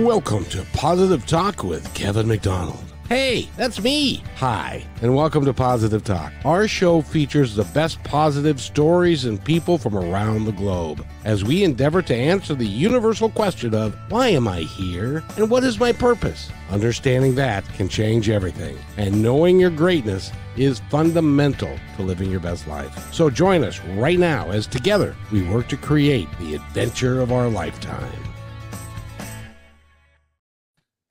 Welcome 0.00 0.46
to 0.46 0.64
Positive 0.72 1.26
Talk 1.26 1.62
with 1.62 1.92
Kevin 1.92 2.26
McDonald. 2.26 2.82
Hey, 3.06 3.50
that's 3.58 3.82
me. 3.82 4.24
Hi, 4.36 4.82
and 5.02 5.14
welcome 5.14 5.44
to 5.44 5.52
Positive 5.52 6.02
Talk. 6.02 6.32
Our 6.42 6.66
show 6.66 7.02
features 7.02 7.54
the 7.54 7.64
best 7.64 8.02
positive 8.02 8.62
stories 8.62 9.26
and 9.26 9.44
people 9.44 9.76
from 9.76 9.94
around 9.94 10.46
the 10.46 10.52
globe 10.52 11.04
as 11.26 11.44
we 11.44 11.64
endeavor 11.64 12.00
to 12.00 12.14
answer 12.14 12.54
the 12.54 12.66
universal 12.66 13.28
question 13.28 13.74
of 13.74 13.94
why 14.10 14.28
am 14.28 14.48
I 14.48 14.60
here 14.60 15.22
and 15.36 15.50
what 15.50 15.64
is 15.64 15.78
my 15.78 15.92
purpose? 15.92 16.50
Understanding 16.70 17.34
that 17.34 17.68
can 17.74 17.88
change 17.90 18.30
everything, 18.30 18.78
and 18.96 19.22
knowing 19.22 19.60
your 19.60 19.70
greatness 19.70 20.32
is 20.56 20.80
fundamental 20.88 21.78
to 21.96 22.02
living 22.02 22.30
your 22.30 22.40
best 22.40 22.66
life. 22.66 23.12
So 23.12 23.28
join 23.28 23.64
us 23.64 23.80
right 23.80 24.18
now 24.18 24.50
as 24.50 24.66
together 24.66 25.14
we 25.30 25.42
work 25.42 25.68
to 25.68 25.76
create 25.76 26.28
the 26.38 26.54
adventure 26.54 27.20
of 27.20 27.32
our 27.32 27.50
lifetime. 27.50 28.29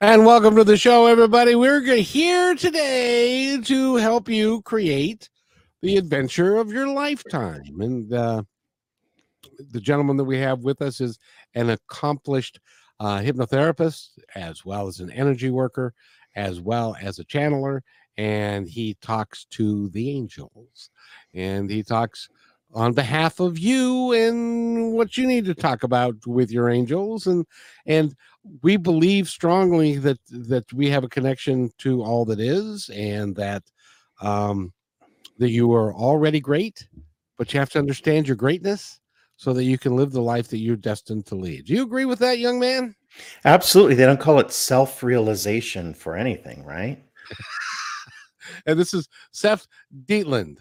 And 0.02 0.26
welcome 0.26 0.56
to 0.56 0.64
the 0.64 0.78
show, 0.78 1.08
everybody. 1.08 1.56
We're 1.56 1.82
here 1.82 2.56
today 2.56 3.60
to 3.60 3.96
help 3.98 4.30
you 4.30 4.62
create 4.62 5.30
the 5.82 5.98
adventure 5.98 6.56
of 6.56 6.72
your 6.72 6.88
lifetime. 6.88 7.82
And 7.82 8.14
uh, 8.14 8.44
the 9.72 9.82
gentleman 9.82 10.16
that 10.16 10.24
we 10.24 10.38
have 10.38 10.60
with 10.62 10.82
us 10.82 11.02
is 11.02 11.20
an 11.54 11.72
accomplished 11.72 12.62
uh, 13.02 13.18
hypnotherapist, 13.18 14.12
as 14.36 14.64
well 14.64 14.88
as 14.88 15.02
an 15.02 15.12
energy 15.12 15.50
worker, 15.50 15.94
as 16.34 16.62
well 16.62 16.96
as 17.02 17.20
a 17.20 17.26
channeler. 17.26 17.82
And 18.18 18.70
he 18.70 18.94
talks 19.02 19.48
to 19.52 19.90
the 19.90 20.12
angels 20.12 20.92
and 21.34 21.70
he 21.70 21.84
talks 21.84 22.30
on 22.74 22.94
behalf 22.94 23.40
of 23.40 23.58
you 23.58 24.14
and 24.14 24.94
what 24.94 25.18
you 25.18 25.28
need 25.28 25.46
to 25.46 25.56
talk 25.56 25.84
about 25.84 26.16
with 26.28 26.52
your 26.52 26.70
angels 26.70 27.28
and 27.28 27.46
and 27.86 28.16
we 28.62 28.78
believe 28.78 29.28
strongly 29.28 29.98
that 29.98 30.20
that 30.30 30.72
we 30.74 30.90
have 30.90 31.04
a 31.04 31.10
connection 31.10 31.72
to 31.78 32.04
all 32.04 32.26
that 32.26 32.40
is 32.40 32.90
and 32.90 33.36
that 33.36 33.64
um 34.22 34.74
that 35.38 35.50
you 35.50 35.74
are 35.74 35.94
already 35.94 36.40
great 36.40 36.88
but 37.38 37.54
you 37.54 37.60
have 37.60 37.70
to 37.70 37.80
understand 37.80 38.28
your 38.28 38.38
greatness 38.38 39.00
so 39.38 39.54
that 39.54 39.64
you 39.64 39.78
can 39.78 39.96
live 39.96 40.12
the 40.12 40.22
life 40.22 40.48
that 40.50 40.58
you're 40.58 40.76
destined 40.76 41.26
to 41.26 41.36
lead 41.36 41.66
do 41.66 41.74
you 41.74 41.84
agree 41.84 42.06
with 42.06 42.20
that 42.20 42.40
young 42.40 42.60
man 42.60 42.96
Absolutely. 43.46 43.96
They 43.96 44.06
don't 44.06 44.20
call 44.20 44.40
it 44.40 44.52
self-realization 44.52 45.94
for 45.94 46.16
anything, 46.16 46.64
right? 46.64 47.04
and 48.66 48.80
this 48.80 48.94
is 48.94 49.08
Seph 49.32 49.66
Dietlin 50.06 50.58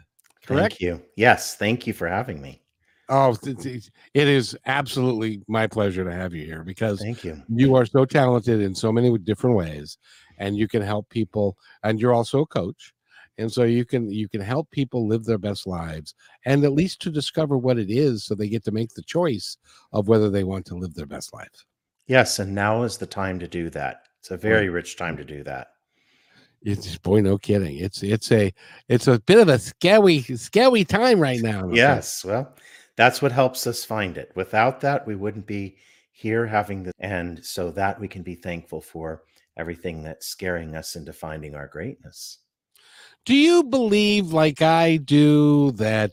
correct 0.46 0.78
Thank 0.78 0.80
you. 0.80 1.02
Yes, 1.16 1.56
thank 1.56 1.86
you 1.86 1.92
for 1.92 2.08
having 2.08 2.40
me. 2.40 2.62
Oh 3.08 3.36
it 3.42 3.90
is 4.14 4.56
absolutely 4.66 5.42
my 5.48 5.66
pleasure 5.66 6.04
to 6.04 6.12
have 6.12 6.34
you 6.34 6.44
here 6.44 6.62
because 6.62 7.00
Thank 7.00 7.24
you. 7.24 7.42
you 7.48 7.74
are 7.74 7.86
so 7.86 8.04
talented 8.04 8.60
in 8.60 8.74
so 8.74 8.92
many 8.92 9.16
different 9.18 9.56
ways 9.56 9.98
and 10.38 10.56
you 10.56 10.68
can 10.68 10.82
help 10.82 11.08
people 11.08 11.56
and 11.82 12.00
you're 12.00 12.14
also 12.14 12.40
a 12.40 12.46
coach 12.46 12.92
and 13.38 13.50
so 13.50 13.62
you 13.62 13.84
can 13.84 14.10
you 14.10 14.28
can 14.28 14.40
help 14.40 14.70
people 14.70 15.06
live 15.06 15.24
their 15.24 15.38
best 15.38 15.66
lives 15.66 16.14
and 16.44 16.64
at 16.64 16.72
least 16.72 17.00
to 17.00 17.10
discover 17.10 17.56
what 17.56 17.78
it 17.78 17.90
is 17.90 18.24
so 18.24 18.34
they 18.34 18.48
get 18.48 18.64
to 18.64 18.72
make 18.72 18.92
the 18.94 19.02
choice 19.02 19.56
of 19.92 20.08
whether 20.08 20.28
they 20.28 20.44
want 20.44 20.66
to 20.66 20.74
live 20.74 20.94
their 20.94 21.06
best 21.06 21.32
life 21.32 21.64
Yes, 22.06 22.38
and 22.38 22.54
now 22.54 22.84
is 22.84 22.96
the 22.96 23.06
time 23.06 23.38
to 23.38 23.46
do 23.46 23.68
that. 23.68 24.04
It's 24.20 24.30
a 24.30 24.36
very 24.38 24.70
rich 24.70 24.96
time 24.96 25.18
to 25.18 25.24
do 25.24 25.42
that. 25.44 25.68
it's 26.62 26.98
boy 26.98 27.20
no 27.20 27.38
kidding 27.38 27.76
it's 27.76 28.02
it's 28.02 28.32
a 28.32 28.52
it's 28.88 29.06
a 29.06 29.20
bit 29.20 29.38
of 29.38 29.48
a 29.48 29.58
scary 29.58 30.22
scary 30.22 30.84
time 30.84 31.20
right 31.20 31.40
now 31.40 31.68
Yes, 31.70 32.24
well, 32.24 32.54
that's 32.98 33.22
what 33.22 33.30
helps 33.30 33.64
us 33.68 33.84
find 33.84 34.18
it. 34.18 34.32
Without 34.34 34.80
that, 34.80 35.06
we 35.06 35.14
wouldn't 35.14 35.46
be 35.46 35.76
here 36.10 36.44
having 36.44 36.82
the 36.82 36.90
and 36.98 37.42
so 37.44 37.70
that 37.70 38.00
we 38.00 38.08
can 38.08 38.22
be 38.22 38.34
thankful 38.34 38.80
for 38.80 39.22
everything 39.56 40.02
that's 40.02 40.26
scaring 40.26 40.74
us 40.74 40.96
into 40.96 41.12
finding 41.12 41.54
our 41.54 41.68
greatness. 41.68 42.38
do 43.24 43.36
you 43.36 43.62
believe 43.62 44.32
like 44.32 44.60
i 44.60 44.96
do 44.96 45.70
that 45.72 46.10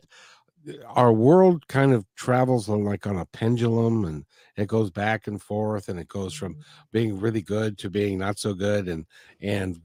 uh, 0.68 0.74
our 0.86 1.12
world 1.12 1.66
kind 1.66 1.92
of 1.92 2.06
travels 2.14 2.68
on 2.68 2.84
like 2.84 3.04
on 3.04 3.16
a 3.16 3.26
pendulum 3.26 4.04
and 4.04 4.24
it 4.56 4.68
goes 4.68 4.90
back 4.92 5.26
and 5.26 5.42
forth 5.42 5.88
and 5.88 5.98
it 5.98 6.06
goes 6.06 6.34
from 6.34 6.52
mm-hmm. 6.52 6.62
being 6.92 7.18
really 7.18 7.42
good 7.42 7.76
to 7.76 7.90
being 7.90 8.16
not 8.16 8.38
so 8.38 8.54
good 8.54 8.86
and 8.86 9.04
and 9.40 9.80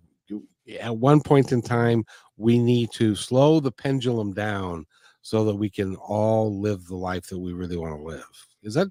at 0.80 0.96
one 0.96 1.20
point 1.20 1.52
in 1.52 1.64
time 1.64 2.04
we 2.38 2.60
need 2.60 2.92
to 2.92 3.16
slow 3.16 3.60
the 3.60 3.72
pendulum 3.72 4.34
down 4.34 4.86
so 5.22 5.46
that 5.46 5.56
we 5.56 5.70
can 5.70 5.96
all 5.98 6.60
live 6.60 6.86
the 6.88 6.96
life 6.96 7.28
that 7.28 7.40
we 7.40 7.54
really 7.54 7.78
want 7.78 7.96
to 7.98 8.04
live 8.04 8.48
is 8.64 8.74
that 8.74 8.88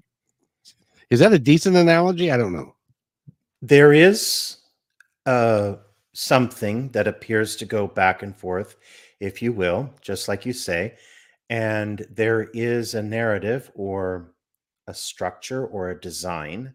is 1.09 1.19
that 1.19 1.33
a 1.33 1.39
decent 1.39 1.75
analogy 1.75 2.31
i 2.31 2.37
don't 2.37 2.53
know 2.53 2.73
There 3.61 3.93
is 3.93 4.57
uh, 5.25 5.75
something 6.13 6.89
that 6.89 7.07
appears 7.07 7.55
to 7.57 7.65
go 7.65 7.87
back 7.87 8.23
and 8.23 8.35
forth, 8.35 8.75
if 9.19 9.41
you 9.41 9.53
will, 9.53 9.89
just 10.01 10.27
like 10.27 10.45
you 10.45 10.53
say. 10.53 10.97
And 11.49 12.05
there 12.09 12.49
is 12.53 12.95
a 12.95 13.03
narrative 13.03 13.71
or 13.75 14.33
a 14.87 14.93
structure 14.93 15.67
or 15.67 15.89
a 15.89 15.99
design. 15.99 16.73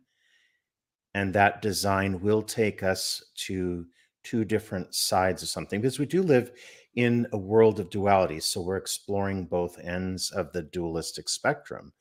And 1.14 1.34
that 1.34 1.62
design 1.62 2.20
will 2.20 2.42
take 2.42 2.82
us 2.82 3.24
to 3.46 3.86
two 4.22 4.44
different 4.44 4.94
sides 4.94 5.42
of 5.42 5.48
something 5.48 5.80
because 5.80 5.98
we 5.98 6.06
do 6.06 6.22
live 6.22 6.52
in 6.96 7.26
a 7.32 7.38
world 7.38 7.80
of 7.80 7.90
duality. 7.90 8.40
So 8.40 8.60
we're 8.62 8.76
exploring 8.78 9.46
both 9.46 9.78
ends 9.78 10.30
of 10.32 10.52
the 10.52 10.62
dualistic 10.62 11.28
spectrum. 11.28 11.92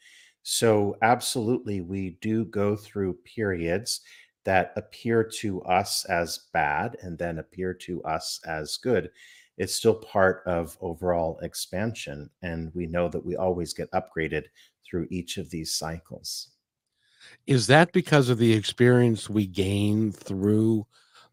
So, 0.44 0.98
absolutely, 1.02 1.82
we 1.82 2.18
do 2.22 2.46
go 2.46 2.76
through 2.76 3.20
periods 3.26 4.02
that 4.46 4.74
appear 4.78 5.24
to 5.24 5.62
us 5.64 6.06
as 6.06 6.40
bad 6.54 6.98
and 7.02 7.18
then 7.18 7.40
appear 7.40 7.74
to 7.74 8.04
us 8.04 8.40
as 8.46 8.78
good, 8.78 9.12
it's 9.58 9.76
still 9.76 9.96
part 9.96 10.44
of 10.46 10.78
overall 10.82 11.40
expansion. 11.42 12.30
And 12.44 12.72
we 12.76 12.86
know 12.88 13.10
that 13.10 13.26
we 13.26 13.36
always 13.36 13.74
get 13.74 13.92
upgraded 13.92 14.46
through 14.86 15.08
each 15.10 15.38
of 15.38 15.50
these 15.50 15.74
cycles. 15.74 16.50
is 17.48 17.68
that 17.68 17.92
because 17.92 18.30
of 18.30 18.38
the 18.38 18.54
experience 18.54 19.30
we 19.30 19.46
gain 19.48 20.12
through 20.12 20.86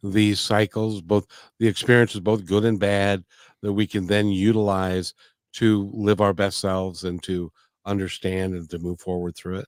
these 0.02 0.40
cycles 0.40 1.00
both 1.00 1.26
the 1.60 1.68
experiences 1.68 2.20
both 2.20 2.44
good 2.44 2.64
and 2.64 2.80
bad 2.80 3.24
that 3.62 3.72
we 3.72 3.86
can 3.86 4.06
then 4.06 4.28
utilize 4.28 5.14
to 5.54 5.90
live 5.92 6.20
our 6.20 6.32
best 6.32 6.58
selves 6.58 7.04
and 7.04 7.22
to 7.22 7.50
understand 7.84 8.54
and 8.54 8.68
to 8.70 8.78
move 8.78 9.00
forward 9.00 9.34
through 9.36 9.58
it 9.58 9.66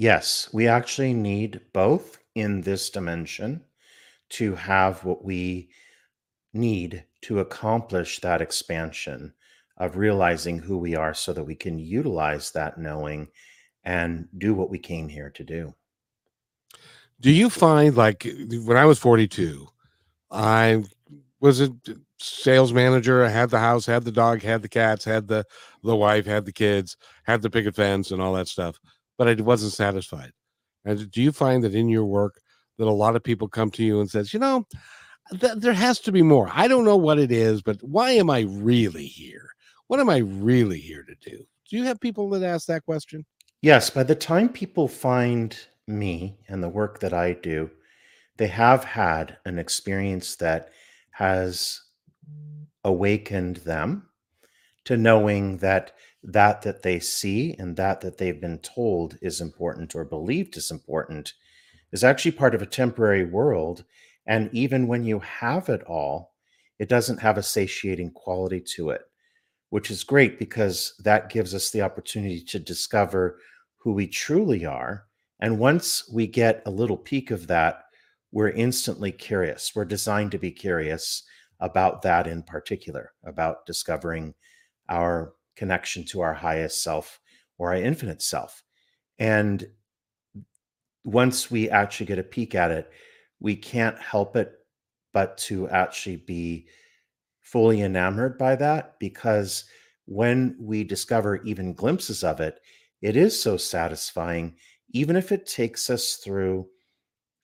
Yes, 0.00 0.48
we 0.54 0.66
actually 0.66 1.12
need 1.12 1.60
both 1.74 2.20
in 2.34 2.62
this 2.62 2.88
dimension 2.88 3.60
to 4.30 4.54
have 4.54 5.04
what 5.04 5.22
we 5.22 5.68
need 6.54 7.04
to 7.20 7.40
accomplish 7.40 8.18
that 8.20 8.40
expansion 8.40 9.34
of 9.76 9.98
realizing 9.98 10.58
who 10.58 10.78
we 10.78 10.96
are 10.96 11.12
so 11.12 11.34
that 11.34 11.44
we 11.44 11.54
can 11.54 11.78
utilize 11.78 12.50
that 12.52 12.78
knowing 12.78 13.28
and 13.84 14.26
do 14.38 14.54
what 14.54 14.70
we 14.70 14.78
came 14.78 15.06
here 15.06 15.28
to 15.28 15.44
do. 15.44 15.74
do 17.20 17.30
you 17.30 17.50
find 17.50 17.94
like 17.94 18.26
when 18.64 18.78
i 18.78 18.86
was 18.86 18.98
42 18.98 19.68
i 20.30 20.82
was 21.40 21.60
a 21.60 21.68
sales 22.20 22.72
manager 22.72 23.24
i 23.24 23.28
had 23.28 23.48
the 23.48 23.58
house 23.58 23.86
had 23.86 24.04
the 24.04 24.12
dog 24.12 24.42
had 24.42 24.60
the 24.62 24.68
cats 24.68 25.04
had 25.04 25.26
the 25.26 25.44
the 25.82 25.96
wife 25.96 26.26
had 26.26 26.44
the 26.44 26.52
kids 26.52 26.96
had 27.24 27.40
the 27.40 27.50
picket 27.50 27.74
fence 27.74 28.10
and 28.10 28.20
all 28.20 28.34
that 28.34 28.48
stuff 28.48 28.78
but 29.18 29.28
i 29.28 29.34
wasn't 29.42 29.72
satisfied. 29.72 30.32
And 30.84 31.10
do 31.10 31.22
you 31.22 31.32
find 31.32 31.62
that 31.64 31.74
in 31.74 31.88
your 31.88 32.06
work 32.06 32.40
that 32.78 32.86
a 32.86 32.90
lot 32.90 33.16
of 33.16 33.22
people 33.22 33.48
come 33.48 33.70
to 33.72 33.84
you 33.84 34.00
and 34.00 34.10
says 34.10 34.32
you 34.32 34.40
know 34.40 34.66
th- 35.38 35.56
there 35.56 35.74
has 35.74 36.00
to 36.00 36.12
be 36.12 36.22
more. 36.22 36.50
I 36.52 36.68
don't 36.68 36.84
know 36.84 36.96
what 36.96 37.18
it 37.18 37.30
is 37.32 37.62
but 37.62 37.76
why 37.82 38.12
am 38.12 38.30
i 38.30 38.40
really 38.40 39.06
here? 39.06 39.50
What 39.88 40.00
am 40.00 40.08
i 40.08 40.18
really 40.18 40.78
here 40.78 41.04
to 41.04 41.30
do? 41.30 41.46
Do 41.68 41.76
you 41.76 41.84
have 41.84 42.00
people 42.00 42.28
that 42.30 42.42
ask 42.42 42.66
that 42.66 42.84
question? 42.84 43.24
Yes, 43.62 43.90
by 43.90 44.02
the 44.02 44.14
time 44.14 44.48
people 44.48 44.88
find 44.88 45.56
me 45.86 46.38
and 46.48 46.62
the 46.62 46.68
work 46.68 47.00
that 47.00 47.12
I 47.12 47.34
do, 47.34 47.70
they 48.38 48.46
have 48.46 48.84
had 48.84 49.36
an 49.44 49.58
experience 49.58 50.36
that 50.36 50.70
has 51.10 51.82
awakened 52.84 53.56
them 53.56 54.08
to 54.84 54.96
knowing 54.96 55.58
that 55.58 55.92
that 56.22 56.62
that 56.62 56.82
they 56.82 56.98
see 56.98 57.54
and 57.58 57.76
that 57.76 58.00
that 58.00 58.18
they've 58.18 58.40
been 58.40 58.58
told 58.58 59.16
is 59.22 59.40
important 59.40 59.94
or 59.94 60.04
believed 60.04 60.56
is 60.56 60.70
important 60.70 61.32
is 61.92 62.04
actually 62.04 62.32
part 62.32 62.54
of 62.54 62.62
a 62.62 62.66
temporary 62.66 63.24
world. 63.24 63.84
And 64.26 64.48
even 64.52 64.86
when 64.86 65.02
you 65.02 65.18
have 65.20 65.68
it 65.68 65.82
all 65.84 66.34
it 66.78 66.88
doesn't 66.88 67.20
have 67.20 67.36
a 67.36 67.42
satiating 67.42 68.10
quality 68.12 68.60
to 68.60 68.90
it 68.90 69.02
which 69.70 69.90
is 69.90 70.02
great 70.02 70.38
because 70.38 70.94
that 71.04 71.30
gives 71.30 71.54
us 71.54 71.70
the 71.70 71.82
opportunity 71.82 72.42
to 72.42 72.58
discover 72.58 73.38
who 73.76 73.92
we 73.92 74.06
truly 74.06 74.64
are. 74.64 75.04
And 75.40 75.58
once 75.58 76.10
we 76.12 76.26
get 76.26 76.62
a 76.66 76.70
little 76.70 76.96
peek 76.96 77.30
of 77.30 77.46
that 77.46 77.84
we're 78.32 78.50
instantly 78.50 79.10
curious. 79.10 79.72
We're 79.74 79.84
designed 79.84 80.30
to 80.32 80.38
be 80.38 80.52
curious 80.52 81.24
about 81.60 82.02
that 82.02 82.26
in 82.26 82.42
particular 82.42 83.12
about 83.24 83.66
discovering 83.66 84.34
our 84.88 85.34
connection 85.56 86.04
to 86.04 86.20
our 86.20 86.34
highest 86.34 86.82
self 86.82 87.20
or 87.58 87.70
our 87.70 87.76
infinite 87.76 88.22
self. 88.22 88.62
And 89.18 89.66
once 91.04 91.50
we 91.50 91.70
actually 91.70 92.06
get 92.06 92.18
a 92.18 92.22
peek 92.24 92.54
at 92.54 92.70
it, 92.70 92.90
we 93.40 93.56
can't 93.56 93.98
help 93.98 94.36
it 94.36 94.52
but 95.12 95.36
to 95.36 95.68
actually 95.68 96.16
be 96.16 96.66
fully 97.42 97.82
enamored 97.82 98.38
by 98.38 98.54
that 98.56 98.98
because 98.98 99.64
when 100.06 100.56
we 100.58 100.84
discover 100.84 101.42
even 101.44 101.72
glimpses 101.72 102.24
of 102.24 102.40
it, 102.40 102.60
it 103.02 103.16
is 103.16 103.40
so 103.40 103.56
satisfying, 103.56 104.56
even 104.92 105.16
if 105.16 105.32
it 105.32 105.46
takes 105.46 105.88
us 105.90 106.16
through 106.16 106.66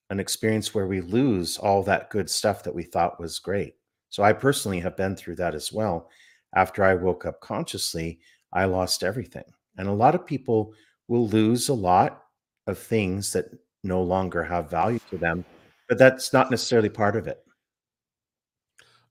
an 0.09 0.19
experience 0.19 0.73
where 0.73 0.87
we 0.87 1.01
lose 1.01 1.57
all 1.57 1.83
that 1.83 2.09
good 2.09 2.29
stuff 2.29 2.63
that 2.63 2.75
we 2.75 2.83
thought 2.83 3.19
was 3.19 3.39
great. 3.39 3.75
So 4.09 4.23
I 4.23 4.33
personally 4.33 4.79
have 4.79 4.97
been 4.97 5.15
through 5.15 5.35
that 5.35 5.55
as 5.55 5.71
well. 5.71 6.09
After 6.55 6.83
I 6.83 6.95
woke 6.95 7.25
up 7.25 7.39
consciously, 7.41 8.19
I 8.53 8.65
lost 8.65 9.03
everything. 9.03 9.43
And 9.77 9.87
a 9.87 9.93
lot 9.93 10.15
of 10.15 10.25
people 10.25 10.73
will 11.07 11.27
lose 11.27 11.69
a 11.69 11.73
lot 11.73 12.23
of 12.65 12.77
things 12.77 13.31
that 13.33 13.45
no 13.83 14.01
longer 14.01 14.43
have 14.43 14.69
value 14.69 14.99
to 15.09 15.17
them, 15.17 15.45
but 15.87 15.97
that's 15.97 16.33
not 16.33 16.51
necessarily 16.51 16.89
part 16.89 17.15
of 17.15 17.27
it. 17.27 17.43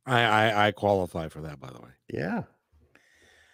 I, 0.07 0.23
I 0.23 0.67
I 0.69 0.73
qualify 0.73 1.29
for 1.29 1.41
that, 1.43 1.59
by 1.59 1.69
the 1.69 1.81
way. 1.81 1.91
Yeah. 2.13 2.43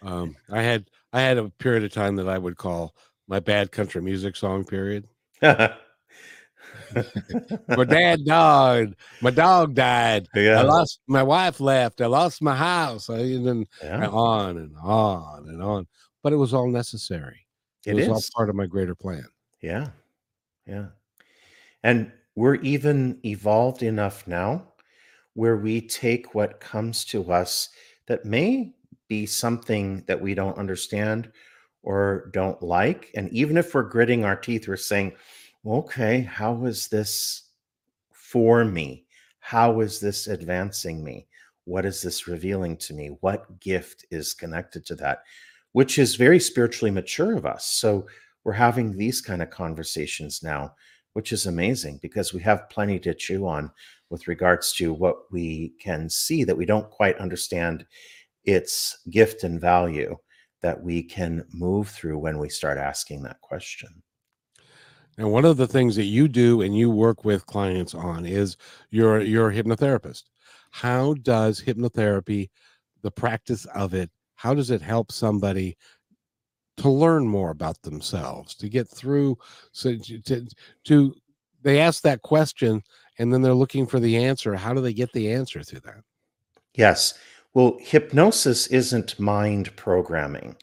Um, 0.03 0.35
I 0.51 0.61
had 0.61 0.85
I 1.11 1.21
had 1.21 1.37
a 1.37 1.49
period 1.49 1.83
of 1.83 1.91
time 1.91 2.15
that 2.17 2.27
I 2.27 2.37
would 2.37 2.57
call 2.57 2.95
my 3.27 3.39
bad 3.39 3.71
country 3.71 4.01
music 4.01 4.35
song 4.35 4.63
period. 4.63 5.07
my 7.67 7.83
dad 7.83 8.25
died. 8.25 8.95
My 9.21 9.31
dog 9.31 9.73
died. 9.73 10.27
I 10.35 10.61
lost 10.61 10.99
my 11.07 11.23
wife 11.23 11.59
left. 11.59 12.01
I 12.01 12.05
lost 12.07 12.41
my 12.41 12.55
house. 12.55 13.09
I, 13.09 13.19
and 13.19 13.47
then 13.47 13.67
Yeah. 13.83 14.07
on 14.07 14.57
and 14.57 14.75
on 14.81 15.49
and 15.49 15.61
on. 15.61 15.87
But 16.21 16.33
it 16.33 16.37
was 16.37 16.53
all 16.53 16.67
necessary. 16.69 17.45
It, 17.85 17.97
It 17.97 18.09
was 18.09 18.09
all 18.09 18.21
part 18.35 18.49
of 18.49 18.55
my 18.55 18.65
greater 18.65 18.95
plan. 18.95 19.25
Yeah. 19.61 19.87
Yeah. 20.65 20.87
And 21.83 22.11
we're 22.35 22.55
even 22.55 23.19
evolved 23.25 23.83
enough 23.83 24.25
now 24.27 24.73
where 25.33 25.57
we 25.57 25.81
take 25.81 26.33
what 26.35 26.59
comes 26.59 27.05
to 27.05 27.31
us 27.31 27.69
that 28.07 28.25
may 28.25 28.73
be 29.07 29.25
something 29.25 30.03
that 30.07 30.19
we 30.19 30.33
don't 30.33 30.57
understand 30.57 31.31
or 31.81 32.29
don't 32.33 32.61
like. 32.61 33.11
And 33.15 33.29
even 33.33 33.57
if 33.57 33.73
we're 33.73 33.83
gritting 33.83 34.23
our 34.23 34.35
teeth, 34.35 34.67
we're 34.67 34.77
saying, 34.77 35.13
okay, 35.65 36.21
how 36.21 36.65
is 36.65 36.87
this 36.87 37.49
for 38.11 38.65
me? 38.65 39.05
How 39.39 39.79
is 39.81 39.99
this 39.99 40.27
advancing 40.27 41.03
me? 41.03 41.27
What 41.65 41.85
is 41.85 42.01
this 42.01 42.27
revealing 42.27 42.77
to 42.77 42.93
me? 42.93 43.17
What 43.21 43.59
gift 43.59 44.05
is 44.11 44.33
connected 44.33 44.85
to 44.87 44.95
that? 44.95 45.23
Which 45.71 45.97
is 45.97 46.15
very 46.15 46.39
spiritually 46.39 46.91
mature 46.91 47.35
of 47.35 47.45
us. 47.45 47.65
So 47.65 48.07
we're 48.43 48.53
having 48.53 48.97
these 48.97 49.21
kind 49.21 49.41
of 49.41 49.49
conversations 49.49 50.43
now, 50.43 50.75
which 51.13 51.31
is 51.31 51.45
amazing 51.45 51.99
because 52.01 52.33
we 52.33 52.41
have 52.41 52.69
plenty 52.69 52.99
to 52.99 53.13
chew 53.13 53.47
on 53.47 53.71
with 54.09 54.27
regards 54.27 54.73
to 54.73 54.93
what 54.93 55.31
we 55.31 55.73
can 55.79 56.09
see 56.09 56.43
that 56.43 56.57
we 56.57 56.65
don't 56.65 56.89
quite 56.89 57.17
understand 57.17 57.85
its 58.43 58.97
gift 59.09 59.43
and 59.43 59.61
value 59.61 60.15
that 60.61 60.81
we 60.81 61.01
can 61.03 61.45
move 61.53 61.89
through 61.89 62.17
when 62.17 62.37
we 62.37 62.49
start 62.49 62.77
asking 62.77 63.23
that 63.23 63.39
question. 63.41 64.03
And 65.17 65.31
one 65.31 65.45
of 65.45 65.57
the 65.57 65.67
things 65.67 65.95
that 65.95 66.05
you 66.05 66.27
do 66.27 66.61
and 66.61 66.75
you 66.75 66.89
work 66.89 67.23
with 67.23 67.45
clients 67.45 67.93
on 67.93 68.25
is 68.25 68.57
you're 68.89 69.21
you're 69.21 69.49
a 69.49 69.53
hypnotherapist. 69.53 70.23
How 70.71 71.13
does 71.15 71.61
hypnotherapy, 71.61 72.49
the 73.03 73.11
practice 73.11 73.65
of 73.75 73.93
it, 73.93 74.09
how 74.35 74.53
does 74.53 74.71
it 74.71 74.81
help 74.81 75.11
somebody 75.11 75.77
to 76.77 76.89
learn 76.89 77.27
more 77.27 77.51
about 77.51 77.81
themselves, 77.83 78.55
to 78.55 78.69
get 78.69 78.87
through 78.87 79.37
so 79.71 79.95
to, 79.95 80.47
to, 80.85 81.15
they 81.61 81.79
ask 81.79 82.01
that 82.01 82.21
question 82.23 82.81
and 83.19 83.31
then 83.31 83.41
they're 83.41 83.53
looking 83.53 83.85
for 83.85 83.99
the 83.99 84.17
answer. 84.17 84.55
How 84.55 84.73
do 84.73 84.81
they 84.81 84.93
get 84.93 85.13
the 85.13 85.31
answer 85.31 85.61
through 85.61 85.81
that? 85.81 86.01
Yes. 86.73 87.13
Well, 87.53 87.77
hypnosis 87.79 88.67
isn't 88.67 89.19
mind 89.19 89.75
programming. 89.75 90.55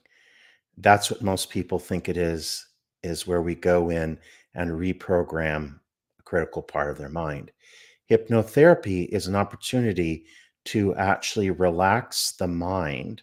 That's 0.77 1.11
what 1.11 1.23
most 1.23 1.51
people 1.51 1.79
think 1.79 2.09
it 2.09 2.17
is, 2.17 2.67
is 3.05 3.27
where 3.27 3.43
we 3.43 3.55
go 3.55 3.91
in 3.91 4.19
and 4.55 4.71
reprogram 4.71 5.79
a 6.19 6.23
critical 6.23 6.63
part 6.63 6.91
of 6.91 6.99
their 6.99 7.09
mind. 7.09 7.51
Hypnotherapy 8.11 9.09
is 9.09 9.27
an 9.27 9.37
opportunity 9.37 10.27
to 10.67 10.95
actually 10.97 11.51
relax 11.51 12.33
the 12.33 12.49
mind, 12.49 13.23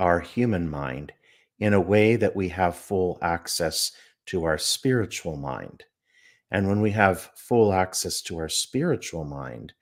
our 0.00 0.20
human 0.20 0.68
mind, 0.68 1.12
in 1.58 1.74
a 1.74 1.80
way 1.80 2.16
that 2.16 2.34
we 2.34 2.48
have 2.48 2.76
full 2.76 3.18
access 3.22 3.92
to 4.26 4.44
our 4.44 4.58
spiritual 4.58 5.36
mind. 5.36 5.84
And 6.50 6.68
when 6.68 6.80
we 6.80 6.90
have 6.92 7.30
full 7.34 7.72
access 7.72 8.22
to 8.22 8.38
our 8.38 8.48
spiritual 8.48 9.24
mind, 9.24 9.72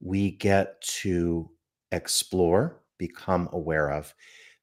we 0.00 0.32
get 0.32 0.80
to 0.82 1.50
explore, 1.92 2.80
become 2.98 3.48
aware 3.52 3.90
of. 3.90 4.14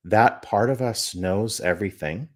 That 0.04 0.42
part 0.42 0.69
of 0.69 0.81
us 0.81 1.16
knows 1.16 1.60
everything. 1.60 2.30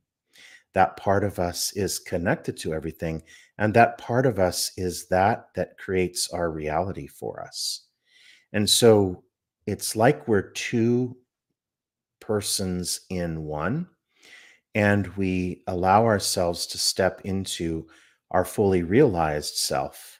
That 0.76 0.98
part 0.98 1.24
of 1.24 1.40
us 1.40 1.72
is 1.76 1.98
connected 1.98 2.58
to 2.58 2.74
everything. 2.74 3.24
And 3.58 3.74
that 3.74 3.98
part 3.98 4.26
of 4.28 4.38
us 4.38 4.72
is 4.78 5.08
that 5.08 5.48
that 5.56 5.78
creates 5.80 6.30
our 6.30 6.52
reality 6.52 7.08
for 7.08 7.42
us. 7.42 7.88
And 8.54 8.70
so 8.70 9.24
it's 9.66 9.96
like 9.96 10.28
we're 10.28 10.52
two 10.52 11.18
persons 12.20 13.02
in 13.10 13.44
one, 13.44 13.88
and 14.74 15.08
we 15.16 15.64
allow 15.68 16.06
ourselves 16.06 16.68
to 16.68 16.78
step 16.78 17.22
into 17.24 17.88
our 18.32 18.46
fully 18.46 18.84
realized 18.84 19.56
self. 19.56 20.20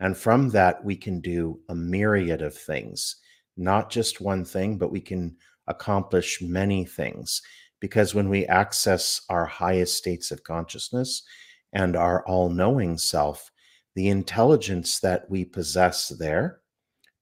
And 0.00 0.16
from 0.16 0.50
that, 0.50 0.84
we 0.84 0.96
can 0.96 1.20
do 1.20 1.60
a 1.68 1.74
myriad 1.74 2.42
of 2.42 2.54
things, 2.54 3.16
not 3.56 3.90
just 3.90 4.20
one 4.20 4.44
thing, 4.44 4.76
but 4.76 4.92
we 4.92 5.00
can 5.00 5.36
accomplish 5.66 6.42
many 6.42 6.84
things. 6.84 7.40
Because 7.84 8.14
when 8.14 8.30
we 8.30 8.46
access 8.46 9.20
our 9.28 9.44
highest 9.44 9.98
states 9.98 10.30
of 10.30 10.42
consciousness 10.42 11.22
and 11.74 11.96
our 11.96 12.26
all 12.26 12.48
knowing 12.48 12.96
self, 12.96 13.50
the 13.94 14.08
intelligence 14.08 15.00
that 15.00 15.28
we 15.28 15.44
possess 15.44 16.08
there, 16.08 16.60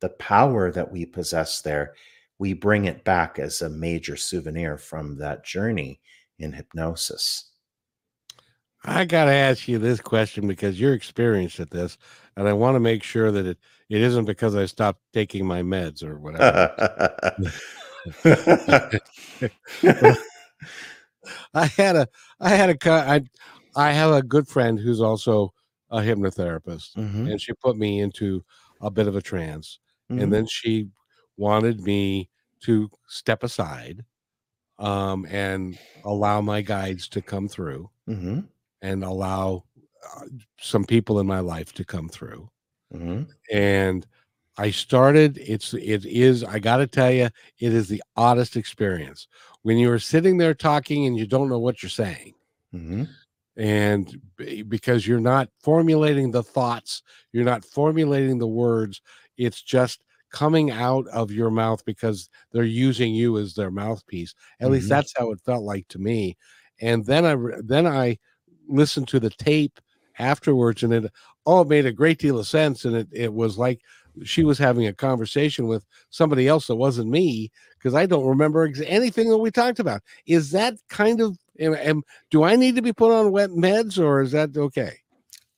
the 0.01 0.11
power 0.11 0.71
that 0.71 0.93
we 0.93 1.05
possess 1.05 1.63
there, 1.63 1.95
we 2.39 2.53
bring 2.53 2.85
it 2.85 3.03
back 3.03 3.41
as 3.41 3.61
a 3.61 3.69
major 3.69 4.17
souvenir 4.17 4.79
from 4.79 5.19
that 5.19 5.45
journey 5.45 5.99
in 6.39 6.53
hypnosis. 6.53 7.51
I 8.85 9.05
got 9.05 9.25
to 9.25 9.33
ask 9.33 9.67
you 9.67 9.79
this 9.79 10.01
question 10.01 10.47
because 10.47 10.79
you're 10.79 10.95
experienced 10.95 11.59
at 11.59 11.73
this, 11.73 11.99
and 12.37 12.47
I 12.47 12.53
want 12.53 12.77
to 12.77 12.81
make 12.81 13.03
sure 13.03 13.33
that 13.33 13.47
it, 13.47 13.59
it 13.89 14.01
isn't 14.01 14.27
because 14.27 14.55
I 14.55 14.67
stopped 14.67 15.01
taking 15.13 15.45
my 15.45 15.63
meds 15.63 16.05
or 16.05 16.21
whatever. 16.21 17.51
I 21.55 21.67
had 21.67 21.97
a, 21.97 22.09
I 22.41 22.51
had 22.51 22.71
a, 22.71 22.91
I, 22.91 23.23
I 23.77 23.93
have 23.93 24.13
a 24.13 24.23
good 24.23 24.49
friend 24.49 24.79
who's 24.79 25.01
also 25.01 25.53
a 25.91 25.99
hypnotherapist, 26.01 26.97
Mhm, 26.97 27.31
and 27.31 27.41
she 27.41 27.53
put 27.55 27.77
me 27.77 28.01
into 28.01 28.45
a 28.81 28.91
bit 28.91 29.07
of 29.09 29.17
a 29.17 29.23
trance, 29.23 29.79
mhm, 30.11 30.23
and 30.23 30.33
then 30.33 30.47
she 30.47 30.89
wanted 31.37 31.81
me 31.83 32.31
to 32.65 32.91
step 33.09 33.43
aside, 33.43 34.05
um, 34.79 35.27
and 35.31 35.79
allow 36.05 36.41
my 36.41 36.63
guides 36.63 37.09
to 37.11 37.23
come 37.23 37.49
through, 37.49 37.91
mhm, 38.07 38.47
and 38.83 39.05
allow 39.05 39.65
uh, 40.17 40.27
some 40.61 40.85
people 40.85 41.21
in 41.21 41.27
my 41.27 41.41
life 41.41 41.73
to 41.75 41.85
come 41.85 42.09
through. 42.09 42.51
mhm. 42.91 43.27
and 43.53 44.07
I 44.57 44.71
started. 44.71 45.39
It's 45.39 45.73
it 45.75 46.05
is. 46.05 46.45
I 46.45 46.59
got 46.59 46.77
to 46.79 46.87
tell 46.87 47.11
you, 47.11 47.25
it 47.59 47.73
is 47.73 47.89
the 47.89 48.03
oddest 48.17 48.57
experience 48.57 49.27
when 49.63 49.79
you 49.79 49.91
are 49.91 49.99
sitting 49.99 50.37
there 50.39 50.55
talking 50.55 51.07
and 51.07 51.17
you 51.19 51.27
don't 51.27 51.49
know 51.49 51.59
what 51.59 51.83
you're 51.83 51.91
saying, 51.91 52.35
Mhm, 52.73 53.07
and 53.57 54.21
b- 54.37 54.63
because 54.63 55.07
you're 55.07 55.21
not 55.21 55.49
formulating 55.63 56.31
the 56.31 56.43
thoughts, 56.43 57.03
you're 57.33 57.45
not 57.45 57.65
formulating 57.65 58.39
the 58.39 58.47
words. 58.47 59.01
It's 59.37 59.63
just 59.63 60.03
coming 60.31 60.71
out 60.71 61.07
of 61.09 61.31
your 61.31 61.51
mouth 61.51 61.85
because 61.85 62.31
they're 62.53 62.65
using 62.65 63.15
you 63.15 63.39
as 63.39 63.55
their 63.55 63.71
mouthpiece. 63.71 64.35
At 64.61 64.71
least 64.71 64.89
Mhm. 64.89 64.89
that's 64.89 65.13
how 65.17 65.31
it 65.33 65.41
felt 65.45 65.65
like 65.65 65.87
to 65.89 65.99
me. 65.99 66.37
And 66.81 67.05
then 67.05 67.25
I 67.27 67.37
then 67.63 67.87
I 67.87 68.19
listened 68.69 69.09
to 69.09 69.21
the 69.21 69.31
tape 69.31 69.81
afterwards, 70.19 70.83
and 70.83 70.93
it 70.93 71.13
all 71.45 71.65
made 71.65 71.87
a 71.87 71.93
great 71.93 72.19
deal 72.19 72.39
of 72.39 72.47
sense. 72.49 72.85
And 72.87 72.97
it 72.97 73.09
it 73.13 73.33
was 73.35 73.59
like 73.59 73.81
she 74.25 74.45
was 74.45 74.59
having 74.59 74.87
a 74.87 74.93
conversation 74.93 75.67
with 75.67 75.85
somebody 76.11 76.49
else 76.49 76.67
that 76.67 76.77
wasn't 76.77 77.11
me 77.11 77.51
because 77.79 77.95
I 77.95 78.07
don't 78.07 78.27
remember 78.27 78.65
ex- 78.65 78.81
anything 78.87 79.29
that 79.31 79.39
we 79.39 79.51
talked 79.51 79.81
about. 79.81 80.03
Is 80.27 80.51
that 80.53 80.75
kind 80.89 81.21
of 81.21 81.39
am, 81.59 81.75
am- 81.75 82.03
do 82.31 82.45
I 82.45 82.57
need 82.57 82.77
to 82.77 82.83
be 82.83 82.93
put 82.93 83.13
on 83.13 83.33
wet 83.33 83.51
meds 83.51 83.99
or 83.99 84.21
is 84.21 84.33
that 84.33 84.57
okay? 84.57 84.99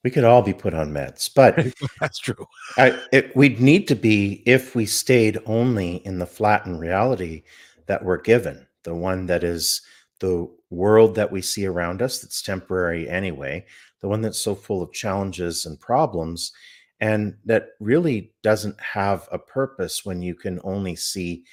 We 0.03 0.11
could 0.11 0.25
all 0.25 0.43
be 0.43 0.53
put 0.53 0.75
on 0.75 0.93
meds, 0.93 1.31
but 1.35 1.67
That's 2.01 2.19
true. 2.19 2.47
I, 2.77 2.99
it, 3.11 3.35
we'd 3.35 3.61
need 3.61 3.89
to 3.89 3.97
be 3.97 4.43
if 4.45 4.75
we 4.75 4.85
stayed 4.87 5.39
only 5.47 5.97
in 6.07 6.19
the 6.19 6.27
flattened 6.27 6.79
reality 6.79 7.43
that 7.87 8.05
we're 8.05 8.21
given, 8.21 8.67
the 8.83 8.95
one 8.95 9.27
that 9.27 9.43
is 9.43 9.81
the 10.21 10.49
world 10.71 11.15
that 11.15 11.33
we 11.33 11.41
see 11.41 11.67
around 11.67 12.03
us 12.03 12.21
that's 12.21 12.43
temporary 12.43 13.09
anyway, 13.09 13.65
the 14.01 14.09
one 14.09 14.21
that's 14.21 14.39
so 14.39 14.55
full 14.55 14.83
of 14.83 14.93
challenges 14.93 15.65
and 15.65 15.81
problems, 15.81 16.53
and 17.01 17.37
that 17.45 17.71
really 17.81 18.33
doesn't 18.43 18.81
have 18.81 19.29
a 19.33 19.39
purpose 19.39 20.05
when 20.05 20.23
you 20.23 20.35
can 20.35 20.61
only 20.65 20.97
see 20.97 21.45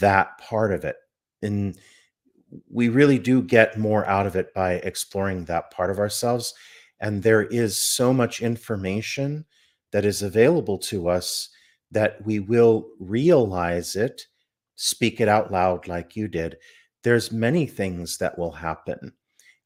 that 0.00 0.38
part 0.38 0.72
of 0.72 0.84
it. 0.84 0.96
And 1.42 1.78
we 2.68 2.88
really 2.88 3.18
do 3.18 3.42
get 3.42 3.78
more 3.78 4.06
out 4.06 4.26
of 4.26 4.36
it 4.36 4.52
by 4.54 4.74
exploring 4.74 5.44
that 5.46 5.70
part 5.70 5.90
of 5.90 5.98
ourselves. 5.98 6.52
And 7.00 7.22
there 7.22 7.42
is 7.42 7.76
so 7.76 8.12
much 8.12 8.42
information 8.42 9.44
that 9.92 10.04
is 10.04 10.22
available 10.22 10.78
to 10.78 11.08
us 11.08 11.48
that 11.90 12.24
we 12.24 12.38
will 12.38 12.88
realize 12.98 13.96
it, 13.96 14.22
speak 14.76 15.20
it 15.20 15.28
out 15.28 15.52
loud 15.52 15.88
like 15.88 16.16
you 16.16 16.28
did. 16.28 16.56
There's 17.02 17.32
many 17.32 17.66
things 17.66 18.18
that 18.18 18.38
will 18.38 18.52
happen. 18.52 19.12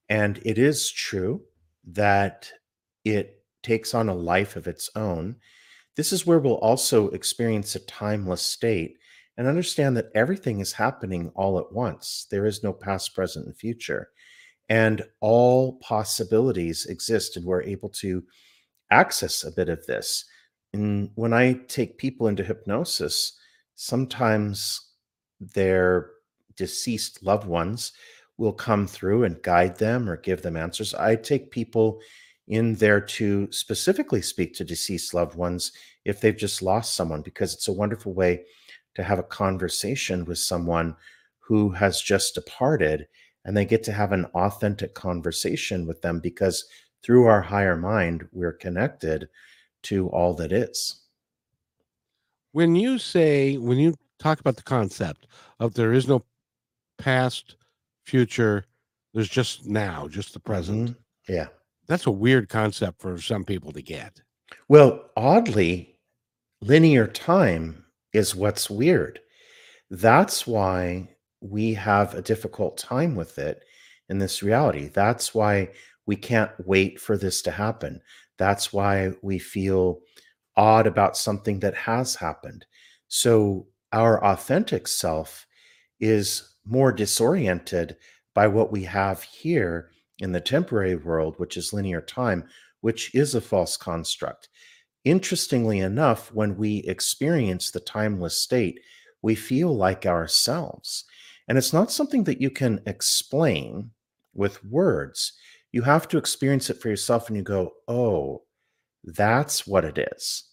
And 0.08 0.40
it 0.44 0.58
is 0.58 0.90
true 0.90 1.42
that 1.84 2.50
it 3.04 3.35
takes 3.66 3.94
on 3.94 4.08
a 4.08 4.14
life 4.14 4.54
of 4.54 4.68
its 4.68 4.88
own. 4.94 5.34
This 5.96 6.12
is 6.12 6.24
where 6.24 6.38
we'll 6.38 6.54
also 6.58 7.08
experience 7.10 7.74
a 7.74 7.80
timeless 7.80 8.42
state 8.42 8.96
and 9.36 9.48
understand 9.48 9.96
that 9.96 10.10
everything 10.14 10.60
is 10.60 10.72
happening 10.72 11.32
all 11.34 11.58
at 11.58 11.72
once. 11.72 12.26
There 12.30 12.46
is 12.46 12.62
no 12.62 12.72
past, 12.72 13.14
present, 13.14 13.46
and 13.46 13.56
future. 13.56 14.10
And 14.68 15.02
all 15.20 15.78
possibilities 15.80 16.86
exist, 16.86 17.36
and 17.36 17.44
we're 17.44 17.62
able 17.62 17.88
to 17.90 18.22
access 18.90 19.44
a 19.44 19.52
bit 19.52 19.68
of 19.68 19.84
this. 19.86 20.24
And 20.72 21.10
when 21.16 21.32
I 21.32 21.54
take 21.68 21.98
people 21.98 22.28
into 22.28 22.44
hypnosis, 22.44 23.36
sometimes 23.74 24.80
their 25.40 26.10
deceased 26.56 27.22
loved 27.22 27.46
ones 27.46 27.92
will 28.38 28.52
come 28.52 28.86
through 28.86 29.24
and 29.24 29.42
guide 29.42 29.76
them 29.76 30.08
or 30.08 30.16
give 30.16 30.42
them 30.42 30.56
answers. 30.56 30.94
I 30.94 31.16
take 31.16 31.50
people 31.50 32.00
in 32.48 32.74
there 32.74 33.00
to 33.00 33.50
specifically 33.50 34.22
speak 34.22 34.54
to 34.54 34.64
deceased 34.64 35.14
loved 35.14 35.36
ones 35.36 35.72
if 36.04 36.20
they've 36.20 36.36
just 36.36 36.62
lost 36.62 36.94
someone, 36.94 37.22
because 37.22 37.54
it's 37.54 37.68
a 37.68 37.72
wonderful 37.72 38.12
way 38.12 38.44
to 38.94 39.02
have 39.02 39.18
a 39.18 39.24
conversation 39.24 40.24
with 40.24 40.38
someone 40.38 40.96
who 41.38 41.70
has 41.70 42.00
just 42.00 42.34
departed 42.34 43.06
and 43.44 43.56
they 43.56 43.64
get 43.64 43.82
to 43.84 43.92
have 43.92 44.12
an 44.12 44.24
authentic 44.34 44.94
conversation 44.94 45.86
with 45.86 46.02
them 46.02 46.18
because 46.20 46.64
through 47.02 47.26
our 47.26 47.40
higher 47.42 47.76
mind, 47.76 48.26
we're 48.32 48.52
connected 48.52 49.28
to 49.82 50.08
all 50.08 50.34
that 50.34 50.50
is. 50.50 51.02
When 52.52 52.74
you 52.74 52.98
say, 52.98 53.56
when 53.58 53.78
you 53.78 53.94
talk 54.18 54.40
about 54.40 54.56
the 54.56 54.62
concept 54.62 55.26
of 55.60 55.74
there 55.74 55.92
is 55.92 56.08
no 56.08 56.24
past, 56.98 57.56
future, 58.04 58.64
there's 59.14 59.28
just 59.28 59.66
now, 59.66 60.08
just 60.08 60.32
the 60.32 60.40
present. 60.40 60.90
Mhm. 60.90 60.96
Yeah. 61.28 61.48
That's 61.86 62.06
a 62.06 62.10
weird 62.10 62.48
concept 62.48 63.00
for 63.00 63.20
some 63.20 63.44
people 63.44 63.72
to 63.72 63.82
get. 63.82 64.20
Well, 64.68 65.10
oddly, 65.16 65.98
linear 66.60 67.06
time 67.06 67.84
is 68.12 68.34
what's 68.34 68.70
weird. 68.70 69.20
That's 69.90 70.46
why 70.46 71.08
we 71.40 71.74
have 71.74 72.14
a 72.14 72.22
difficult 72.22 72.76
time 72.76 73.14
with 73.14 73.38
it 73.38 73.62
in 74.08 74.18
this 74.18 74.42
reality. 74.42 74.88
That's 74.88 75.34
why 75.34 75.70
we 76.06 76.16
can't 76.16 76.50
wait 76.64 77.00
for 77.00 77.16
this 77.16 77.42
to 77.42 77.50
happen. 77.50 78.00
That's 78.38 78.72
why 78.72 79.12
we 79.22 79.38
feel 79.38 80.00
odd 80.56 80.86
about 80.86 81.16
something 81.16 81.60
that 81.60 81.74
has 81.74 82.14
happened. 82.14 82.66
So, 83.08 83.66
our 83.92 84.22
authentic 84.24 84.88
self 84.88 85.46
is 86.00 86.56
more 86.64 86.92
disoriented 86.92 87.96
by 88.34 88.48
what 88.48 88.72
we 88.72 88.82
have 88.82 89.22
here 89.22 89.90
in 90.18 90.32
the 90.32 90.40
temporary 90.40 90.96
world, 90.96 91.34
which 91.38 91.56
is 91.56 91.72
linear 91.72 92.00
time, 92.00 92.44
which 92.80 93.14
is 93.14 93.34
a 93.34 93.40
false 93.40 93.76
construct. 93.76 94.48
Interestingly 95.04 95.80
enough, 95.80 96.32
when 96.32 96.56
we 96.56 96.78
experience 96.78 97.70
the 97.70 97.80
timeless 97.80 98.36
state, 98.36 98.80
we 99.22 99.34
feel 99.34 99.74
like 99.74 100.06
ourselves. 100.06 101.04
And 101.48 101.56
it's 101.56 101.72
not 101.72 101.92
something 101.92 102.24
that 102.24 102.40
you 102.40 102.50
can 102.50 102.80
explain 102.86 103.90
with 104.34 104.64
words. 104.64 105.32
You 105.72 105.82
have 105.82 106.08
to 106.08 106.18
experience 106.18 106.70
it 106.70 106.80
for 106.80 106.88
yourself 106.88 107.28
and 107.28 107.36
you 107.36 107.42
go, 107.42 107.72
oh, 107.88 108.42
that's 109.04 109.66
what 109.66 109.84
it 109.84 109.98
is. 110.12 110.44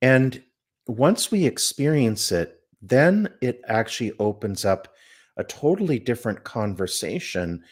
And 0.00 0.42
once 0.86 1.30
we 1.30 1.44
experience 1.44 2.32
it, 2.32 2.60
then 2.80 3.28
it 3.40 3.60
actually 3.68 4.12
opens 4.18 4.64
up 4.64 4.88
a 5.36 5.44
totally 5.44 5.98
different 5.98 6.44
conversation 6.44 7.62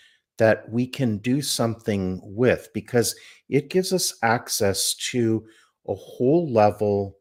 that 0.41 0.67
we 0.71 0.87
can 0.87 1.19
do 1.19 1.43
something 1.43 2.19
with 2.25 2.71
because 2.73 3.15
it 3.51 3.69
gives 3.69 3.93
us 3.93 4.15
access 4.23 4.95
to 4.95 5.45
a 5.87 5.95
whole 5.95 6.51
level 6.51 7.19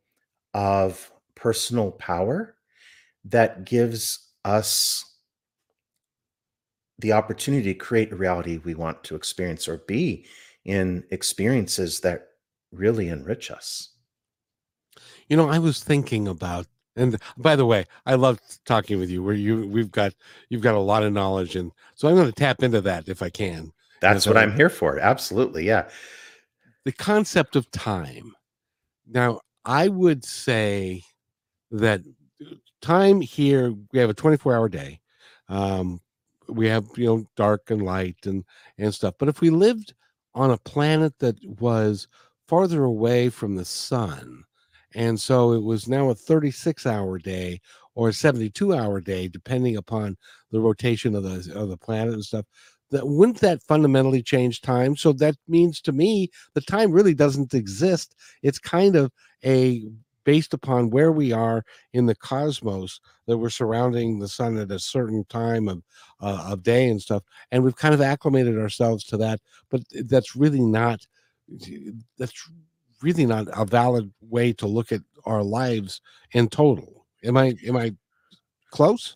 of 0.53 1.11
personal 1.35 1.91
power 1.91 2.55
that 3.25 3.65
gives 3.65 4.29
us 4.45 5.03
the 6.99 7.11
opportunity 7.11 7.73
to 7.73 7.77
create 7.77 8.13
a 8.13 8.15
reality 8.15 8.57
we 8.63 8.73
want 8.73 9.03
to 9.03 9.15
experience 9.15 9.67
or 9.67 9.79
be 9.79 10.25
in 10.63 11.03
experiences 11.11 11.99
that 11.99 12.27
really 12.71 13.09
enrich 13.09 13.51
us. 13.51 13.95
You 15.27 15.35
know, 15.35 15.49
I 15.49 15.59
was 15.59 15.83
thinking 15.83 16.29
about, 16.29 16.67
and 16.99 17.17
by 17.37 17.55
the 17.55 17.65
way, 17.65 17.85
I 18.05 18.15
love 18.15 18.39
talking 18.65 18.99
with 18.99 19.09
you. 19.09 19.23
Where 19.23 19.33
you, 19.33 19.67
we've 19.67 19.91
got, 19.91 20.13
you've 20.49 20.61
got 20.61 20.75
a 20.75 20.79
lot 20.79 21.03
of 21.03 21.13
knowledge, 21.13 21.55
and 21.55 21.71
so 21.95 22.07
I'm 22.07 22.15
going 22.15 22.27
to 22.27 22.33
tap 22.33 22.63
into 22.63 22.81
that 22.81 23.07
if 23.07 23.21
I 23.21 23.29
can. 23.29 23.71
That's 24.01 24.25
what 24.25 24.37
I'm 24.37 24.55
here 24.55 24.69
for. 24.69 24.99
Absolutely. 24.99 25.65
Yeah. 25.65 25.89
The 26.85 26.93
concept 26.93 27.55
of 27.55 27.69
time. 27.71 28.33
Now, 29.07 29.41
I 29.65 29.87
would 29.87 30.23
say 30.23 31.03
that 31.71 32.01
time 32.81 33.21
here, 33.21 33.73
we 33.91 33.99
have 33.99 34.09
a 34.09 34.13
24 34.13 34.55
hour 34.55 34.69
day. 34.69 34.99
Um, 35.49 35.99
we 36.47 36.67
have, 36.67 36.85
you 36.95 37.05
know, 37.05 37.25
dark 37.35 37.71
and 37.71 37.83
light 37.83 38.17
and, 38.25 38.43
and 38.77 38.93
stuff. 38.93 39.15
But 39.19 39.29
if 39.29 39.41
we 39.41 39.49
lived 39.49 39.93
on 40.33 40.51
a 40.51 40.57
planet 40.57 41.13
that 41.19 41.35
was 41.59 42.07
farther 42.47 42.83
away 42.83 43.29
from 43.29 43.55
the 43.55 43.65
sun, 43.65 44.43
and 44.95 45.19
so 45.19 45.53
it 45.53 45.63
was 45.63 45.87
now 45.87 46.09
a 46.09 46.15
36 46.15 46.85
hour 46.85 47.19
day 47.19 47.61
or 47.95 48.09
a 48.09 48.13
72 48.13 48.73
hour 48.73 49.01
day, 49.01 49.27
depending 49.27 49.77
upon 49.77 50.17
the 50.51 50.59
rotation 50.59 51.15
of 51.15 51.23
the, 51.23 51.53
of 51.53 51.69
the 51.69 51.77
planet 51.77 52.13
and 52.13 52.23
stuff, 52.23 52.45
that 52.91 53.07
wouldn't 53.07 53.39
that 53.39 53.61
fundamentally 53.63 54.23
change 54.23 54.61
time? 54.61 54.95
So 54.95 55.13
that 55.13 55.35
means 55.47 55.81
to 55.81 55.91
me, 55.91 56.29
the 56.53 56.61
time 56.61 56.91
really 56.91 57.13
doesn't 57.13 57.53
exist. 57.53 58.15
It's 58.41 58.57
kind 58.59 58.95
of 58.95 59.11
a 59.45 59.83
based 60.23 60.53
upon 60.53 60.89
where 60.89 61.11
we 61.11 61.31
are 61.31 61.63
in 61.93 62.05
the 62.05 62.15
cosmos 62.15 62.99
that 63.25 63.37
we're 63.37 63.49
surrounding 63.49 64.19
the 64.19 64.27
sun 64.27 64.57
at 64.57 64.71
a 64.71 64.79
certain 64.79 65.23
time 65.25 65.67
of 65.67 65.81
uh, 66.21 66.49
of 66.51 66.61
day 66.61 66.89
and 66.89 67.01
stuff 67.01 67.23
and 67.51 67.63
we've 67.63 67.75
kind 67.75 67.93
of 67.93 68.01
acclimated 68.01 68.59
ourselves 68.59 69.03
to 69.03 69.17
that 69.17 69.39
but 69.69 69.81
that's 70.05 70.35
really 70.35 70.59
not 70.59 70.99
that's 72.17 72.49
really 73.01 73.25
not 73.25 73.47
a 73.53 73.65
valid 73.65 74.11
way 74.21 74.53
to 74.53 74.67
look 74.67 74.91
at 74.91 75.01
our 75.25 75.43
lives 75.43 76.01
in 76.33 76.47
total 76.47 77.05
am 77.23 77.37
i 77.37 77.53
am 77.65 77.77
i 77.77 77.93
close 78.71 79.15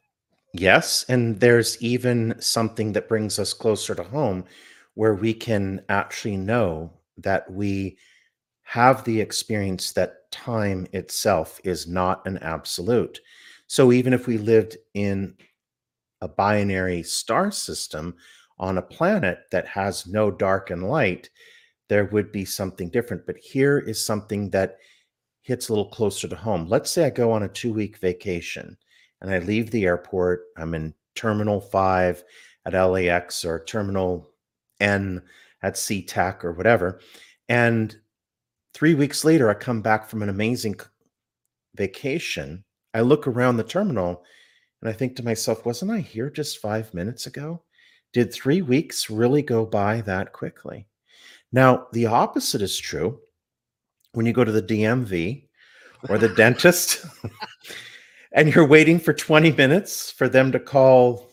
Yes. 0.54 1.04
And 1.10 1.40
there's 1.40 1.82
even 1.82 2.36
something 2.40 2.94
that 2.94 3.10
brings 3.10 3.40
us 3.40 3.54
closer 3.54 3.96
to 3.96 4.04
home 4.04 4.46
where 4.94 5.16
we 5.16 5.34
can 5.34 5.84
actually 5.90 6.38
know 6.38 6.92
that 7.18 7.52
we 7.52 7.98
have 8.62 9.04
the 9.04 9.20
experience 9.20 9.92
that 9.92 10.32
time 10.32 10.88
itself 10.94 11.60
is 11.64 11.88
not 11.88 12.26
an 12.28 12.38
absolute. 12.40 13.20
So 13.66 13.92
even 13.92 14.14
if 14.14 14.28
we 14.28 14.38
lived 14.38 14.78
in 14.94 15.36
a 16.22 16.28
binary 16.28 17.02
star 17.02 17.52
system 17.52 18.16
on 18.60 18.78
a 18.78 18.84
planet 18.84 19.40
that 19.52 19.68
has 19.68 20.06
no 20.06 20.30
dark 20.30 20.70
and 20.70 20.88
light, 20.88 21.32
there 21.90 22.06
would 22.06 22.32
be 22.32 22.46
something 22.46 22.90
different. 22.90 23.26
But 23.26 23.38
here 23.38 23.80
is 23.80 24.04
something 24.04 24.50
that 24.52 24.78
hits 25.42 25.68
a 25.68 25.72
little 25.74 25.90
closer 25.90 26.28
to 26.28 26.36
home. 26.36 26.68
Let's 26.68 26.90
say 26.90 27.06
I 27.06 27.10
go 27.10 27.32
on 27.32 27.44
a 27.44 27.50
two 27.50 27.74
week 27.74 27.98
vacation 27.98 28.78
and 29.22 29.32
I 29.32 29.40
leave 29.40 29.72
the 29.72 29.86
airport. 29.86 30.46
I'm 30.58 30.74
in 30.74 30.94
Terminal 31.16 31.62
5 31.62 32.24
at 32.66 32.74
LAX 32.74 33.46
or 33.46 33.64
Terminal 33.66 34.30
N 34.80 35.22
at 35.62 35.76
SeaTac 35.76 36.44
or 36.44 36.54
whatever. 36.54 37.00
And 37.50 37.96
three 38.74 38.96
weeks 38.96 39.24
later, 39.26 39.50
I 39.50 39.54
come 39.54 39.82
back 39.82 40.10
from 40.10 40.24
an 40.24 40.30
amazing 40.30 40.76
vacation. 41.76 42.64
I 42.94 43.02
look 43.02 43.28
around 43.28 43.58
the 43.58 43.64
terminal 43.64 44.24
and 44.82 44.90
I 44.90 44.94
think 44.94 45.16
to 45.16 45.24
myself, 45.24 45.66
wasn't 45.66 45.92
I 45.92 46.00
here 46.00 46.30
just 46.30 46.60
five 46.60 46.94
minutes 46.94 47.26
ago? 47.26 47.64
Did 48.12 48.34
three 48.34 48.62
weeks 48.62 49.10
really 49.10 49.42
go 49.42 49.66
by 49.66 50.02
that 50.02 50.34
quickly? 50.34 50.88
Now, 51.54 51.86
the 51.94 52.08
opposite 52.08 52.64
is 52.64 52.78
true. 52.78 53.20
When 54.14 54.26
you 54.26 54.34
go 54.34 54.44
to 54.44 54.52
the 54.52 54.62
DMV 54.62 55.48
or 56.10 56.18
the 56.18 56.30
dentist 56.30 57.06
and 58.34 58.54
you're 58.54 58.68
waiting 58.68 59.00
for 59.00 59.14
20 59.14 59.52
minutes 59.52 60.12
for 60.12 60.28
them 60.28 60.52
to 60.52 60.60
call 60.60 61.30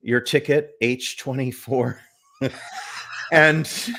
your 0.00 0.20
ticket 0.20 0.72
H24 0.82 1.98
and 3.32 3.90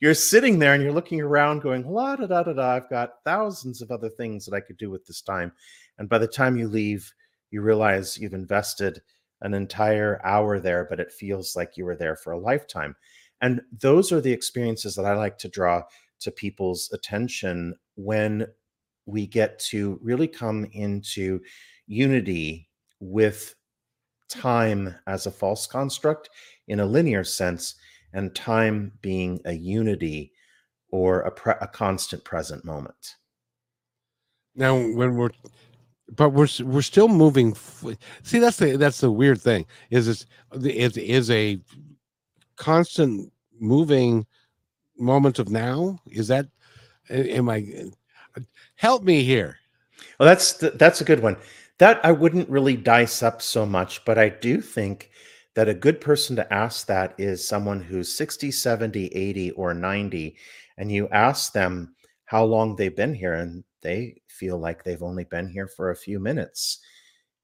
you're 0.00 0.14
sitting 0.14 0.58
there 0.58 0.74
and 0.74 0.82
you're 0.82 0.92
looking 0.92 1.20
around 1.20 1.62
going, 1.62 1.88
la 1.88 2.16
da 2.16 2.26
da 2.26 2.42
da 2.42 2.52
da. 2.52 2.70
I've 2.72 2.90
got 2.90 3.22
thousands 3.24 3.82
of 3.82 3.92
other 3.92 4.08
things 4.08 4.44
that 4.44 4.54
I 4.54 4.60
could 4.60 4.78
do 4.78 4.90
with 4.90 5.06
this 5.06 5.22
time. 5.22 5.52
And 5.98 6.08
by 6.08 6.18
the 6.18 6.26
time 6.26 6.56
you 6.56 6.68
leave, 6.68 7.12
you 7.52 7.62
realize 7.62 8.18
you've 8.18 8.34
invested 8.34 9.00
an 9.42 9.54
entire 9.54 10.20
hour 10.24 10.58
there, 10.58 10.86
but 10.88 10.98
it 10.98 11.12
feels 11.12 11.54
like 11.54 11.76
you 11.76 11.84
were 11.84 11.96
there 11.96 12.16
for 12.16 12.32
a 12.32 12.38
lifetime. 12.38 12.96
And 13.42 13.60
those 13.80 14.12
are 14.12 14.20
the 14.20 14.32
experiences 14.32 14.94
that 14.94 15.04
I 15.04 15.14
like 15.14 15.36
to 15.38 15.48
draw 15.48 15.82
to 16.20 16.30
people's 16.30 16.90
attention 16.92 17.74
when 17.96 18.46
we 19.04 19.26
get 19.26 19.58
to 19.58 19.98
really 20.00 20.28
come 20.28 20.64
into 20.72 21.40
unity 21.88 22.68
with 23.00 23.54
time 24.30 24.94
as 25.08 25.26
a 25.26 25.30
false 25.30 25.66
construct 25.66 26.30
in 26.68 26.80
a 26.80 26.86
linear 26.86 27.24
sense, 27.24 27.74
and 28.14 28.34
time 28.34 28.92
being 29.02 29.40
a 29.44 29.52
unity 29.52 30.32
or 30.90 31.22
a, 31.22 31.30
pre- 31.30 31.54
a 31.60 31.66
constant 31.66 32.22
present 32.24 32.64
moment. 32.64 33.16
Now, 34.54 34.76
when 34.76 35.16
we're, 35.16 35.30
but 36.14 36.30
we're 36.30 36.48
we're 36.62 36.82
still 36.82 37.08
moving. 37.08 37.52
f- 37.52 37.86
See, 38.22 38.38
that's 38.38 38.58
the 38.58 38.76
that's 38.76 39.00
the 39.00 39.10
weird 39.10 39.40
thing. 39.40 39.66
Is 39.90 40.08
it's 40.08 40.26
is 40.62 40.96
is 40.98 41.30
a 41.30 41.58
constant 42.62 43.32
moving 43.58 44.24
moment 44.96 45.38
of 45.40 45.50
now? 45.50 45.98
Is 46.06 46.28
that? 46.28 46.46
Am 47.10 47.48
I? 47.48 47.66
Help 48.76 49.02
me 49.02 49.24
here. 49.24 49.58
Well, 50.18 50.28
that's 50.28 50.54
th- 50.54 50.74
that's 50.76 51.00
a 51.00 51.04
good 51.04 51.20
one. 51.20 51.36
That 51.78 52.04
I 52.04 52.12
wouldn't 52.12 52.48
really 52.48 52.76
dice 52.76 53.22
up 53.22 53.42
so 53.42 53.66
much, 53.66 54.04
but 54.04 54.16
I 54.16 54.28
do 54.28 54.60
think 54.60 55.10
that 55.54 55.68
a 55.68 55.74
good 55.74 56.00
person 56.00 56.36
to 56.36 56.52
ask 56.52 56.86
that 56.86 57.14
is 57.18 57.46
someone 57.46 57.82
who's 57.82 58.14
60, 58.14 58.50
70, 58.50 59.06
80 59.08 59.50
or 59.50 59.74
90 59.74 60.36
and 60.78 60.90
you 60.90 61.08
ask 61.08 61.52
them 61.52 61.94
how 62.24 62.44
long 62.44 62.74
they've 62.74 62.96
been 62.96 63.12
here 63.12 63.34
and 63.34 63.62
they 63.82 64.22
feel 64.28 64.56
like 64.56 64.82
they've 64.82 65.02
only 65.02 65.24
been 65.24 65.48
here 65.48 65.68
for 65.68 65.90
a 65.90 65.96
few 65.96 66.18
minutes 66.18 66.78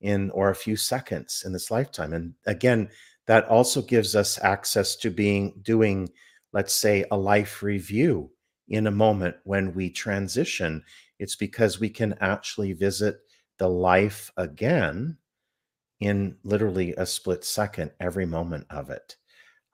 in 0.01 0.31
or 0.31 0.51
a 0.51 0.55
few 0.55 0.77
seconds 0.77 1.43
in 1.45 1.53
this 1.53 1.71
lifetime. 1.71 2.13
And 2.15 2.33
again, 2.47 2.89
that 3.29 3.47
also 3.49 3.81
gives 3.83 4.17
us 4.17 4.39
access 4.43 4.97
to 4.97 5.11
being 5.11 5.55
doing 5.63 6.11
let's 6.53 6.73
say 6.73 7.05
a 7.11 7.17
life 7.17 7.63
review 7.63 8.31
in 8.69 8.87
a 8.87 8.91
moment 8.91 9.37
when 9.45 9.75
we 9.75 9.91
transition. 9.91 10.83
It's 11.19 11.37
because 11.37 11.79
we 11.79 11.91
can 11.91 12.15
actually 12.21 12.73
visit 12.73 13.19
the 13.59 13.69
life 13.69 14.31
again 14.37 15.19
in 16.01 16.37
literally 16.43 16.95
a 16.97 17.05
split 17.05 17.45
second 17.45 17.91
every 18.01 18.25
moment 18.25 18.67
of 18.71 18.89
it. 18.89 19.17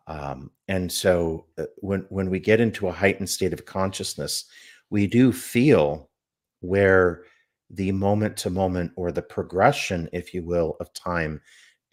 Um, 0.06 0.50
and 0.68 0.90
so 0.90 1.46
uh, 1.56 1.64
when 1.76 2.06
when 2.08 2.28
we 2.30 2.40
get 2.40 2.60
into 2.60 2.88
a 2.88 2.92
heightened 2.92 3.30
state 3.30 3.52
of 3.54 3.64
consciousness 3.64 4.44
we 4.90 5.06
do 5.06 5.32
feel 5.32 6.10
where 6.60 7.22
the 7.70 7.90
moment 7.90 8.36
to 8.36 8.50
moment 8.50 8.92
or 8.96 9.12
the 9.12 9.22
progression 9.22 10.08
if 10.12 10.34
you 10.34 10.44
will 10.44 10.76
of 10.78 10.92
time 10.92 11.40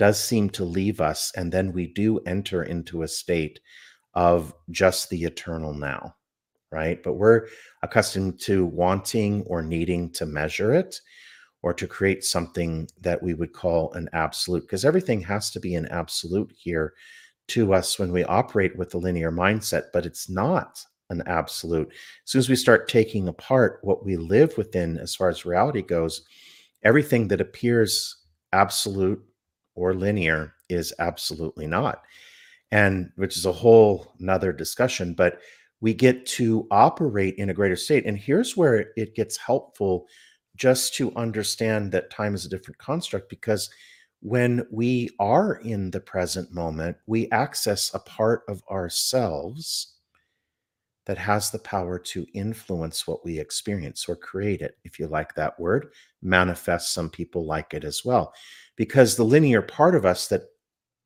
does 0.01 0.19
seem 0.19 0.49
to 0.49 0.65
leave 0.65 0.99
us 0.99 1.31
and 1.35 1.51
then 1.51 1.71
we 1.71 1.85
do 1.85 2.19
enter 2.25 2.63
into 2.63 3.03
a 3.03 3.07
state 3.07 3.59
of 4.15 4.51
just 4.71 5.09
the 5.11 5.23
eternal 5.23 5.73
now 5.73 6.15
right? 6.71 7.03
But 7.03 7.15
we're 7.15 7.47
accustomed 7.83 8.39
to 8.41 8.65
wanting 8.65 9.43
or 9.43 9.61
needing 9.61 10.09
to 10.13 10.25
measure 10.25 10.73
it 10.73 10.99
or 11.61 11.73
to 11.73 11.85
create 11.85 12.23
something 12.23 12.89
that 13.01 13.21
we 13.21 13.33
would 13.33 13.53
call 13.53 13.93
an 13.93 14.09
absolute 14.13 14.61
because 14.61 14.85
everything 14.85 15.21
has 15.21 15.51
to 15.51 15.59
be 15.59 15.75
an 15.75 15.87
absolute 15.89 16.51
here 16.55 16.93
to 17.49 17.73
us 17.73 17.99
when 17.99 18.11
we 18.11 18.23
operate 18.23 18.75
with 18.77 18.89
the 18.91 18.97
linear 18.97 19.31
mindset 19.31 19.85
but 19.93 20.05
it's 20.05 20.29
not 20.29 20.83
an 21.09 21.21
absolute. 21.25 21.89
As 21.89 22.31
soon 22.31 22.39
as 22.39 22.49
we 22.49 22.55
start 22.55 22.87
taking 22.87 23.27
apart 23.27 23.79
what 23.83 24.05
we 24.05 24.15
live 24.15 24.57
within 24.57 24.97
as 24.97 25.13
far 25.13 25.29
as 25.29 25.45
reality 25.45 25.81
goes 25.81 26.23
everything 26.83 27.27
that 27.27 27.41
appears 27.41 28.15
absolute 28.53 29.21
or 29.75 29.93
linear 29.93 30.53
is 30.69 30.93
absolutely 30.99 31.67
not. 31.67 32.01
And 32.71 33.11
which 33.15 33.37
is 33.37 33.45
a 33.45 33.51
whole 33.51 34.13
nother 34.19 34.53
discussion 34.53 35.13
but 35.13 35.39
we 35.81 35.93
get 35.95 36.25
to 36.27 36.67
operate 36.69 37.35
in 37.35 37.49
a 37.49 37.53
greater 37.53 37.75
state 37.75 38.05
and 38.05 38.17
here's 38.17 38.55
where 38.55 38.91
it 38.95 39.15
gets 39.15 39.35
helpful 39.35 40.07
just 40.55 40.93
to 40.95 41.13
understand 41.15 41.91
that 41.91 42.11
time 42.11 42.35
is 42.35 42.45
a 42.45 42.49
different 42.49 42.77
construct 42.77 43.29
because 43.29 43.69
when 44.21 44.65
we 44.71 45.09
are 45.19 45.55
in 45.63 45.89
the 45.89 45.99
present 45.99 46.53
moment 46.53 46.95
we 47.07 47.29
access 47.31 47.93
a 47.93 47.99
part 47.99 48.43
of 48.47 48.61
ourselves 48.69 49.95
that 51.07 51.17
has 51.17 51.49
the 51.49 51.59
power 51.59 51.97
to 51.97 52.27
influence 52.35 53.07
what 53.07 53.25
we 53.25 53.39
experience 53.39 54.07
or 54.07 54.15
create 54.15 54.61
it 54.61 54.77
if 54.83 54.99
you 54.99 55.07
like 55.07 55.33
that 55.33 55.59
word 55.59 55.91
manifest 56.21 56.93
some 56.93 57.09
people 57.09 57.45
like 57.45 57.73
it 57.73 57.83
as 57.83 58.05
well 58.05 58.31
because 58.81 59.15
the 59.15 59.23
linear 59.23 59.61
part 59.61 59.93
of 59.93 60.07
us 60.07 60.27
that 60.27 60.41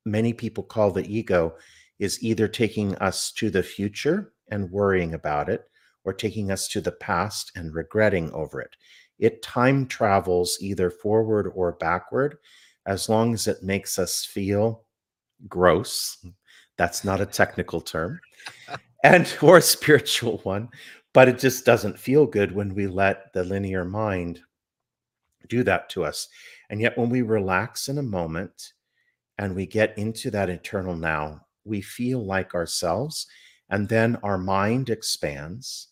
many 0.06 0.32
people 0.32 0.64
call 0.64 0.92
the 0.92 1.06
ego 1.14 1.54
is 2.00 2.24
either 2.24 2.48
taking 2.48 2.96
us 3.00 3.34
to 3.34 3.50
the 3.50 3.62
future 3.62 4.32
and 4.50 4.72
worrying 4.72 5.14
about 5.14 5.50
it 5.50 5.66
or 6.06 6.14
taking 6.14 6.52
us 6.52 6.70
to 6.70 6.80
the 6.80 6.94
past 6.94 7.52
and 7.58 7.76
regretting 7.76 8.32
over 8.32 8.62
it. 8.62 8.78
It 9.20 9.42
time 9.42 9.88
travels 9.88 10.58
either 10.62 10.90
forward 10.90 11.52
or 11.54 11.74
backward 11.74 12.38
as 12.86 13.10
long 13.10 13.34
as 13.34 13.46
it 13.46 13.62
makes 13.62 14.00
us 14.00 14.24
feel 14.24 14.86
gross. 15.50 16.26
That's 16.78 17.04
not 17.04 17.20
a 17.20 17.26
technical 17.26 17.82
term. 17.82 18.22
And 19.04 19.28
or 19.42 19.58
a 19.58 19.62
spiritual 19.62 20.38
one, 20.44 20.70
but 21.14 21.28
it 21.28 21.40
just 21.40 21.66
doesn't 21.66 22.00
feel 22.00 22.26
good 22.26 22.54
when 22.56 22.74
we 22.74 22.88
let 22.88 23.34
the 23.34 23.44
linear 23.44 23.84
mind 23.84 24.40
do 25.50 25.62
that 25.64 25.90
to 25.90 26.06
us. 26.06 26.30
And 26.70 26.82
yet 26.82 26.98
when 26.98 27.10
we 27.10 27.22
relax 27.22 27.88
in 27.88 27.98
a 27.98 28.04
moment 28.04 28.74
and 29.38 29.56
we 29.56 29.66
get 29.66 29.98
into 29.98 30.32
that 30.32 30.50
eternal 30.50 30.96
now, 30.96 31.42
we 31.64 31.82
feel 31.82 32.24
like 32.24 32.54
ourselves 32.54 33.28
and 33.70 33.90
then 33.90 34.18
our 34.18 34.38
mind 34.38 34.90
expands. 34.90 35.88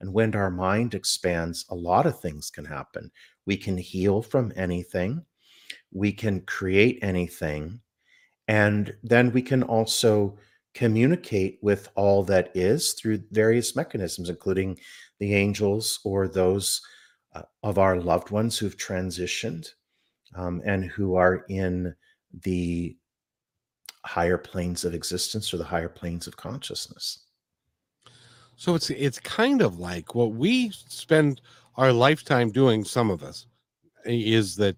And 0.00 0.12
when 0.12 0.34
our 0.34 0.50
mind 0.50 0.94
expands, 0.94 1.66
a 1.70 1.74
lot 1.74 2.06
of 2.06 2.20
things 2.20 2.50
can 2.50 2.64
happen. 2.64 3.10
We 3.46 3.56
can 3.56 3.76
heal 3.76 4.22
from 4.22 4.52
anything, 4.56 5.24
we 5.90 6.12
can 6.12 6.42
create 6.42 6.98
anything, 7.02 7.80
and 8.46 8.94
then 9.02 9.32
we 9.32 9.42
can 9.42 9.62
also 9.62 10.38
communicate 10.74 11.58
with 11.62 11.88
all 11.94 12.22
that 12.24 12.50
is 12.54 12.92
through 12.92 13.22
various 13.32 13.74
mechanisms, 13.74 14.28
including 14.28 14.78
the 15.18 15.34
angels 15.34 15.98
or 16.04 16.28
those 16.28 16.80
uh, 17.34 17.42
of 17.62 17.78
our 17.78 17.98
loved 17.98 18.30
ones 18.30 18.58
who've 18.58 18.76
transitioned 18.76 19.70
um, 20.34 20.62
and 20.64 20.84
who 20.84 21.14
are 21.14 21.44
in 21.48 21.94
the 22.42 22.96
higher 24.04 24.38
planes 24.38 24.84
of 24.84 24.94
existence 24.94 25.52
or 25.52 25.56
the 25.56 25.64
higher 25.64 25.88
planes 25.88 26.26
of 26.26 26.36
consciousness. 26.36 27.24
So 28.56 28.74
it's 28.74 28.90
it's 28.90 29.20
kind 29.20 29.62
of 29.62 29.78
like 29.78 30.14
what 30.14 30.32
we 30.32 30.70
spend 30.70 31.40
our 31.76 31.92
lifetime 31.92 32.50
doing. 32.50 32.84
Some 32.84 33.10
of 33.10 33.22
us 33.22 33.46
is 34.04 34.56
that 34.56 34.76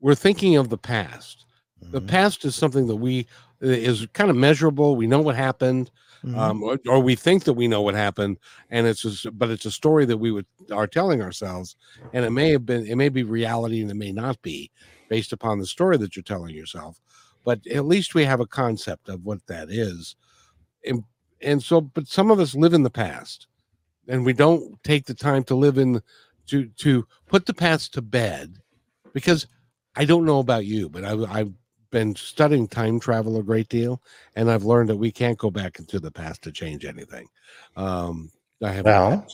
we're 0.00 0.14
thinking 0.14 0.56
of 0.56 0.68
the 0.68 0.78
past. 0.78 1.46
The 1.80 2.00
Mhm. 2.00 2.08
past 2.08 2.44
is 2.44 2.54
something 2.54 2.86
that 2.86 2.96
we 2.96 3.26
is 3.60 4.06
kind 4.12 4.30
of 4.30 4.36
measurable. 4.36 4.94
We 4.94 5.06
know 5.06 5.20
what 5.20 5.36
happened, 5.36 5.90
Mhm. 6.24 6.38
um, 6.38 6.62
or, 6.62 6.78
or 6.88 7.00
we 7.00 7.14
think 7.14 7.44
that 7.44 7.52
we 7.52 7.68
know 7.68 7.82
what 7.82 7.94
happened, 7.94 8.38
and 8.70 8.86
it's 8.86 9.02
just, 9.02 9.26
but 9.38 9.50
it's 9.50 9.66
a 9.66 9.70
story 9.70 10.04
that 10.06 10.16
we 10.16 10.30
would 10.30 10.46
are 10.72 10.86
telling 10.86 11.20
ourselves, 11.22 11.76
and 12.12 12.24
it 12.24 12.30
may 12.30 12.50
have 12.50 12.64
been, 12.64 12.86
it 12.86 12.96
may 12.96 13.08
be 13.10 13.22
reality, 13.22 13.82
and 13.82 13.90
it 13.90 13.94
may 13.94 14.12
not 14.12 14.40
be, 14.42 14.70
based 15.08 15.32
upon 15.32 15.58
the 15.58 15.66
story 15.66 15.96
that 15.98 16.16
you're 16.16 16.22
telling 16.22 16.54
yourself. 16.54 17.00
But 17.44 17.66
at 17.66 17.84
least 17.84 18.14
we 18.14 18.24
have 18.24 18.40
a 18.40 18.46
concept 18.46 19.08
of 19.10 19.24
what 19.24 19.46
that 19.48 19.70
is, 19.70 20.16
and 20.86 21.04
and 21.42 21.62
so, 21.62 21.80
but 21.82 22.08
some 22.08 22.30
of 22.30 22.40
us 22.40 22.54
live 22.54 22.72
in 22.72 22.84
the 22.84 22.90
past, 22.90 23.48
and 24.08 24.24
we 24.24 24.32
don't 24.32 24.82
take 24.82 25.04
the 25.06 25.14
time 25.14 25.44
to 25.44 25.54
live 25.54 25.76
in 25.78 26.00
to 26.46 26.66
to 26.78 27.06
put 27.28 27.46
the 27.46 27.54
past 27.54 27.92
to 27.94 28.02
bed, 28.02 28.58
because 29.12 29.46
I 29.96 30.04
don't 30.06 30.24
know 30.24 30.38
about 30.40 30.64
you, 30.64 30.88
but 30.88 31.04
I, 31.04 31.12
I've 31.40 31.52
been 31.94 32.16
studying 32.16 32.66
time 32.66 32.98
travel 32.98 33.38
a 33.38 33.42
great 33.42 33.68
deal, 33.68 34.02
and 34.34 34.50
I've 34.50 34.64
learned 34.64 34.88
that 34.90 34.96
we 34.96 35.12
can't 35.12 35.38
go 35.38 35.48
back 35.48 35.78
into 35.78 36.00
the 36.00 36.10
past 36.10 36.42
to 36.42 36.50
change 36.50 36.84
anything. 36.84 37.28
Um, 37.76 38.32
I 38.60 38.72
have 38.72 38.84
Well, 38.84 39.24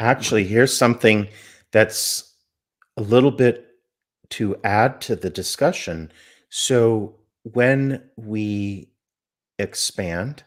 actually, 0.00 0.42
here's 0.44 0.76
something 0.76 1.28
that's 1.70 2.34
a 2.96 3.02
little 3.02 3.30
bit 3.30 3.68
to 4.30 4.56
add 4.64 5.00
to 5.02 5.14
the 5.14 5.30
discussion. 5.30 6.10
So, 6.48 7.14
when 7.44 8.02
we 8.16 8.90
expand 9.60 10.42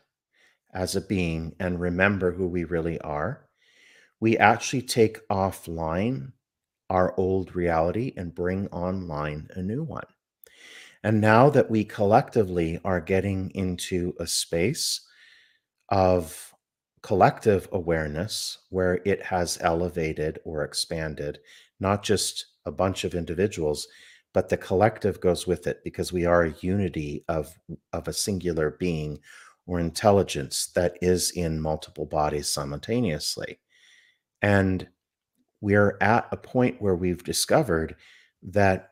as 0.74 0.98
a 0.98 1.02
being 1.02 1.56
and 1.62 1.80
remember 1.80 2.34
who 2.34 2.48
we 2.48 2.66
really 2.66 3.00
are, 3.00 3.48
we 4.20 4.38
actually 4.38 4.82
take 4.82 5.26
offline 5.30 6.34
our 6.90 7.18
old 7.18 7.56
reality 7.56 8.12
and 8.18 8.36
bring 8.36 8.68
online 8.68 9.48
a 9.56 9.62
new 9.62 9.84
one. 9.84 10.04
And 11.08 11.22
now 11.22 11.50
that 11.52 11.72
we 11.72 11.86
collectively 11.86 12.82
are 12.84 13.00
getting 13.00 13.50
into 13.52 14.14
a 14.20 14.28
space 14.28 15.08
of 15.88 16.54
collective 17.02 17.70
awareness 17.72 18.58
where 18.72 19.00
it 19.06 19.24
has 19.24 19.58
elevated 19.62 20.40
or 20.44 20.66
expanded, 20.66 21.40
not 21.80 22.04
just 22.04 22.48
a 22.66 22.74
bunch 22.74 23.06
of 23.06 23.16
individuals, 23.16 23.88
but 24.34 24.50
the 24.50 24.58
collective 24.58 25.22
goes 25.22 25.48
with 25.48 25.66
it 25.66 25.82
because 25.86 26.12
we 26.12 26.26
are 26.26 26.44
a 26.44 26.56
unity 26.60 27.24
of, 27.30 27.58
of 27.94 28.10
a 28.10 28.14
singular 28.14 28.72
being 28.72 29.18
or 29.66 29.80
intelligence 29.80 30.72
that 30.76 30.98
is 31.02 31.32
in 31.32 31.62
multiple 31.62 32.06
bodies 32.06 32.50
simultaneously. 32.50 33.60
And 34.42 34.86
we're 35.62 35.98
at 36.02 36.28
a 36.34 36.36
point 36.36 36.82
where 36.82 36.96
we've 36.98 37.24
discovered 37.24 37.96
that 38.44 38.90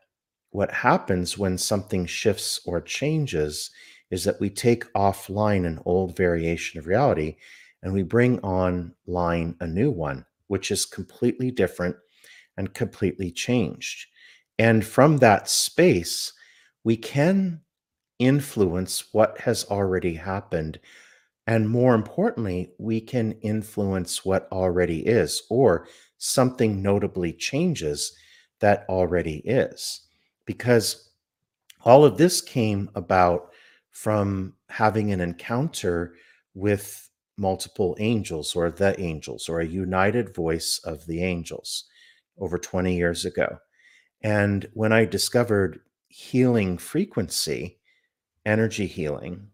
what 0.50 0.70
happens 0.70 1.36
when 1.36 1.58
something 1.58 2.06
shifts 2.06 2.60
or 2.64 2.80
changes 2.80 3.70
is 4.10 4.24
that 4.24 4.40
we 4.40 4.48
take 4.48 4.92
offline 4.94 5.66
an 5.66 5.80
old 5.84 6.16
variation 6.16 6.78
of 6.78 6.86
reality 6.86 7.36
and 7.82 7.92
we 7.92 8.02
bring 8.02 8.38
online 8.40 9.54
a 9.60 9.66
new 9.66 9.90
one, 9.90 10.24
which 10.48 10.70
is 10.70 10.86
completely 10.86 11.50
different 11.50 11.96
and 12.56 12.72
completely 12.74 13.30
changed. 13.30 14.06
And 14.58 14.84
from 14.84 15.18
that 15.18 15.48
space, 15.48 16.32
we 16.84 16.96
can 16.96 17.60
influence 18.18 19.12
what 19.12 19.38
has 19.40 19.64
already 19.66 20.14
happened. 20.14 20.80
And 21.46 21.68
more 21.68 21.94
importantly, 21.94 22.72
we 22.78 23.00
can 23.00 23.32
influence 23.42 24.24
what 24.24 24.48
already 24.50 25.06
is, 25.06 25.42
or 25.50 25.86
something 26.18 26.82
notably 26.82 27.32
changes 27.32 28.12
that 28.60 28.86
already 28.88 29.42
is. 29.44 30.05
Because 30.46 31.10
all 31.84 32.04
of 32.04 32.16
this 32.16 32.40
came 32.40 32.90
about 32.94 33.50
from 33.90 34.54
having 34.68 35.12
an 35.12 35.20
encounter 35.20 36.14
with 36.54 37.08
multiple 37.36 37.96
angels 38.00 38.56
or 38.56 38.70
the 38.70 38.98
angels 39.00 39.48
or 39.48 39.60
a 39.60 39.66
united 39.66 40.34
voice 40.34 40.80
of 40.84 41.06
the 41.06 41.22
angels 41.22 41.84
over 42.38 42.58
20 42.58 42.96
years 42.96 43.24
ago. 43.24 43.58
And 44.22 44.68
when 44.72 44.92
I 44.92 45.04
discovered 45.04 45.80
healing 46.08 46.78
frequency, 46.78 47.78
energy 48.44 48.86
healing, 48.86 49.48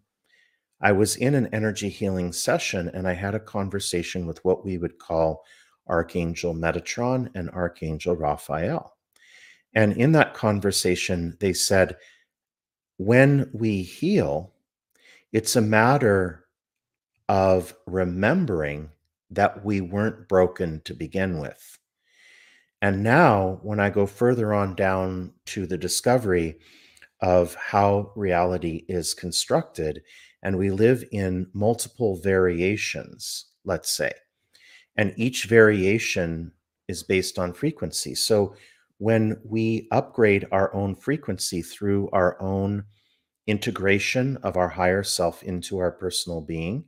I 0.80 0.92
was 0.92 1.16
in 1.16 1.34
an 1.34 1.48
energy 1.52 1.88
healing 1.88 2.32
session 2.32 2.88
and 2.88 3.06
I 3.06 3.12
had 3.12 3.34
a 3.34 3.40
conversation 3.40 4.26
with 4.26 4.44
what 4.44 4.64
we 4.64 4.78
would 4.78 4.98
call 4.98 5.44
Archangel 5.88 6.54
Metatron 6.54 7.30
and 7.34 7.50
Archangel 7.50 8.16
Raphael. 8.16 8.96
And 9.74 9.94
in 9.94 10.12
that 10.12 10.34
conversation, 10.34 11.36
they 11.40 11.52
said, 11.52 11.96
when 12.98 13.50
we 13.52 13.82
heal, 13.82 14.52
it's 15.32 15.56
a 15.56 15.62
matter 15.62 16.46
of 17.28 17.74
remembering 17.86 18.90
that 19.30 19.64
we 19.64 19.80
weren't 19.80 20.28
broken 20.28 20.82
to 20.84 20.94
begin 20.94 21.38
with. 21.38 21.78
And 22.82 23.02
now, 23.02 23.60
when 23.62 23.80
I 23.80 23.90
go 23.90 24.06
further 24.06 24.52
on 24.52 24.74
down 24.74 25.32
to 25.46 25.66
the 25.66 25.78
discovery 25.78 26.58
of 27.20 27.54
how 27.54 28.12
reality 28.16 28.84
is 28.88 29.14
constructed, 29.14 30.02
and 30.42 30.58
we 30.58 30.70
live 30.70 31.04
in 31.12 31.48
multiple 31.54 32.16
variations, 32.16 33.46
let's 33.64 33.90
say, 33.90 34.12
and 34.96 35.14
each 35.16 35.44
variation 35.44 36.52
is 36.88 37.02
based 37.04 37.38
on 37.38 37.54
frequency. 37.54 38.14
So 38.14 38.56
when 39.02 39.36
we 39.42 39.88
upgrade 39.90 40.46
our 40.52 40.72
own 40.72 40.94
frequency 40.94 41.60
through 41.60 42.08
our 42.12 42.40
own 42.40 42.84
integration 43.48 44.36
of 44.44 44.56
our 44.56 44.68
higher 44.68 45.02
self 45.02 45.42
into 45.42 45.78
our 45.78 45.90
personal 45.90 46.40
being, 46.40 46.84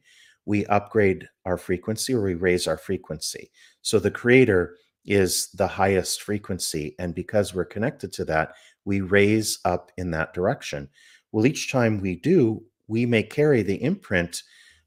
we 0.46 0.64
upgrade 0.66 1.28
our 1.44 1.58
frequency 1.58 2.14
or 2.14 2.22
we 2.22 2.34
raise 2.34 2.68
our 2.68 2.76
frequency. 2.76 3.50
So 3.82 3.98
the 3.98 4.12
creator 4.12 4.76
is 5.04 5.48
the 5.54 5.66
highest 5.66 6.22
frequency. 6.22 6.94
And 7.00 7.16
because 7.16 7.52
we're 7.52 7.64
connected 7.64 8.12
to 8.12 8.24
that, 8.26 8.54
we 8.84 9.00
raise 9.00 9.58
up 9.64 9.90
in 9.96 10.12
that 10.12 10.32
direction. 10.34 10.88
Well, 11.32 11.46
each 11.46 11.72
time 11.72 12.00
we 12.00 12.14
do, 12.14 12.62
we 12.86 13.06
may 13.06 13.24
carry 13.24 13.64
the 13.64 13.82
imprint 13.82 14.40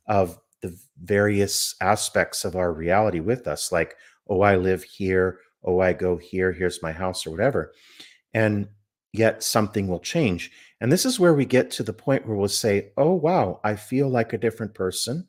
of 0.08 0.40
the 0.62 0.80
various 1.04 1.76
aspects 1.82 2.46
of 2.46 2.56
our 2.56 2.72
reality 2.72 3.20
with 3.20 3.50
us, 3.50 3.70
like, 3.70 3.98
oh, 4.30 4.44
I 4.44 4.56
live 4.56 4.84
here, 4.84 5.40
oh, 5.68 5.82
I 5.82 5.94
go 5.94 6.18
here, 6.18 6.54
here's 6.54 6.82
my 6.82 6.94
house, 6.94 7.28
or 7.28 7.32
whatever. 7.32 7.74
And 8.34 8.70
yet 9.14 9.44
something 9.44 9.88
will 9.88 10.00
change. 10.00 10.52
And 10.80 10.92
this 10.92 11.06
is 11.06 11.20
where 11.20 11.34
we 11.34 11.46
get 11.46 11.70
to 11.72 11.84
the 11.84 11.94
point 11.94 12.26
where 12.26 12.38
we'll 12.38 12.48
say, 12.48 12.92
oh, 12.98 13.14
wow, 13.14 13.60
I 13.64 13.76
feel 13.76 14.10
like 14.10 14.34
a 14.34 14.38
different 14.38 14.74
person, 14.74 15.28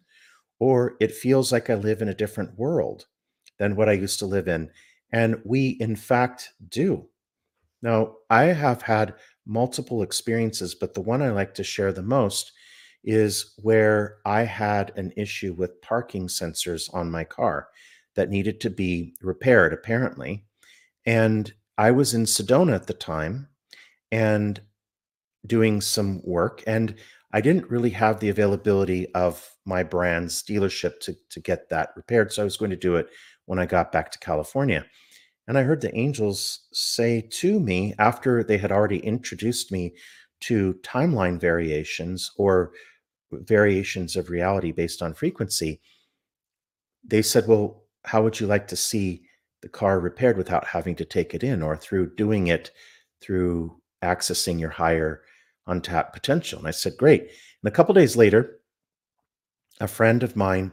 or 0.60 0.96
it 1.00 1.12
feels 1.12 1.52
like 1.52 1.68
I 1.68 1.74
live 1.74 2.00
in 2.00 2.08
a 2.08 2.14
different 2.14 2.58
world 2.58 3.06
than 3.58 3.76
what 3.76 3.88
I 3.88 3.92
used 3.92 4.20
to 4.20 4.26
live 4.26 4.46
in. 4.46 4.70
And 5.12 5.40
we, 5.44 5.70
in 5.80 5.96
fact, 5.96 6.52
do. 6.68 7.08
Now, 7.82 8.16
I 8.30 8.44
have 8.44 8.82
had 8.82 9.14
multiple 9.46 10.02
experiences, 10.02 10.74
but 10.74 10.94
the 10.94 11.00
one 11.00 11.22
I 11.22 11.30
like 11.30 11.54
to 11.54 11.64
share 11.64 11.92
the 11.92 12.02
most 12.02 12.52
is 13.02 13.54
where 13.62 14.18
I 14.24 14.42
had 14.42 14.92
an 14.96 15.12
issue 15.16 15.54
with 15.54 15.80
parking 15.80 16.26
sensors 16.26 16.92
on 16.92 17.10
my 17.10 17.24
car 17.24 17.68
that 18.18 18.30
needed 18.30 18.60
to 18.60 18.68
be 18.68 19.14
repaired, 19.22 19.72
apparently. 19.72 20.44
And 21.06 21.52
I 21.78 21.92
was 21.92 22.14
in 22.14 22.24
Sedona 22.24 22.74
at 22.74 22.88
the 22.88 22.92
time 22.92 23.46
and 24.10 24.60
doing 25.46 25.80
some 25.80 26.20
work. 26.24 26.64
And 26.66 26.96
I 27.32 27.40
didn't 27.40 27.70
really 27.70 27.90
have 27.90 28.18
the 28.18 28.28
availability 28.28 29.06
of 29.14 29.48
my 29.64 29.84
brand's 29.84 30.42
dealership 30.42 30.98
to, 31.02 31.16
to 31.30 31.38
get 31.38 31.68
that 31.68 31.90
repaired. 31.94 32.32
So 32.32 32.42
I 32.42 32.44
was 32.44 32.56
going 32.56 32.72
to 32.72 32.76
do 32.76 32.96
it 32.96 33.08
when 33.44 33.60
I 33.60 33.66
got 33.66 33.92
back 33.92 34.10
to 34.10 34.18
California. 34.18 34.84
And 35.46 35.56
I 35.56 35.62
heard 35.62 35.80
the 35.80 35.96
angels 35.96 36.66
say 36.72 37.20
to 37.20 37.60
me 37.60 37.94
after 38.00 38.42
they 38.42 38.58
had 38.58 38.72
already 38.72 38.98
introduced 38.98 39.70
me 39.70 39.94
to 40.40 40.74
timeline 40.82 41.40
variations 41.40 42.32
or 42.36 42.72
variations 43.30 44.16
of 44.16 44.28
reality 44.28 44.72
based 44.72 45.02
on 45.02 45.14
frequency, 45.14 45.80
they 47.04 47.22
said, 47.22 47.46
Well, 47.46 47.84
how 48.08 48.22
would 48.22 48.40
you 48.40 48.46
like 48.46 48.66
to 48.68 48.76
see 48.76 49.22
the 49.60 49.68
car 49.68 50.00
repaired 50.00 50.38
without 50.38 50.66
having 50.66 50.96
to 50.96 51.04
take 51.04 51.34
it 51.34 51.44
in 51.44 51.62
or 51.62 51.76
through 51.76 52.14
doing 52.14 52.46
it 52.46 52.70
through 53.20 53.76
accessing 54.02 54.58
your 54.58 54.70
higher 54.70 55.22
untapped 55.66 56.14
potential? 56.14 56.58
And 56.58 56.66
I 56.66 56.70
said, 56.70 56.96
great. 56.96 57.20
And 57.22 57.68
a 57.68 57.70
couple 57.70 57.94
days 57.94 58.16
later, 58.16 58.60
a 59.78 59.86
friend 59.86 60.22
of 60.22 60.36
mine 60.36 60.72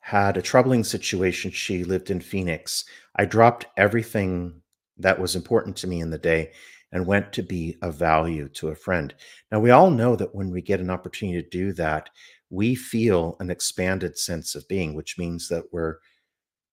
had 0.00 0.36
a 0.36 0.42
troubling 0.42 0.82
situation. 0.82 1.52
She 1.52 1.84
lived 1.84 2.10
in 2.10 2.20
Phoenix. 2.20 2.84
I 3.14 3.26
dropped 3.26 3.66
everything 3.76 4.60
that 4.98 5.20
was 5.20 5.36
important 5.36 5.76
to 5.76 5.86
me 5.86 6.00
in 6.00 6.10
the 6.10 6.18
day 6.18 6.50
and 6.90 7.06
went 7.06 7.32
to 7.34 7.42
be 7.42 7.76
of 7.80 7.94
value 7.94 8.48
to 8.54 8.68
a 8.68 8.74
friend. 8.74 9.14
Now, 9.52 9.60
we 9.60 9.70
all 9.70 9.90
know 9.90 10.16
that 10.16 10.34
when 10.34 10.50
we 10.50 10.62
get 10.62 10.80
an 10.80 10.90
opportunity 10.90 11.40
to 11.42 11.48
do 11.48 11.72
that, 11.74 12.10
we 12.50 12.74
feel 12.74 13.36
an 13.38 13.50
expanded 13.50 14.18
sense 14.18 14.56
of 14.56 14.66
being, 14.66 14.94
which 14.94 15.16
means 15.16 15.48
that 15.48 15.64
we're 15.72 15.98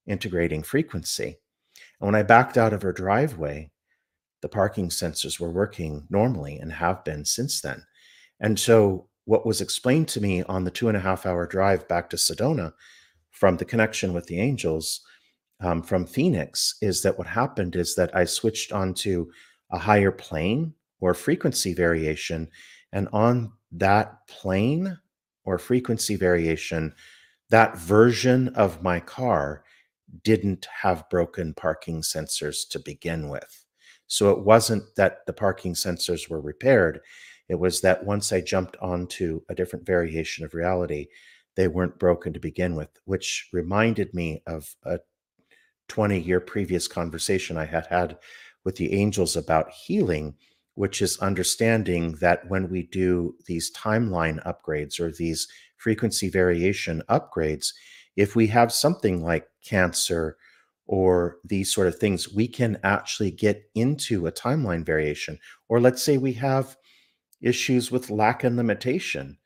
integrating 0.08 0.64
frequency. 0.64 1.38
And 2.00 2.08
when 2.08 2.16
I 2.16 2.24
backed 2.24 2.58
out 2.58 2.74
of 2.74 2.82
her 2.82 2.94
driveway, 2.94 3.72
the 4.42 4.50
parking 4.50 4.90
sensors 4.90 5.40
were 5.40 5.52
working 5.52 6.06
normally 6.10 6.58
and 6.58 6.72
have 6.72 7.04
been 7.04 7.26
since 7.26 7.62
then. 7.62 7.84
And 8.40 8.60
so, 8.60 9.08
what 9.26 9.46
was 9.46 9.62
explained 9.62 10.10
to 10.10 10.22
me 10.22 10.44
on 10.44 10.66
the 10.66 10.72
two 10.72 10.90
and 10.90 10.98
a 10.98 11.00
half 11.00 11.26
hour 11.26 11.48
drive 11.48 11.88
back 11.88 12.10
to 12.10 12.18
Sedona 12.18 12.74
from 13.32 13.56
the 13.56 13.64
connection 13.64 14.12
with 14.12 14.28
the 14.28 14.40
angels 14.40 15.02
um, 15.62 15.82
from 15.82 16.06
Phoenix 16.06 16.76
is 16.82 17.02
that 17.04 17.18
what 17.18 17.28
happened 17.28 17.78
is 17.78 17.96
that 17.96 18.14
I 18.14 18.26
switched 18.26 18.74
onto 18.74 19.32
a 19.72 19.78
higher 19.78 20.12
plane 20.12 20.74
or 21.00 21.14
frequency 21.14 21.74
variation. 21.74 22.50
And 22.92 23.08
on 23.14 23.54
that 23.72 24.28
plane 24.28 24.98
or 25.46 25.58
frequency 25.58 26.16
variation, 26.16 26.94
that 27.50 27.78
version 27.78 28.50
of 28.50 28.84
my 28.84 29.00
car 29.00 29.64
didn't 30.24 30.68
have 30.82 31.10
broken 31.10 31.54
parking 31.54 32.02
sensors 32.02 32.68
to 32.70 32.80
begin 32.80 33.30
with. 33.30 33.66
So 34.08 34.30
it 34.32 34.40
wasn't 34.40 34.84
that 34.96 35.26
the 35.26 35.34
parking 35.34 35.74
sensors 35.74 36.30
were 36.30 36.42
repaired. 36.42 37.00
It 37.50 37.56
was 37.56 37.82
that 37.82 38.06
once 38.06 38.32
I 38.32 38.42
jumped 38.42 38.78
onto 38.78 39.42
a 39.50 39.56
different 39.56 39.86
variation 39.86 40.46
of 40.46 40.54
reality, 40.54 41.08
they 41.56 41.68
weren't 41.68 42.00
broken 42.00 42.34
to 42.34 42.40
begin 42.40 42.76
with, 42.76 42.90
which 43.06 43.50
reminded 43.52 44.14
me 44.14 44.42
of 44.48 44.76
a 44.84 45.00
20 45.90 46.20
year 46.20 46.40
previous 46.40 46.88
conversation 46.88 47.58
I 47.58 47.66
had 47.66 47.88
had 47.88 48.18
with 48.64 48.76
the 48.76 48.94
angels 48.94 49.36
about 49.36 49.72
healing, 49.72 50.36
which 50.76 51.02
is 51.02 51.20
understanding 51.20 52.14
that 52.22 52.48
when 52.50 52.70
we 52.70 52.84
do 52.84 53.36
these 53.46 53.72
timeline 53.74 54.44
upgrades 54.46 55.00
or 55.00 55.12
these 55.12 55.48
frequency 55.78 56.30
variation 56.30 57.04
upgrades, 57.10 57.74
if 58.16 58.36
we 58.36 58.48
have 58.48 58.72
something 58.72 59.24
like 59.24 59.48
cancer 59.66 60.38
or 60.88 61.38
these 61.46 61.74
sort 61.74 61.88
of 61.88 61.98
things, 61.98 62.34
we 62.34 62.48
can 62.48 62.78
actually 62.84 63.32
get 63.32 63.64
into 63.76 64.28
a 64.28 64.32
timeline 64.32 64.86
variation. 64.86 65.40
Or 65.70 65.80
let's 65.80 66.04
say 66.04 66.18
we 66.18 66.34
have 66.34 66.76
issues 67.42 67.92
with 67.92 68.10
lack 68.10 68.44
and 68.44 68.58
limitation. 68.58 69.38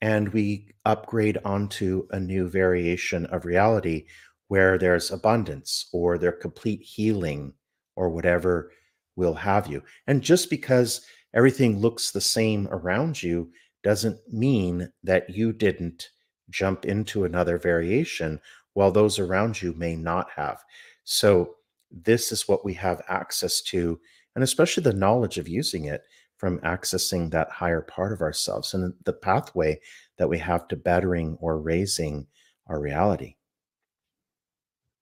and 0.00 0.28
we 0.30 0.68
upgrade 0.84 1.38
onto 1.44 2.06
a 2.10 2.20
new 2.20 2.48
variation 2.48 3.26
of 3.26 3.44
reality 3.44 4.06
where 4.48 4.78
there's 4.78 5.10
abundance 5.10 5.88
or 5.92 6.16
their 6.18 6.32
complete 6.32 6.80
healing 6.80 7.52
or 7.96 8.08
whatever 8.08 8.70
will 9.16 9.34
have 9.34 9.66
you. 9.66 9.82
And 10.06 10.22
just 10.22 10.48
because 10.50 11.02
everything 11.34 11.80
looks 11.80 12.12
the 12.12 12.20
same 12.20 12.68
around 12.68 13.22
you 13.22 13.50
doesn't 13.82 14.18
mean 14.32 14.90
that 15.02 15.28
you 15.30 15.52
didn't 15.52 16.08
jump 16.50 16.84
into 16.84 17.24
another 17.24 17.58
variation 17.58 18.40
while 18.74 18.90
those 18.90 19.18
around 19.18 19.60
you 19.60 19.72
may 19.74 19.96
not 19.96 20.28
have. 20.30 20.64
So, 21.04 21.56
this 21.90 22.32
is 22.32 22.46
what 22.46 22.64
we 22.64 22.74
have 22.74 23.00
access 23.08 23.62
to, 23.62 23.98
and 24.34 24.44
especially 24.44 24.82
the 24.82 24.92
knowledge 24.92 25.38
of 25.38 25.48
using 25.48 25.86
it 25.86 26.02
from 26.36 26.60
accessing 26.60 27.30
that 27.30 27.50
higher 27.50 27.80
part 27.80 28.12
of 28.12 28.20
ourselves 28.20 28.74
and 28.74 28.94
the 29.04 29.12
pathway 29.12 29.80
that 30.18 30.28
we 30.28 30.38
have 30.38 30.68
to 30.68 30.76
bettering 30.76 31.36
or 31.40 31.58
raising 31.58 32.26
our 32.68 32.78
reality. 32.80 33.34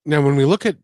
Now, 0.05 0.23
when 0.23 0.37
we 0.37 0.45
look 0.45 0.65
at, 0.65 0.77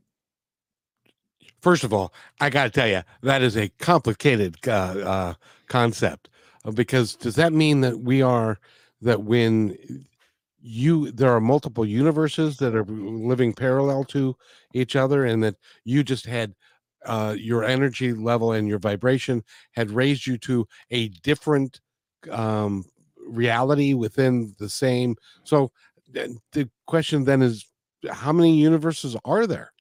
first 1.60 1.84
of 1.84 1.92
all, 1.92 2.12
I 2.40 2.50
got 2.50 2.64
to 2.64 2.70
tell 2.70 2.88
you, 2.88 3.02
that 3.22 3.42
is 3.42 3.56
a 3.56 3.68
complicated 3.78 4.56
uh, 4.66 4.70
uh, 4.70 5.34
concept 5.68 6.28
uh, 6.64 6.72
because 6.72 7.14
does 7.14 7.36
that 7.36 7.52
mean 7.52 7.80
that 7.82 8.00
we 8.00 8.20
are, 8.20 8.58
that 9.00 9.22
when 9.22 10.04
you, 10.62 11.10
there 11.10 11.32
are 11.32 11.40
multiple 11.40 11.84
universes 11.84 12.56
that 12.58 12.74
are 12.74 12.84
living 12.84 13.52
parallel 13.52 14.04
to 14.04 14.36
each 14.74 14.96
other 14.96 15.26
and 15.26 15.42
that 15.42 15.56
you 15.84 16.02
just 16.02 16.24
had 16.24 16.54
uh, 17.04 17.34
your 17.36 17.64
energy 17.64 18.12
level 18.12 18.52
and 18.52 18.68
your 18.68 18.78
vibration 18.78 19.42
had 19.72 19.90
raised 19.90 20.26
you 20.26 20.38
to 20.38 20.66
a 20.92 21.08
different 21.08 21.80
um, 22.30 22.84
reality 23.26 23.94
within 23.94 24.54
the 24.58 24.68
same. 24.68 25.16
So 25.42 25.72
the 26.12 26.68
question 26.86 27.24
then 27.24 27.42
is, 27.42 27.66
how 28.10 28.32
many 28.32 28.56
universes 28.56 29.16
are 29.24 29.46
there, 29.46 29.72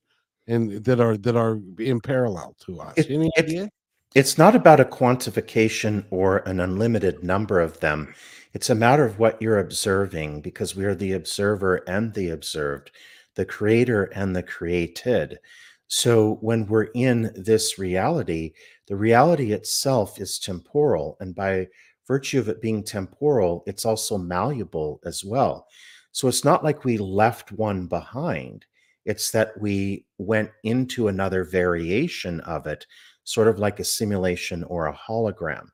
and 0.47 0.83
that 0.85 0.99
are 0.99 1.17
that 1.17 1.35
are 1.35 1.59
in 1.79 1.99
parallel 1.99 2.55
to 2.65 2.79
us? 2.79 2.93
It, 2.97 3.09
Any 3.09 3.31
it, 3.35 3.45
idea? 3.45 3.69
It's 4.13 4.37
not 4.37 4.55
about 4.55 4.79
a 4.79 4.85
quantification 4.85 6.05
or 6.11 6.37
an 6.39 6.59
unlimited 6.59 7.23
number 7.23 7.59
of 7.59 7.79
them. 7.79 8.13
It's 8.53 8.69
a 8.69 8.75
matter 8.75 9.05
of 9.05 9.17
what 9.17 9.41
you're 9.41 9.59
observing 9.59 10.41
because 10.41 10.75
we 10.75 10.83
are 10.83 10.95
the 10.95 11.13
observer 11.13 11.77
and 11.87 12.13
the 12.13 12.29
observed, 12.31 12.91
the 13.35 13.45
creator 13.45 14.05
and 14.13 14.35
the 14.35 14.43
created. 14.43 15.39
So 15.87 16.35
when 16.41 16.65
we're 16.65 16.89
in 16.93 17.31
this 17.35 17.79
reality, 17.79 18.51
the 18.87 18.95
reality 18.97 19.53
itself 19.53 20.19
is 20.19 20.37
temporal. 20.37 21.15
And 21.21 21.33
by 21.33 21.69
virtue 22.07 22.39
of 22.39 22.49
it 22.49 22.61
being 22.61 22.83
temporal, 22.83 23.63
it's 23.67 23.85
also 23.85 24.17
malleable 24.17 24.99
as 25.05 25.23
well. 25.23 25.67
So 26.11 26.27
it's 26.27 26.43
not 26.43 26.63
like 26.63 26.83
we 26.83 26.97
left 26.97 27.53
one 27.53 27.87
behind, 27.87 28.65
it's 29.05 29.31
that 29.31 29.59
we 29.59 30.05
went 30.17 30.51
into 30.63 31.07
another 31.07 31.45
variation 31.45 32.41
of 32.41 32.67
it, 32.67 32.85
sort 33.23 33.47
of 33.47 33.59
like 33.59 33.79
a 33.79 33.85
simulation 33.85 34.65
or 34.65 34.87
a 34.87 34.93
hologram. 34.93 35.67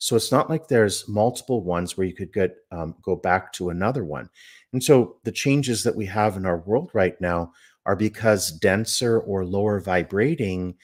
So 0.00 0.16
it's 0.16 0.32
not 0.32 0.48
like 0.48 0.66
there's 0.66 1.06
multiple 1.08 1.62
ones 1.62 1.96
where 1.96 2.06
you 2.06 2.14
could 2.14 2.32
get 2.32 2.56
um, 2.72 2.94
go 3.02 3.14
back 3.14 3.52
to 3.52 3.68
another 3.68 4.02
one. 4.02 4.30
And 4.72 4.82
so 4.82 5.18
the 5.24 5.32
changes 5.32 5.84
that 5.84 5.94
we 5.94 6.06
have 6.06 6.38
in 6.38 6.46
our 6.46 6.58
world 6.60 6.90
right 6.94 7.20
now 7.20 7.52
are 7.84 7.96
because 7.96 8.50
denser 8.50 9.20
or 9.20 9.44
lower 9.44 9.78
vibrating 9.78 10.74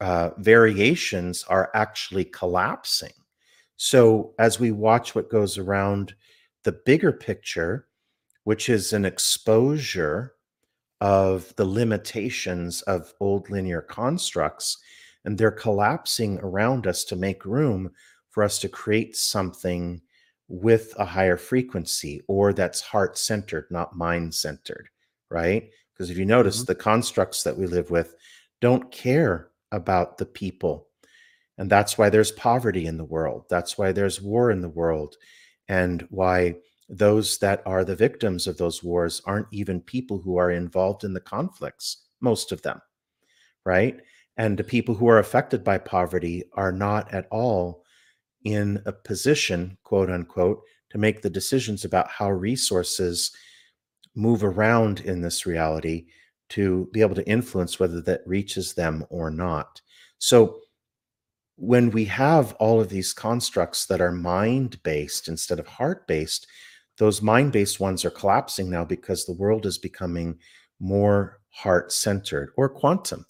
uh, 0.00 0.30
variations 0.38 1.44
are 1.44 1.70
actually 1.74 2.24
collapsing. 2.24 3.12
So 3.76 4.34
as 4.38 4.58
we 4.58 4.72
watch 4.72 5.14
what 5.14 5.30
goes 5.30 5.58
around 5.58 6.14
the 6.64 6.72
bigger 6.72 7.12
picture, 7.12 7.88
which 8.44 8.70
is 8.70 8.94
an 8.94 9.04
exposure 9.04 10.32
of 11.02 11.54
the 11.56 11.64
limitations 11.66 12.80
of 12.82 13.12
old 13.20 13.50
linear 13.50 13.82
constructs, 13.82 14.78
and 15.26 15.36
they're 15.36 15.50
collapsing 15.50 16.38
around 16.38 16.86
us 16.86 17.04
to 17.04 17.16
make 17.16 17.44
room 17.44 17.90
for 18.30 18.42
us 18.42 18.58
to 18.60 18.68
create 18.68 19.16
something 19.16 20.00
with 20.48 20.94
a 20.98 21.04
higher 21.04 21.36
frequency 21.36 22.22
or 22.26 22.52
that's 22.52 22.80
heart 22.80 23.16
centered, 23.16 23.66
not 23.70 23.96
mind 23.96 24.34
centered, 24.34 24.88
right? 25.30 25.70
Because 25.92 26.10
if 26.10 26.18
you 26.18 26.24
notice, 26.24 26.58
mm-hmm. 26.58 26.66
the 26.66 26.74
constructs 26.74 27.42
that 27.42 27.56
we 27.56 27.66
live 27.66 27.90
with 27.90 28.14
don't 28.60 28.90
care 28.90 29.50
about 29.72 30.18
the 30.18 30.26
people. 30.26 30.88
And 31.58 31.70
that's 31.70 31.96
why 31.96 32.08
there's 32.10 32.32
poverty 32.32 32.86
in 32.86 32.96
the 32.96 33.04
world. 33.04 33.44
That's 33.48 33.76
why 33.78 33.92
there's 33.92 34.20
war 34.20 34.50
in 34.50 34.60
the 34.60 34.68
world. 34.68 35.16
And 35.68 36.02
why 36.10 36.56
those 36.88 37.38
that 37.38 37.62
are 37.64 37.84
the 37.84 37.94
victims 37.94 38.46
of 38.46 38.58
those 38.58 38.82
wars 38.82 39.22
aren't 39.24 39.46
even 39.52 39.80
people 39.80 40.18
who 40.18 40.36
are 40.36 40.50
involved 40.50 41.04
in 41.04 41.12
the 41.12 41.20
conflicts, 41.20 42.06
most 42.20 42.50
of 42.50 42.62
them, 42.62 42.80
right? 43.64 44.00
And 44.36 44.58
the 44.58 44.64
people 44.64 44.94
who 44.96 45.08
are 45.08 45.18
affected 45.18 45.62
by 45.62 45.78
poverty 45.78 46.44
are 46.54 46.72
not 46.72 47.12
at 47.14 47.28
all 47.30 47.84
in 48.44 48.82
a 48.86 48.92
position, 48.92 49.76
quote 49.84 50.10
unquote, 50.10 50.62
to 50.90 50.98
make 50.98 51.22
the 51.22 51.30
decisions 51.30 51.84
about 51.84 52.10
how 52.10 52.30
resources 52.30 53.32
move 54.14 54.42
around 54.42 55.00
in 55.00 55.20
this 55.20 55.46
reality 55.46 56.06
to 56.50 56.88
be 56.92 57.00
able 57.00 57.14
to 57.14 57.28
influence 57.28 57.78
whether 57.78 58.00
that 58.00 58.22
reaches 58.26 58.74
them 58.74 59.04
or 59.08 59.30
not. 59.30 59.80
So, 60.18 60.60
when 61.56 61.90
we 61.90 62.06
have 62.06 62.54
all 62.54 62.80
of 62.80 62.88
these 62.88 63.12
constructs 63.12 63.84
that 63.86 64.00
are 64.00 64.12
mind 64.12 64.82
based 64.82 65.28
instead 65.28 65.58
of 65.58 65.66
heart 65.66 66.06
based, 66.06 66.46
those 66.96 67.20
mind 67.20 67.52
based 67.52 67.78
ones 67.78 68.04
are 68.04 68.10
collapsing 68.10 68.70
now 68.70 68.84
because 68.84 69.24
the 69.24 69.34
world 69.34 69.66
is 69.66 69.76
becoming 69.76 70.38
more 70.80 71.40
heart 71.50 71.92
centered 71.92 72.52
or 72.56 72.68
quantum. 72.68 73.26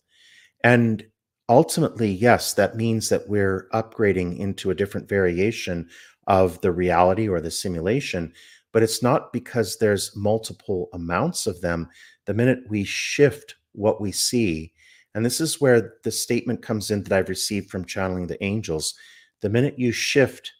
And 0.62 1.05
ultimately, 1.51 2.11
yes, 2.11 2.55
that 2.55 2.77
means 2.77 3.11
that 3.11 3.29
we're 3.29 3.69
upgrading 3.75 4.39
into 4.39 4.71
a 4.71 4.75
different 4.75 5.07
variation 5.07 5.91
of 6.27 6.59
the 6.63 6.73
reality 6.73 7.29
or 7.29 7.43
the 7.43 7.51
simulation 7.51 8.33
but 8.73 8.83
it's 8.83 9.03
not 9.03 9.33
because 9.33 9.77
there's 9.77 10.15
multiple 10.15 10.89
amounts 10.93 11.47
of 11.47 11.61
them. 11.61 11.89
The 12.27 12.35
minute 12.35 12.61
we 12.69 12.85
shift 12.85 13.57
what 13.73 14.01
we 14.01 14.13
see, 14.13 14.73
and 15.15 15.25
this 15.25 15.41
is 15.41 15.61
where 15.61 15.95
the 16.05 16.11
statement 16.11 16.63
comes 16.63 16.91
in 16.91 17.03
that 17.03 17.13
I've 17.13 17.29
received 17.29 17.71
from 17.71 17.85
channeling 17.85 18.27
the 18.27 18.43
angels 18.45 18.95
the 19.41 19.49
minute 19.49 19.79
you 19.79 19.91
shift 19.91 20.53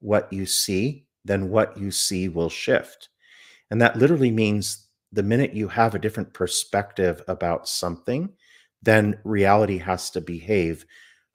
what 0.00 0.32
you 0.32 0.46
see, 0.46 1.06
then 1.24 1.48
what 1.48 1.78
you 1.78 1.92
see 1.92 2.28
will 2.28 2.50
shift. 2.50 3.08
And 3.70 3.80
that 3.80 3.96
literally 3.96 4.32
means 4.32 4.88
the 5.12 5.22
minute 5.22 5.54
you 5.54 5.68
have 5.68 5.94
a 5.94 5.98
different 6.00 6.32
perspective 6.32 7.22
about 7.28 7.68
something, 7.68 8.28
then 8.86 9.18
reality 9.24 9.78
has 9.78 10.10
to 10.10 10.20
behave 10.20 10.86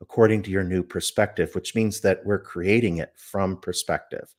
according 0.01 0.41
to 0.41 0.49
your 0.49 0.63
new 0.63 0.81
perspective, 0.81 1.53
which 1.53 1.75
means 1.75 1.99
that 1.99 2.25
we're 2.25 2.39
creating 2.39 2.97
it 2.97 3.11
from 3.15 3.57
perspective. 3.57 4.33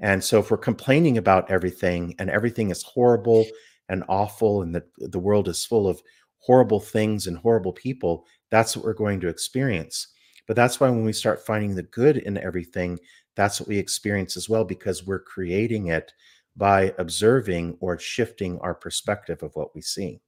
And 0.00 0.24
so 0.24 0.40
if 0.40 0.50
we're 0.50 0.56
complaining 0.56 1.18
about 1.18 1.50
everything 1.50 2.14
and 2.18 2.30
everything 2.30 2.70
is 2.70 2.82
horrible 2.82 3.46
and 3.90 4.02
awful 4.08 4.62
and 4.62 4.74
that 4.74 4.86
the 4.96 5.18
world 5.18 5.48
is 5.48 5.64
full 5.64 5.86
of 5.86 6.02
horrible 6.38 6.80
things 6.80 7.26
and 7.26 7.36
horrible 7.36 7.74
people, 7.74 8.26
that's 8.50 8.74
what 8.74 8.86
we're 8.86 8.94
going 8.94 9.20
to 9.20 9.28
experience. 9.28 10.08
But 10.46 10.56
that's 10.56 10.80
why 10.80 10.88
when 10.88 11.04
we 11.04 11.12
start 11.12 11.46
finding 11.46 11.74
the 11.74 11.82
good 11.82 12.16
in 12.16 12.38
everything, 12.38 12.98
that's 13.36 13.60
what 13.60 13.68
we 13.68 13.78
experience 13.78 14.36
as 14.36 14.48
well 14.48 14.64
because 14.64 15.06
we're 15.06 15.22
creating 15.22 15.88
it 15.88 16.10
by 16.56 16.94
observing 16.98 17.76
or 17.80 17.98
shifting 17.98 18.58
our 18.60 18.74
perspective 18.74 19.42
of 19.42 19.54
what 19.54 19.74
we 19.74 19.82
see. 19.82 20.20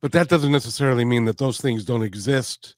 But 0.00 0.12
that 0.12 0.28
doesn't 0.28 0.52
necessarily 0.52 1.04
mean 1.04 1.24
that 1.24 1.38
those 1.38 1.60
things 1.60 1.84
don't 1.84 2.02
exist 2.02 2.76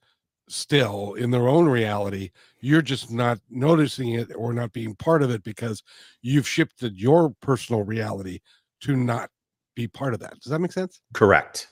still 0.48 1.14
in 1.14 1.30
their 1.30 1.48
own 1.48 1.66
reality. 1.68 2.30
You're 2.60 2.82
just 2.82 3.10
not 3.10 3.38
noticing 3.50 4.14
it 4.14 4.30
or 4.34 4.52
not 4.52 4.72
being 4.72 4.94
part 4.94 5.22
of 5.22 5.30
it 5.30 5.42
because 5.42 5.82
you've 6.22 6.48
shifted 6.48 6.98
your 6.98 7.34
personal 7.40 7.82
reality 7.82 8.40
to 8.80 8.96
not 8.96 9.30
be 9.74 9.88
part 9.88 10.14
of 10.14 10.20
that. 10.20 10.40
Does 10.40 10.50
that 10.50 10.60
make 10.60 10.72
sense? 10.72 11.00
Correct. 11.12 11.68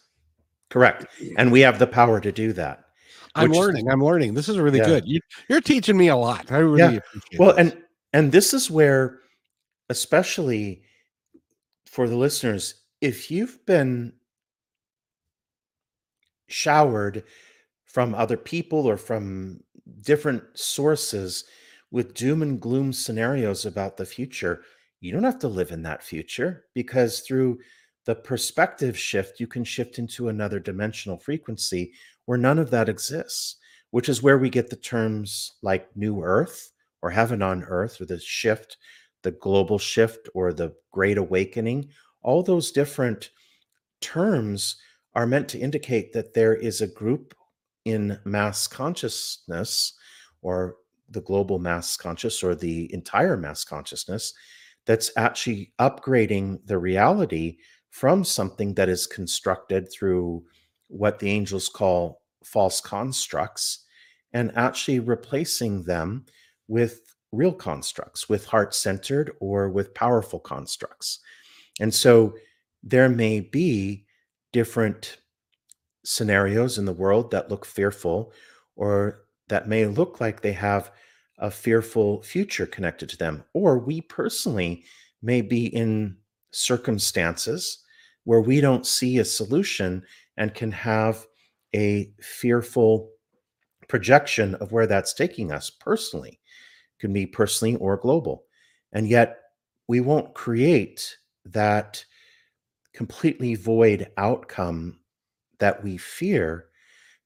Correct. 0.68 1.06
And 1.38 1.50
we 1.50 1.60
have 1.60 1.78
the 1.78 1.86
power 1.86 2.20
to 2.20 2.32
do 2.32 2.52
that 2.54 2.86
i'm 3.36 3.52
learning 3.52 3.90
i'm 3.90 4.02
learning. 4.02 4.34
This 4.34 4.48
is 4.48 4.58
really 4.58 4.78
yeah. 4.78 4.86
good. 4.86 5.04
You, 5.06 5.20
are 5.50 5.60
teaching 5.60 5.96
me 5.96 6.08
a 6.08 6.16
lot. 6.16 6.50
I 6.50 6.58
really 6.58 6.94
yeah. 6.94 6.98
appreciate 6.98 7.38
well 7.38 7.54
and 7.56 7.76
and 8.12 8.32
this 8.32 8.54
is 8.54 8.70
where 8.70 9.20
especially 9.88 10.82
for 11.86 12.08
the 12.08 12.16
listeners 12.16 12.82
if 13.00 13.30
you've 13.30 13.64
been 13.66 14.12
showered 16.48 17.24
from 17.84 18.14
other 18.14 18.36
people 18.36 18.86
or 18.86 18.96
from 18.96 19.60
different 20.02 20.42
sources 20.54 21.44
with 21.90 22.14
doom 22.14 22.42
and 22.42 22.60
gloom 22.60 22.92
scenarios 22.92 23.64
about 23.64 23.96
the 23.96 24.04
future, 24.04 24.62
you 25.00 25.12
don't 25.12 25.24
have 25.24 25.38
to 25.38 25.48
live 25.48 25.70
in 25.70 25.82
that 25.82 26.02
future 26.02 26.64
because 26.74 27.20
through 27.20 27.58
the 28.04 28.14
perspective 28.14 28.98
shift, 28.98 29.40
you 29.40 29.46
can 29.46 29.64
shift 29.64 29.98
into 29.98 30.28
another 30.28 30.60
dimensional 30.60 31.18
frequency 31.18 31.92
where 32.26 32.38
none 32.38 32.58
of 32.58 32.70
that 32.70 32.88
exists, 32.88 33.56
which 33.90 34.08
is 34.08 34.22
where 34.22 34.38
we 34.38 34.50
get 34.50 34.68
the 34.70 34.76
terms 34.76 35.54
like 35.62 35.94
new 35.96 36.22
earth 36.22 36.72
or 37.02 37.10
heaven 37.10 37.42
on 37.42 37.62
earth 37.64 38.00
or 38.00 38.04
the 38.04 38.18
shift 38.20 38.76
the 39.26 39.32
global 39.32 39.76
shift 39.76 40.28
or 40.34 40.52
the 40.52 40.72
great 40.92 41.18
awakening, 41.18 41.88
all 42.22 42.44
those 42.44 42.70
different 42.70 43.30
terms 44.00 44.76
are 45.16 45.26
meant 45.26 45.48
to 45.48 45.58
indicate 45.58 46.12
that 46.12 46.34
there 46.34 46.54
is 46.54 46.82
a 46.82 46.86
group 46.86 47.34
in 47.86 48.18
mass 48.24 48.68
consciousness 48.68 49.94
or 50.42 50.76
the 51.08 51.22
global 51.22 51.58
mass 51.58 51.96
conscious 51.96 52.42
or 52.42 52.54
the 52.54 52.92
entire 52.92 53.36
mass 53.36 53.64
consciousness 53.64 54.34
that's 54.84 55.10
actually 55.16 55.72
upgrading 55.80 56.58
the 56.66 56.76
reality 56.78 57.56
from 57.90 58.22
something 58.22 58.74
that 58.74 58.88
is 58.90 59.06
constructed 59.06 59.90
through 59.90 60.44
what 60.88 61.18
the 61.18 61.30
angels 61.30 61.68
call 61.68 62.20
false 62.44 62.80
constructs 62.80 63.84
and 64.34 64.52
actually 64.54 65.00
replacing 65.00 65.82
them 65.82 66.24
with 66.68 67.00
real 67.32 67.52
constructs, 67.52 68.28
with 68.28 68.44
heart 68.44 68.74
centered 68.74 69.32
or 69.40 69.70
with 69.70 69.94
powerful 69.94 70.38
constructs. 70.38 71.20
And 71.80 71.92
so 71.92 72.34
there 72.82 73.08
may 73.08 73.40
be 73.40 74.05
different 74.56 75.18
scenarios 76.02 76.78
in 76.78 76.86
the 76.86 76.92
world 76.94 77.30
that 77.30 77.50
look 77.50 77.66
fearful 77.66 78.32
or 78.74 79.26
that 79.48 79.68
may 79.68 79.84
look 79.84 80.18
like 80.18 80.40
they 80.40 80.52
have 80.52 80.92
a 81.40 81.50
fearful 81.50 82.22
future 82.22 82.64
connected 82.64 83.06
to 83.06 83.18
them. 83.18 83.44
Or 83.52 83.78
we 83.78 84.00
personally 84.00 84.82
may 85.20 85.42
be 85.42 85.66
in 85.66 86.16
circumstances 86.52 87.84
where 88.24 88.40
we 88.40 88.62
don't 88.62 88.86
see 88.86 89.18
a 89.18 89.26
solution 89.26 90.02
and 90.38 90.54
can 90.54 90.72
have 90.72 91.26
a 91.74 92.10
fearful 92.22 93.10
projection 93.88 94.54
of 94.54 94.72
where 94.72 94.86
that's 94.86 95.12
taking 95.12 95.52
us 95.52 95.68
personally. 95.68 96.40
It 96.96 97.00
can 97.00 97.12
be 97.12 97.26
personally 97.26 97.76
or 97.76 97.98
global. 97.98 98.44
And 98.94 99.06
yet 99.06 99.36
we 99.86 100.00
won't 100.00 100.32
create 100.32 101.14
that 101.44 102.02
completely 102.96 103.54
void 103.54 104.10
outcome 104.16 104.98
that 105.58 105.84
we 105.84 105.98
fear 105.98 106.66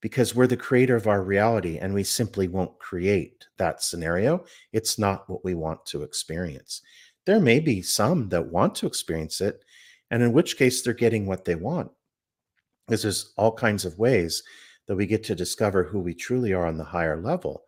because 0.01 0.35
we're 0.35 0.49
the 0.49 0.57
creator 0.57 0.97
of 0.97 1.07
our 1.07 1.23
reality 1.23 1.79
and 1.79 1.95
we 1.95 2.03
simply 2.03 2.49
won't 2.49 2.79
create 2.81 3.47
that 3.57 3.83
scenario. 3.83 4.45
It's 4.73 4.99
not 4.99 5.31
what 5.31 5.45
we 5.45 5.55
want 5.55 5.87
to 5.87 6.03
experience. 6.03 6.83
There 7.25 7.39
may 7.39 7.61
be 7.61 7.83
some 7.83 8.29
that 8.31 8.47
want 8.51 8.75
to 8.77 8.87
experience 8.87 9.41
it, 9.41 9.63
and 10.11 10.23
in 10.23 10.33
which 10.33 10.57
case 10.57 10.83
they're 10.83 10.93
getting 10.93 11.27
what 11.27 11.45
they 11.45 11.55
want. 11.55 11.93
Because 12.87 13.03
there's 13.03 13.33
all 13.37 13.53
kinds 13.53 13.85
of 13.85 13.99
ways 13.99 14.43
that 14.89 14.97
we 14.97 15.07
get 15.07 15.23
to 15.25 15.37
discover 15.37 15.85
who 15.85 16.01
we 16.01 16.15
truly 16.15 16.53
are 16.53 16.67
on 16.67 16.79
the 16.79 16.85
higher 16.85 17.21
level. 17.21 17.63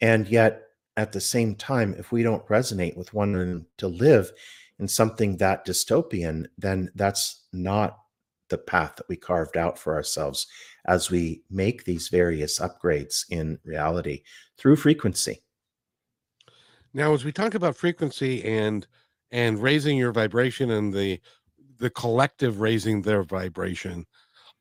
And 0.00 0.26
yet, 0.26 0.62
at 0.98 1.12
the 1.12 1.20
same 1.20 1.54
time, 1.54 1.94
if 1.96 2.10
we 2.10 2.24
don't 2.24 2.46
resonate 2.48 2.96
with 2.96 3.14
wanting 3.14 3.64
to 3.76 3.86
live 3.86 4.32
in 4.80 4.88
something 4.88 5.36
that 5.36 5.64
dystopian, 5.64 6.46
then 6.58 6.90
that's 6.96 7.44
not 7.52 8.00
the 8.48 8.58
path 8.58 8.96
that 8.96 9.08
we 9.08 9.14
carved 9.14 9.56
out 9.56 9.78
for 9.78 9.94
ourselves 9.94 10.48
as 10.88 11.08
we 11.08 11.40
make 11.50 11.84
these 11.84 12.08
various 12.08 12.58
upgrades 12.58 13.24
in 13.30 13.60
reality 13.64 14.22
through 14.56 14.74
frequency. 14.74 15.40
Now, 16.92 17.14
as 17.14 17.24
we 17.24 17.30
talk 17.30 17.54
about 17.54 17.76
frequency 17.76 18.44
and 18.44 18.84
and 19.30 19.62
raising 19.62 19.96
your 19.96 20.12
vibration 20.12 20.72
and 20.72 20.92
the 20.92 21.20
the 21.78 21.90
collective 21.90 22.60
raising 22.60 23.02
their 23.02 23.22
vibration, 23.22 24.04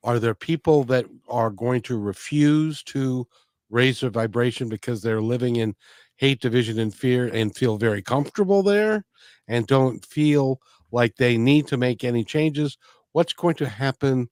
are 0.03 0.19
there 0.19 0.35
people 0.35 0.83
that 0.83 1.05
are 1.29 1.49
going 1.49 1.81
to 1.83 1.97
refuse 1.97 2.83
to 2.83 3.27
raise 3.71 4.01
their 4.01 4.09
vibration 4.11 4.69
because 4.69 5.01
they're 5.01 5.21
living 5.21 5.55
in 5.57 5.75
hate, 6.17 6.41
division, 6.41 6.79
and 6.79 6.93
fear 6.93 7.27
and 7.27 7.55
feel 7.55 7.77
very 7.77 8.01
comfortable 8.01 8.61
there 8.61 9.05
and 9.47 9.65
don't 9.67 10.05
feel 10.05 10.59
like 10.91 11.15
they 11.15 11.37
need 11.37 11.67
to 11.67 11.77
make 11.77 12.03
any 12.03 12.23
changes? 12.23 12.77
what's 13.17 13.33
going 13.33 13.55
to 13.55 13.67
happen 13.67 14.29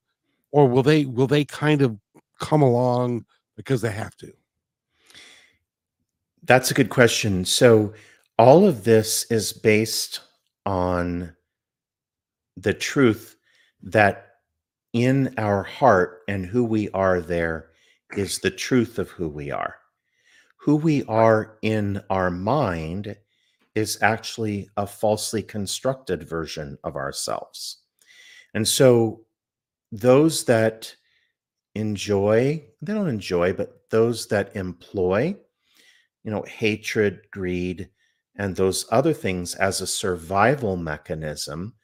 or 0.52 0.68
will 0.68 0.82
they 0.82 1.06
will 1.06 1.26
they 1.26 1.44
kind 1.44 1.82
of 1.82 1.98
come 2.38 2.62
along 2.62 3.24
because 3.56 3.80
they 3.80 3.90
have 3.90 4.16
to 4.16 4.32
that's 6.44 6.70
a 6.70 6.74
good 6.74 6.88
question 6.88 7.44
so 7.44 7.92
all 8.38 8.64
of 8.64 8.84
this 8.84 9.24
is 9.28 9.52
based 9.52 10.20
on 10.66 11.34
the 12.56 12.72
truth 12.72 13.36
that 13.82 14.34
in 14.92 15.34
our 15.36 15.64
heart 15.64 16.20
and 16.28 16.46
who 16.46 16.64
we 16.64 16.88
are 16.90 17.20
there 17.20 17.70
is 18.12 18.38
the 18.38 18.52
truth 18.52 19.00
of 19.00 19.10
who 19.10 19.28
we 19.28 19.50
are 19.50 19.74
who 20.66 20.74
we 20.74 21.04
are 21.04 21.58
in 21.62 22.02
our 22.10 22.28
mind 22.28 23.16
is 23.76 23.98
actually 24.02 24.68
a 24.76 24.86
falsely 24.86 25.40
constructed 25.40 26.28
version 26.28 26.76
of 26.82 26.96
ourselves 26.96 27.84
and 28.54 28.66
so 28.66 29.20
those 29.92 30.44
that 30.44 30.96
enjoy, 31.74 32.64
they 32.80 32.94
don't 32.94 33.06
enjoy, 33.06 33.52
but 33.52 33.90
those 33.90 34.26
that 34.28 34.56
employ, 34.56 35.36
you 36.24 36.30
know, 36.30 36.42
hatred, 36.48 37.20
greed, 37.30 37.90
and 38.36 38.56
those 38.56 38.86
other 38.90 39.12
things 39.12 39.54
as 39.56 39.82
a 39.82 39.86
survival 39.86 40.76
mechanism, 40.78 41.74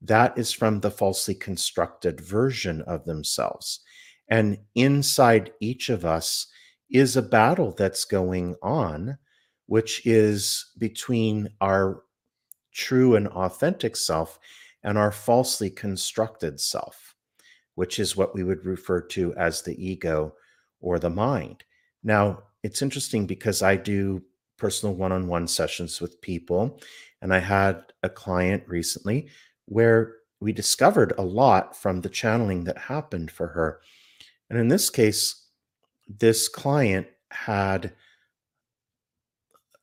that 0.00 0.38
is 0.38 0.52
from 0.52 0.78
the 0.78 0.92
falsely 0.92 1.34
constructed 1.34 2.20
version 2.20 2.82
of 2.82 3.04
themselves. 3.04 3.80
And 4.28 4.58
inside 4.76 5.52
each 5.60 5.88
of 5.88 6.04
us 6.04 6.46
is 6.92 7.16
a 7.16 7.22
battle 7.22 7.72
that's 7.72 8.04
going 8.04 8.54
on, 8.62 9.18
which 9.66 10.06
is 10.06 10.72
between 10.78 11.48
our 11.60 12.02
true 12.72 13.16
and 13.16 13.28
authentic 13.28 13.96
self 13.96 14.38
and 14.82 14.98
our 14.98 15.12
falsely 15.12 15.70
constructed 15.70 16.60
self, 16.60 17.14
which 17.74 17.98
is 17.98 18.16
what 18.16 18.34
we 18.34 18.44
would 18.44 18.64
refer 18.66 19.00
to 19.00 19.34
as 19.34 19.62
the 19.62 19.84
ego 19.84 20.34
or 20.80 20.98
the 20.98 21.10
mind. 21.10 21.64
Now, 22.02 22.42
it's 22.62 22.82
interesting 22.82 23.26
because 23.26 23.62
I 23.62 23.76
do 23.76 24.22
personal 24.58 24.94
one 24.94 25.12
on 25.12 25.26
one 25.28 25.48
sessions 25.48 26.00
with 26.00 26.20
people, 26.20 26.80
and 27.20 27.32
I 27.32 27.38
had 27.38 27.82
a 28.02 28.08
client 28.08 28.64
recently 28.66 29.28
where 29.66 30.16
we 30.40 30.52
discovered 30.52 31.14
a 31.18 31.22
lot 31.22 31.76
from 31.76 32.00
the 32.00 32.08
channeling 32.08 32.64
that 32.64 32.76
happened 32.76 33.30
for 33.30 33.46
her. 33.48 33.80
And 34.50 34.58
in 34.58 34.68
this 34.68 34.90
case, 34.90 35.41
this 36.18 36.48
client 36.48 37.06
had 37.30 37.92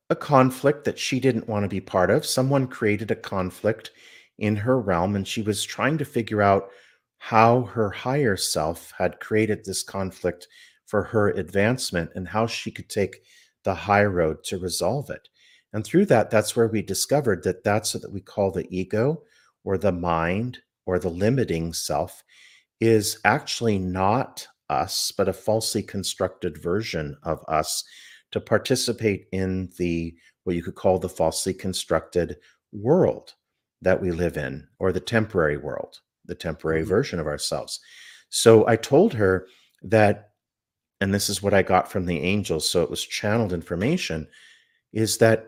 a 0.10 0.16
conflict 0.16 0.86
that 0.86 1.00
she 1.00 1.20
didn't 1.20 1.48
want 1.48 1.64
to 1.64 1.70
be 1.70 1.82
part 1.82 2.10
of. 2.10 2.26
Someone 2.26 2.68
created 2.68 3.12
a 3.12 3.16
conflict 3.16 3.92
in 4.38 4.56
her 4.56 4.80
realm, 4.80 5.16
and 5.16 5.28
she 5.28 5.42
was 5.42 5.64
trying 5.64 5.98
to 5.98 6.06
figure 6.06 6.42
out 6.42 6.70
how 7.18 7.64
her 7.64 7.90
higher 7.90 8.38
self 8.38 8.94
had 8.98 9.20
created 9.20 9.64
this 9.64 9.84
conflict 9.84 10.48
for 10.86 11.04
her 11.04 11.30
advancement 11.30 12.10
and 12.16 12.28
how 12.28 12.48
she 12.48 12.72
could 12.72 12.90
take 12.90 13.18
the 13.64 13.76
high 13.76 14.06
road 14.06 14.44
to 14.44 14.58
resolve 14.58 15.10
it. 15.10 15.28
And 15.74 15.86
through 15.86 16.06
that, 16.08 16.32
that's 16.32 16.56
where 16.56 16.68
we 16.68 16.82
discovered 16.82 17.44
that 17.44 17.64
that's 17.64 17.94
what 17.94 18.12
we 18.12 18.22
call 18.22 18.52
the 18.52 18.68
ego 18.76 19.22
or 19.64 19.78
the 19.78 19.92
mind 19.92 20.60
or 20.86 20.98
the 20.98 21.10
limiting 21.10 21.74
self 21.74 22.24
is 22.80 23.20
actually 23.26 23.78
not 23.78 24.48
us, 24.70 25.12
but 25.12 25.28
a 25.28 25.34
falsely 25.34 25.84
constructed 25.84 26.58
version 26.58 27.18
of 27.24 27.44
us 27.48 27.84
to 28.32 28.40
participate 28.40 29.28
in 29.32 29.70
the 29.78 30.16
what 30.44 30.56
you 30.56 30.64
could 30.64 30.76
call 30.76 31.00
the 31.00 31.10
falsely 31.10 31.54
constructed 31.54 32.38
world 32.72 33.34
that 33.82 34.02
we 34.02 34.12
live 34.12 34.38
in 34.38 34.68
or 34.80 34.92
the 34.92 35.00
temporary 35.00 35.58
world, 35.58 36.00
the 36.26 36.36
temporary 36.36 36.82
mm-hmm. 36.82 36.90
version 36.90 37.20
of 37.20 37.28
ourselves. 37.28 37.80
So 38.30 38.68
I 38.68 38.76
told 38.76 39.14
her 39.14 39.48
that, 39.84 40.32
and 41.02 41.14
this 41.14 41.30
is 41.30 41.42
what 41.42 41.54
I 41.54 41.62
got 41.62 41.92
from 41.92 42.06
the 42.06 42.20
angels, 42.20 42.70
so 42.70 42.84
it 42.84 42.90
was 42.90 43.04
channeled 43.04 43.54
information, 43.54 44.28
is 44.94 45.18
that 45.18 45.48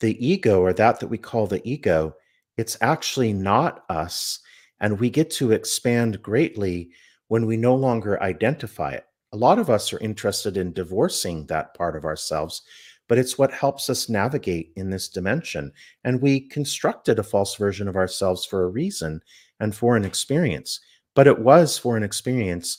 the 0.00 0.24
ego 0.24 0.60
or 0.60 0.72
that 0.72 1.00
that 1.00 1.08
we 1.08 1.18
call 1.18 1.46
the 1.46 1.66
ego, 1.68 2.14
it's 2.56 2.76
actually 2.80 3.32
not 3.32 3.84
us. 3.88 4.40
And 4.80 4.98
we 4.98 5.10
get 5.10 5.30
to 5.32 5.52
expand 5.52 6.20
greatly 6.22 6.90
when 7.32 7.46
we 7.46 7.56
no 7.56 7.74
longer 7.74 8.22
identify 8.22 8.92
it. 8.92 9.06
A 9.32 9.36
lot 9.38 9.58
of 9.58 9.70
us 9.70 9.90
are 9.90 9.98
interested 10.00 10.58
in 10.58 10.74
divorcing 10.74 11.46
that 11.46 11.72
part 11.72 11.96
of 11.96 12.04
ourselves 12.04 12.60
but 13.08 13.18
it's 13.18 13.36
what 13.36 13.52
helps 13.52 13.90
us 13.90 14.08
navigate 14.08 14.72
in 14.76 14.88
this 14.88 15.06
dimension. 15.06 15.70
And 16.02 16.22
we 16.22 16.48
constructed 16.48 17.18
a 17.18 17.22
false 17.22 17.56
version 17.56 17.86
of 17.86 17.94
ourselves 17.94 18.46
for 18.46 18.62
a 18.62 18.68
reason 18.70 19.20
and 19.60 19.74
for 19.74 19.96
an 19.96 20.04
experience, 20.06 20.80
but 21.14 21.26
it 21.26 21.38
was 21.38 21.76
for 21.76 21.96
an 21.96 22.02
experience 22.02 22.78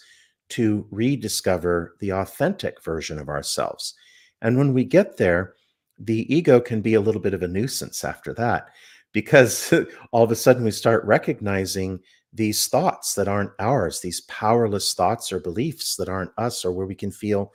to 0.49 0.88
rediscover 0.89 1.95
the 1.99 2.14
authentic 2.14 2.84
version 2.84 3.20
of 3.20 3.30
ourselves. 3.30 3.93
And 4.41 4.58
when 4.58 4.74
we 4.74 4.86
get 4.86 5.18
there, 5.18 5.54
the 5.99 6.34
ego 6.34 6.60
can 6.60 6.82
be 6.82 6.95
a 6.95 7.01
little 7.01 7.22
bit 7.22 7.36
of 7.36 7.43
a 7.43 7.47
nuisance 7.47 8.04
after 8.04 8.34
that 8.34 8.70
because 9.12 9.72
all 10.12 10.24
of 10.24 10.32
a 10.32 10.36
sudden 10.36 10.64
we 10.64 10.72
start 10.72 11.06
recognizing 11.06 11.99
these 12.34 12.68
thoughts 12.68 13.14
that 13.16 13.28
aren't 13.28 13.52
ours, 13.60 14.00
these 14.00 14.22
powerless 14.22 14.94
thoughts 14.94 15.32
or 15.32 15.40
beliefs 15.40 15.96
that 15.98 16.10
aren't 16.10 16.32
us, 16.38 16.66
or 16.66 16.72
where 16.72 16.88
we 16.88 16.96
can 16.96 17.12
feel 17.12 17.52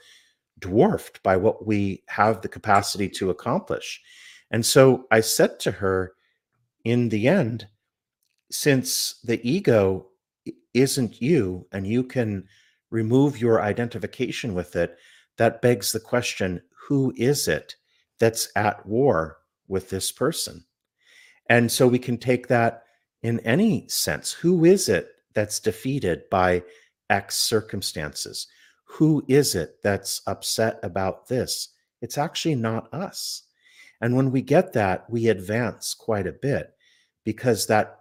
dwarfed 0.59 1.21
by 1.23 1.35
what 1.35 1.65
we 1.65 2.03
have 2.07 2.41
the 2.41 2.47
capacity 2.47 3.09
to 3.09 3.29
accomplish. 3.29 4.01
And 4.51 4.65
so 4.65 5.05
I 5.11 5.21
said 5.21 5.59
to 5.61 5.71
her, 5.71 6.13
in 6.85 7.09
the 7.09 7.27
end, 7.27 7.67
since 8.51 9.19
the 9.23 9.39
ego 9.47 10.07
isn't 10.73 11.21
you 11.21 11.67
and 11.71 11.85
you 11.85 12.03
can 12.03 12.47
remove 12.89 13.39
your 13.39 13.61
identification 13.61 14.53
with 14.53 14.75
it, 14.75 14.97
that 15.37 15.61
begs 15.61 15.91
the 15.91 15.99
question 15.99 16.61
who 16.87 17.13
is 17.15 17.47
it 17.47 17.75
that's 18.19 18.49
at 18.55 18.85
war 18.85 19.37
with 19.67 19.89
this 19.89 20.11
person? 20.11 20.65
And 21.47 21.71
so 21.71 21.87
we 21.87 21.99
can 21.99 22.17
take 22.17 22.47
that 22.47 22.83
in 23.23 23.39
any 23.41 23.87
sense. 23.87 24.31
Who 24.31 24.65
is 24.65 24.89
it 24.89 25.09
that's 25.33 25.59
defeated 25.59 26.29
by 26.29 26.63
X 27.09 27.37
circumstances? 27.37 28.47
Who 28.85 29.23
is 29.27 29.55
it 29.55 29.77
that's 29.83 30.21
upset 30.27 30.79
about 30.83 31.27
this? 31.27 31.69
It's 32.01 32.17
actually 32.17 32.55
not 32.55 32.93
us. 32.93 33.43
And 34.01 34.15
when 34.15 34.31
we 34.31 34.41
get 34.41 34.73
that, 34.73 35.09
we 35.09 35.27
advance 35.27 35.93
quite 35.93 36.27
a 36.27 36.31
bit 36.31 36.73
because 37.25 37.67
that 37.67 37.99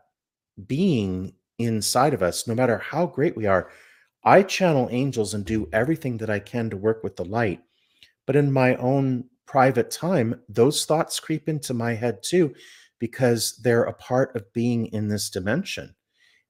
being 0.66 1.34
inside 1.58 2.14
of 2.14 2.22
us, 2.22 2.46
no 2.46 2.54
matter 2.54 2.78
how 2.78 3.06
great 3.06 3.36
we 3.36 3.46
are, 3.46 3.70
I 4.24 4.42
channel 4.42 4.88
angels 4.90 5.34
and 5.34 5.44
do 5.44 5.68
everything 5.72 6.18
that 6.18 6.30
I 6.30 6.38
can 6.38 6.70
to 6.70 6.76
work 6.76 7.02
with 7.02 7.16
the 7.16 7.24
light. 7.24 7.60
But 8.26 8.36
in 8.36 8.52
my 8.52 8.76
own 8.76 9.24
private 9.46 9.90
time, 9.90 10.40
those 10.48 10.84
thoughts 10.84 11.20
creep 11.20 11.48
into 11.48 11.74
my 11.74 11.94
head 11.94 12.22
too, 12.22 12.54
because 12.98 13.56
they're 13.62 13.84
a 13.84 13.92
part 13.92 14.34
of 14.36 14.52
being 14.52 14.86
in 14.86 15.08
this 15.08 15.30
dimension. 15.30 15.94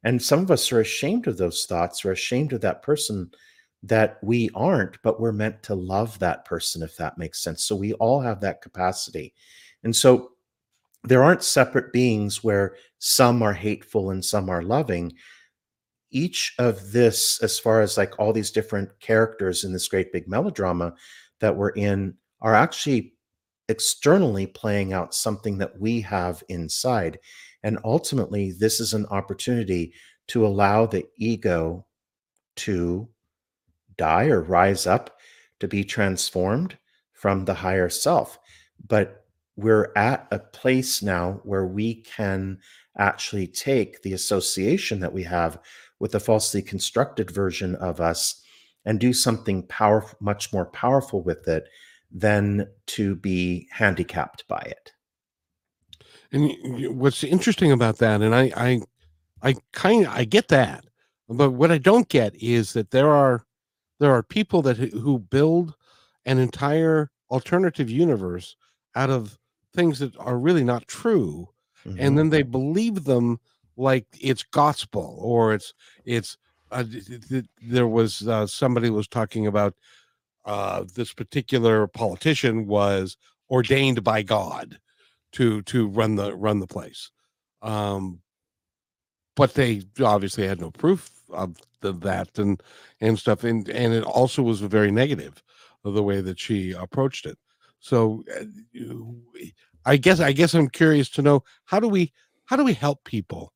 And 0.05 0.23
some 0.23 0.41
of 0.41 0.51
us 0.51 0.71
are 0.73 0.81
ashamed 0.81 1.27
of 1.27 1.37
those 1.37 1.67
thoughts 1.67 2.05
or 2.05 2.13
ashamed 2.13 2.53
of 2.53 2.61
that 2.61 2.83
person 2.83 3.31
that 3.83 4.19
we 4.23 4.51
aren't, 4.55 5.01
but 5.03 5.21
we're 5.21 5.33
meant 5.33 5.63
to 5.65 5.75
love 5.75 6.19
that 6.19 6.45
person, 6.45 6.83
if 6.83 6.97
that 6.97 7.19
makes 7.19 7.43
sense. 7.43 7.65
So 7.65 7.77
we 7.77 7.93
all 7.95 8.21
have 8.21 8.41
that 8.41 8.63
capacity. 8.63 9.35
And 9.85 9.95
so 9.95 10.31
there 11.05 11.23
aren't 11.23 11.43
separate 11.43 11.93
beings 11.93 12.43
where 12.43 12.77
some 12.99 13.43
are 13.43 13.53
hateful 13.53 14.11
and 14.11 14.25
some 14.25 14.49
are 14.51 14.63
loving. 14.63 15.13
Each 16.11 16.55
of 16.59 16.93
this, 16.93 17.41
as 17.43 17.59
far 17.59 17.81
as 17.81 17.97
like 17.97 18.19
all 18.19 18.33
these 18.33 18.51
different 18.51 18.99
characters 19.01 19.65
in 19.65 19.73
this 19.73 19.89
great 19.89 20.13
big 20.13 20.27
melodrama 20.27 20.95
that 21.41 21.57
we're 21.57 21.71
in, 21.71 22.15
are 22.41 22.55
actually 22.55 23.15
externally 23.69 24.47
playing 24.47 24.93
out 24.93 25.15
something 25.15 25.59
that 25.59 25.79
we 25.79 26.01
have 26.01 26.43
inside. 26.49 27.19
And 27.63 27.79
ultimately, 27.85 28.53
this 28.53 28.81
is 28.81 28.95
an 28.95 29.07
opportunity 29.07 29.93
to 30.29 30.47
allow 30.47 30.87
the 30.87 31.07
ego 31.17 31.87
to 32.57 33.09
die 33.97 34.27
or 34.27 34.43
rise 34.43 34.87
up 34.87 35.19
to 35.61 35.69
be 35.69 35.85
transformed 35.85 36.79
from 37.13 37.45
the 37.45 37.55
higher 37.55 37.89
self. 37.89 38.39
But 38.87 39.25
we're 39.57 39.93
at 39.97 40.29
a 40.31 40.39
place 40.39 41.03
now 41.03 41.41
where 41.43 41.67
we 41.67 42.03
can 42.03 42.59
actually 42.97 43.47
take 43.47 44.03
the 44.03 44.13
association 44.13 45.01
that 45.01 45.13
we 45.13 45.25
have 45.25 45.59
with 45.99 46.13
the 46.13 46.21
falsely 46.21 46.63
constructed 46.63 47.31
version 47.31 47.75
of 47.77 48.01
us 48.01 48.41
and 48.85 49.01
do 49.01 49.13
something 49.13 49.65
powerful, 49.65 50.17
much 50.21 50.53
more 50.53 50.67
powerful 50.67 51.23
with 51.23 51.47
it 51.49 51.69
than 52.11 52.67
to 52.87 53.17
be 53.17 53.69
handicapped 53.71 54.47
by 54.49 54.61
it. 54.61 54.93
And 56.33 56.99
what's 56.99 57.25
interesting 57.25 57.73
about 57.73 57.99
that, 57.99 58.21
and 58.21 58.35
I, 58.35 58.53
I, 58.57 58.81
I 59.43 59.55
kind 59.73 60.07
of 60.07 60.13
I 60.13 60.25
get 60.25 60.49
that, 60.49 60.85
but 61.29 61.51
what 61.51 61.71
I 61.71 61.79
don't 61.79 62.09
get 62.09 62.35
is 62.37 62.73
that 62.75 62.91
there 62.91 63.11
are 63.11 63.45
there 63.99 64.13
are 64.13 64.23
people 64.23 64.63
that 64.63 64.77
who 64.77 65.19
build 65.19 65.75
an 66.27 66.39
entire 66.39 67.11
alternative 67.31 67.91
universe 67.91 68.57
out 68.95 69.11
of 69.11 69.39
things 69.75 69.99
that 69.99 70.17
are 70.19 70.39
really 70.39 70.65
not 70.65 70.89
true 70.89 71.49
mm-hmm. 71.87 71.99
and 72.01 72.19
then 72.19 72.31
they 72.31 72.43
believe 72.43 73.05
them 73.05 73.39
like 73.77 74.07
it's 74.21 74.43
gospel 74.43 75.19
or 75.21 75.55
it's 75.55 75.75
it's 76.05 76.37
uh, 76.71 76.85
there 77.63 77.89
was 77.89 78.27
uh, 78.29 78.47
somebody 78.47 78.91
was 78.91 79.09
talking 79.09 79.47
about 79.47 79.75
uh, 80.49 80.85
this 80.95 81.13
particular 81.13 81.87
politician 81.87 82.67
was 82.67 83.19
ordained 83.51 84.03
by 84.03 84.23
God 84.23 84.79
to 85.33 85.61
to 85.63 85.89
run 85.89 86.17
the 86.17 86.35
run 86.35 86.59
the 86.59 86.67
place, 86.67 87.11
um, 87.61 88.21
but 89.37 89.53
they 89.53 89.83
obviously 90.03 90.47
had 90.47 90.59
no 90.59 90.71
proof 90.71 91.11
of 91.29 91.55
the, 91.83 91.93
that 91.93 92.39
and 92.39 92.63
and 93.03 93.19
stuff, 93.19 93.45
and 93.45 93.69
and 93.69 93.93
it 93.93 94.05
also 94.05 94.43
was 94.43 94.61
very 94.61 94.91
negative 94.91 95.43
of 95.85 95.93
the 95.93 96.03
way 96.03 96.23
that 96.23 96.41
she 96.41 96.73
approached 96.73 97.27
it. 97.27 97.37
So, 97.81 98.25
uh, 98.35 98.45
I 99.85 99.99
guess 99.99 100.19
I 100.19 100.33
guess 100.33 100.55
I'm 100.55 100.69
curious 100.69 101.11
to 101.11 101.23
know 101.23 101.45
how 101.67 101.79
do 101.79 101.89
we 101.89 102.11
how 102.47 102.57
do 102.57 102.65
we 102.65 102.73
help 102.73 103.05
people 103.05 103.53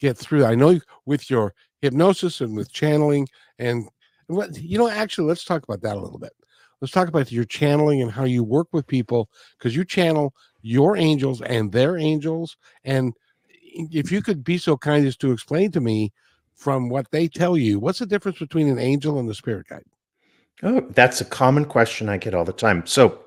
get 0.00 0.16
through? 0.16 0.44
I 0.44 0.54
know 0.54 0.78
with 1.06 1.28
your 1.28 1.54
hypnosis 1.82 2.40
and 2.40 2.56
with 2.56 2.72
channeling 2.72 3.26
and 3.58 3.88
what 4.26 4.56
you 4.56 4.78
know 4.78 4.88
actually 4.88 5.26
let's 5.26 5.44
talk 5.44 5.62
about 5.62 5.82
that 5.82 5.96
a 5.96 6.00
little 6.00 6.18
bit. 6.18 6.32
Let's 6.80 6.92
talk 6.92 7.08
about 7.08 7.32
your 7.32 7.44
channeling 7.44 8.02
and 8.02 8.10
how 8.10 8.24
you 8.24 8.44
work 8.44 8.68
with 8.72 8.86
people 8.86 9.30
because 9.58 9.74
you 9.74 9.84
channel 9.84 10.34
your 10.62 10.96
angels 10.96 11.40
and 11.42 11.70
their 11.72 11.96
angels 11.96 12.56
and 12.84 13.14
if 13.58 14.10
you 14.10 14.22
could 14.22 14.42
be 14.42 14.58
so 14.58 14.76
kind 14.76 15.06
as 15.06 15.16
to 15.18 15.32
explain 15.32 15.70
to 15.70 15.80
me 15.80 16.12
from 16.54 16.88
what 16.88 17.10
they 17.12 17.28
tell 17.28 17.56
you 17.56 17.78
what's 17.78 18.00
the 18.00 18.06
difference 18.06 18.38
between 18.38 18.68
an 18.68 18.78
angel 18.78 19.20
and 19.20 19.30
a 19.30 19.34
spirit 19.34 19.66
guide 19.68 19.84
oh 20.64 20.80
that's 20.90 21.20
a 21.20 21.24
common 21.24 21.64
question 21.64 22.08
i 22.08 22.16
get 22.16 22.34
all 22.34 22.44
the 22.44 22.52
time 22.52 22.84
so 22.84 23.20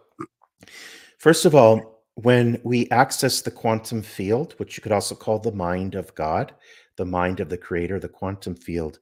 first 1.18 1.46
of 1.46 1.56
all 1.56 2.00
when 2.24 2.60
we 2.64 2.90
access 2.90 3.42
the 3.42 3.52
quantum 3.52 4.02
field, 4.02 4.54
which 4.58 4.76
you 4.76 4.84
could 4.84 4.92
also 4.92 5.16
call 5.16 5.40
the 5.40 5.54
mind 5.54 5.96
of 5.96 6.14
God, 6.16 6.54
the 6.98 7.06
mind 7.06 7.40
of 7.40 7.48
the 7.48 7.58
creator, 7.58 7.98
the 7.98 8.10
quantum 8.10 8.56
field, 8.56 9.00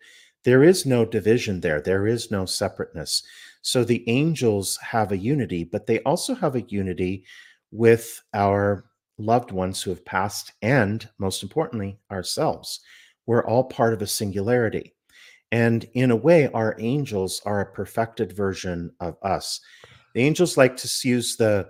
there 0.47 0.63
is 0.63 0.85
no 0.85 1.03
division 1.03 1.59
there. 1.59 1.81
There 1.81 2.07
is 2.07 2.31
no 2.31 2.45
separateness. 2.45 3.21
So 3.63 3.83
the 3.83 4.07
angels 4.07 4.77
have 4.77 5.11
a 5.11 5.17
unity, 5.17 5.65
but 5.65 5.87
they 5.87 5.99
also 6.03 6.33
have 6.35 6.55
a 6.55 6.61
unity 6.69 7.25
with 7.71 8.21
our 8.33 8.85
loved 9.17 9.51
ones 9.51 9.81
who 9.81 9.89
have 9.89 10.05
passed 10.05 10.53
and, 10.61 11.05
most 11.19 11.43
importantly, 11.43 11.99
ourselves. 12.09 12.79
We're 13.25 13.45
all 13.45 13.65
part 13.65 13.91
of 13.91 14.01
a 14.01 14.07
singularity. 14.07 14.95
And 15.51 15.85
in 15.95 16.11
a 16.11 16.15
way, 16.15 16.47
our 16.53 16.77
angels 16.79 17.41
are 17.45 17.59
a 17.59 17.73
perfected 17.73 18.31
version 18.31 18.93
of 19.01 19.17
us. 19.23 19.59
The 20.15 20.21
angels 20.21 20.55
like 20.55 20.77
to 20.77 21.07
use 21.09 21.35
the 21.35 21.67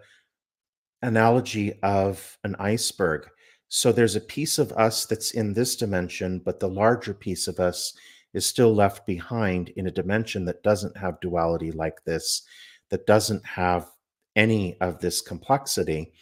analogy 1.02 1.80
of 1.82 2.38
an 2.44 2.56
iceberg. 2.60 3.28
So 3.70 3.92
there's 3.92 4.16
a 4.16 4.22
piece 4.22 4.60
of 4.60 4.72
us 4.74 5.08
that's 5.08 5.32
in 5.32 5.56
this 5.56 5.76
dimension, 5.76 6.44
but 6.46 6.60
the 6.60 6.70
larger 6.70 7.16
piece 7.16 7.48
of 7.48 7.60
us 7.60 7.96
is 8.38 8.46
still 8.46 8.74
left 8.74 9.06
behind 9.06 9.70
in 9.70 9.88
a 9.88 9.92
dimension 9.92 10.46
that 10.46 10.64
doesn't 10.64 10.96
have 10.96 11.20
duality 11.20 11.72
like 11.72 12.04
this, 12.06 12.44
that 12.90 13.08
doesn't 13.08 13.46
have 13.46 13.88
any 14.36 14.80
of 14.80 15.00
this 15.00 15.22
complexity. 15.22 16.14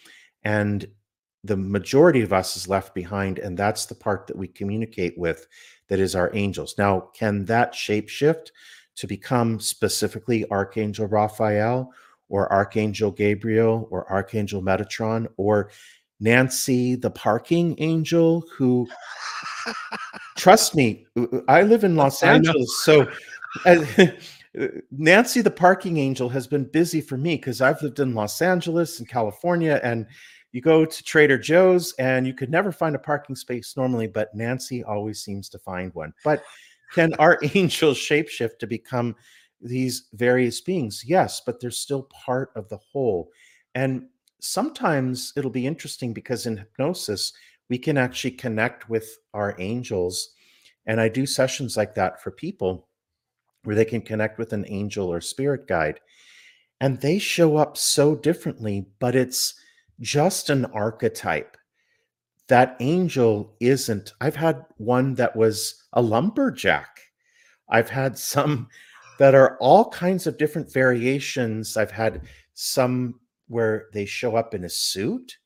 And 0.44 0.88
the 1.44 1.58
majority 1.58 2.22
of 2.22 2.34
us 2.34 2.56
is 2.56 2.68
left 2.68 2.96
behind, 2.96 3.38
and 3.38 3.56
that's 3.58 3.86
the 3.86 3.96
part 3.96 4.26
that 4.28 4.38
we 4.38 4.48
communicate 4.48 5.18
with 5.18 5.46
that 5.90 6.00
is 6.00 6.16
our 6.16 6.32
angels. 6.34 6.76
Now, 6.78 7.10
can 7.14 7.46
that 7.46 7.74
shapeshift 7.74 8.48
to 8.96 9.08
become 9.08 9.60
specifically 9.60 10.50
Archangel 10.50 11.08
Raphael 11.08 11.92
or 12.30 12.52
Archangel 12.52 13.12
Gabriel 13.12 13.88
or 13.92 14.10
Archangel 14.10 14.64
Metatron 14.64 15.28
or 15.38 15.70
Nancy 16.20 16.96
the 16.96 17.12
parking 17.12 17.76
angel 17.78 18.46
who 18.58 18.88
trust 20.36 20.76
me 20.76 21.06
I 21.48 21.62
live 21.62 21.84
in 21.84 21.96
Los 21.96 22.24
Angeles 22.24 22.84
so 22.84 23.08
uh, 23.66 23.86
Nancy 24.92 25.42
the 25.42 25.52
parking 25.52 25.98
angel 25.98 26.30
has 26.30 26.48
been 26.48 26.66
busy 26.66 27.02
for 27.02 27.18
me 27.18 27.38
cuz 27.38 27.62
I've 27.62 27.82
lived 27.82 28.00
in 28.00 28.14
Los 28.16 28.42
Angeles 28.42 29.00
and 29.00 29.08
California 29.08 29.80
and 29.84 30.06
you 30.52 30.62
go 30.62 30.86
to 30.86 31.04
Trader 31.04 31.38
Joe's 31.38 31.94
and 32.00 32.26
you 32.26 32.34
could 32.34 32.50
never 32.50 32.72
find 32.72 32.96
a 32.96 33.00
parking 33.00 33.36
space 33.36 33.76
normally 33.76 34.08
but 34.08 34.34
Nancy 34.34 34.84
always 34.84 35.22
seems 35.22 35.50
to 35.50 35.60
find 35.60 35.94
one. 35.94 36.14
But 36.24 36.44
can 36.94 37.14
our 37.16 37.40
angels 37.54 37.98
shapeshift 37.98 38.60
to 38.60 38.68
become 38.68 39.16
these 39.62 40.08
various 40.14 40.62
beings? 40.62 41.04
Yes 41.06 41.42
but 41.46 41.60
they're 41.60 41.72
still 41.72 42.04
part 42.04 42.52
of 42.56 42.70
the 42.70 42.78
whole. 42.78 43.32
And 43.74 44.08
sometimes 44.40 45.34
it'll 45.36 45.52
be 45.52 45.68
interesting 45.68 46.14
because 46.14 46.46
in 46.46 46.58
hypnosis 46.58 47.34
we 47.70 47.78
can 47.78 47.98
actually 47.98 48.32
connect 48.32 48.90
with 48.90 49.18
our 49.34 49.56
angels 49.60 50.32
and 50.86 51.00
i 51.00 51.08
do 51.08 51.26
sessions 51.26 51.78
like 51.78 51.96
that 51.96 52.22
for 52.22 52.32
people 52.32 52.88
where 53.64 53.76
they 53.76 53.86
can 53.86 54.02
connect 54.02 54.38
with 54.38 54.54
an 54.54 54.66
angel 54.68 55.12
or 55.12 55.22
spirit 55.22 55.68
guide 55.68 56.00
and 56.82 57.00
they 57.02 57.18
show 57.18 57.58
up 57.58 57.78
so 57.78 58.16
differently 58.16 58.88
but 59.00 59.16
it's 59.16 59.56
just 60.00 60.50
an 60.50 60.66
archetype 60.66 61.58
that 62.48 62.76
angel 62.80 63.56
isn't 63.60 64.14
i've 64.22 64.36
had 64.36 64.66
one 64.78 65.14
that 65.16 65.36
was 65.36 65.84
a 65.94 66.02
lumberjack 66.02 67.00
i've 67.70 67.90
had 67.90 68.18
some 68.18 68.68
that 69.18 69.36
are 69.36 69.58
all 69.60 69.90
kinds 69.90 70.28
of 70.28 70.38
different 70.38 70.72
variations. 70.72 71.78
I've 71.78 71.92
had 71.92 72.22
some 72.54 73.20
where 73.48 73.88
they 73.94 74.06
show 74.06 74.36
up 74.36 74.54
in 74.54 74.66
a 74.66 74.70
suit, 74.70 75.38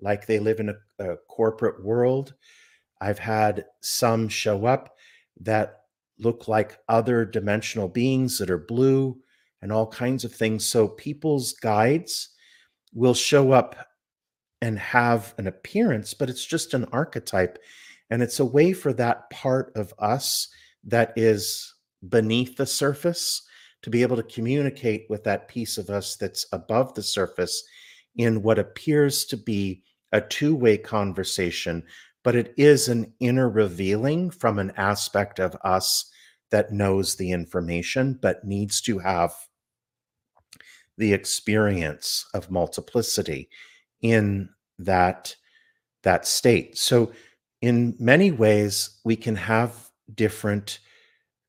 like 0.00 0.26
they 0.26 0.38
live 0.38 0.60
in 0.60 0.70
a, 0.70 0.74
a 1.02 1.16
corporate 1.28 1.84
world. 1.84 2.34
I've 3.00 3.18
had 3.18 3.66
some 3.80 4.28
show 4.28 4.64
up 4.64 4.96
that 5.40 5.80
look 6.18 6.48
like 6.48 6.78
other 6.88 7.24
dimensional 7.24 7.88
beings 7.88 8.38
that 8.38 8.50
are 8.50 8.58
blue 8.58 9.18
and 9.60 9.72
all 9.72 9.86
kinds 9.86 10.24
of 10.24 10.32
things. 10.32 10.66
So 10.66 10.88
people's 10.88 11.52
guides 11.52 12.30
will 12.94 13.14
show 13.14 13.52
up 13.52 13.76
and 14.60 14.78
have 14.78 15.34
an 15.38 15.46
appearance, 15.46 16.14
but 16.14 16.30
it's 16.30 16.44
just 16.44 16.74
an 16.74 16.86
archetype. 16.92 17.58
And 18.10 18.22
it's 18.22 18.40
a 18.40 18.44
way 18.44 18.72
for 18.72 18.92
that 18.94 19.28
part 19.30 19.72
of 19.74 19.92
us 19.98 20.48
that 20.84 21.12
is 21.16 21.74
beneath 22.08 22.56
the 22.56 22.66
surface 22.66 23.42
to 23.82 23.90
be 23.90 24.02
able 24.02 24.16
to 24.16 24.22
communicate 24.22 25.06
with 25.08 25.24
that 25.24 25.48
piece 25.48 25.78
of 25.78 25.90
us 25.90 26.16
that's 26.16 26.46
above 26.52 26.94
the 26.94 27.02
surface 27.02 27.64
in 28.16 28.42
what 28.42 28.58
appears 28.58 29.24
to 29.24 29.36
be 29.36 29.82
a 30.12 30.20
two 30.20 30.54
way 30.54 30.76
conversation, 30.76 31.82
but 32.22 32.36
it 32.36 32.54
is 32.56 32.88
an 32.88 33.12
inner 33.20 33.48
revealing 33.48 34.30
from 34.30 34.58
an 34.58 34.72
aspect 34.76 35.38
of 35.38 35.56
us 35.64 36.10
that 36.50 36.72
knows 36.72 37.16
the 37.16 37.30
information, 37.32 38.18
but 38.20 38.44
needs 38.44 38.80
to 38.82 38.98
have 38.98 39.34
the 40.98 41.12
experience 41.12 42.26
of 42.34 42.50
multiplicity 42.50 43.48
in 44.02 44.48
that 44.78 45.34
that 46.02 46.26
state. 46.26 46.76
So 46.76 47.12
in 47.62 47.94
many 47.98 48.30
ways 48.30 48.98
we 49.04 49.16
can 49.16 49.36
have 49.36 49.88
different 50.14 50.80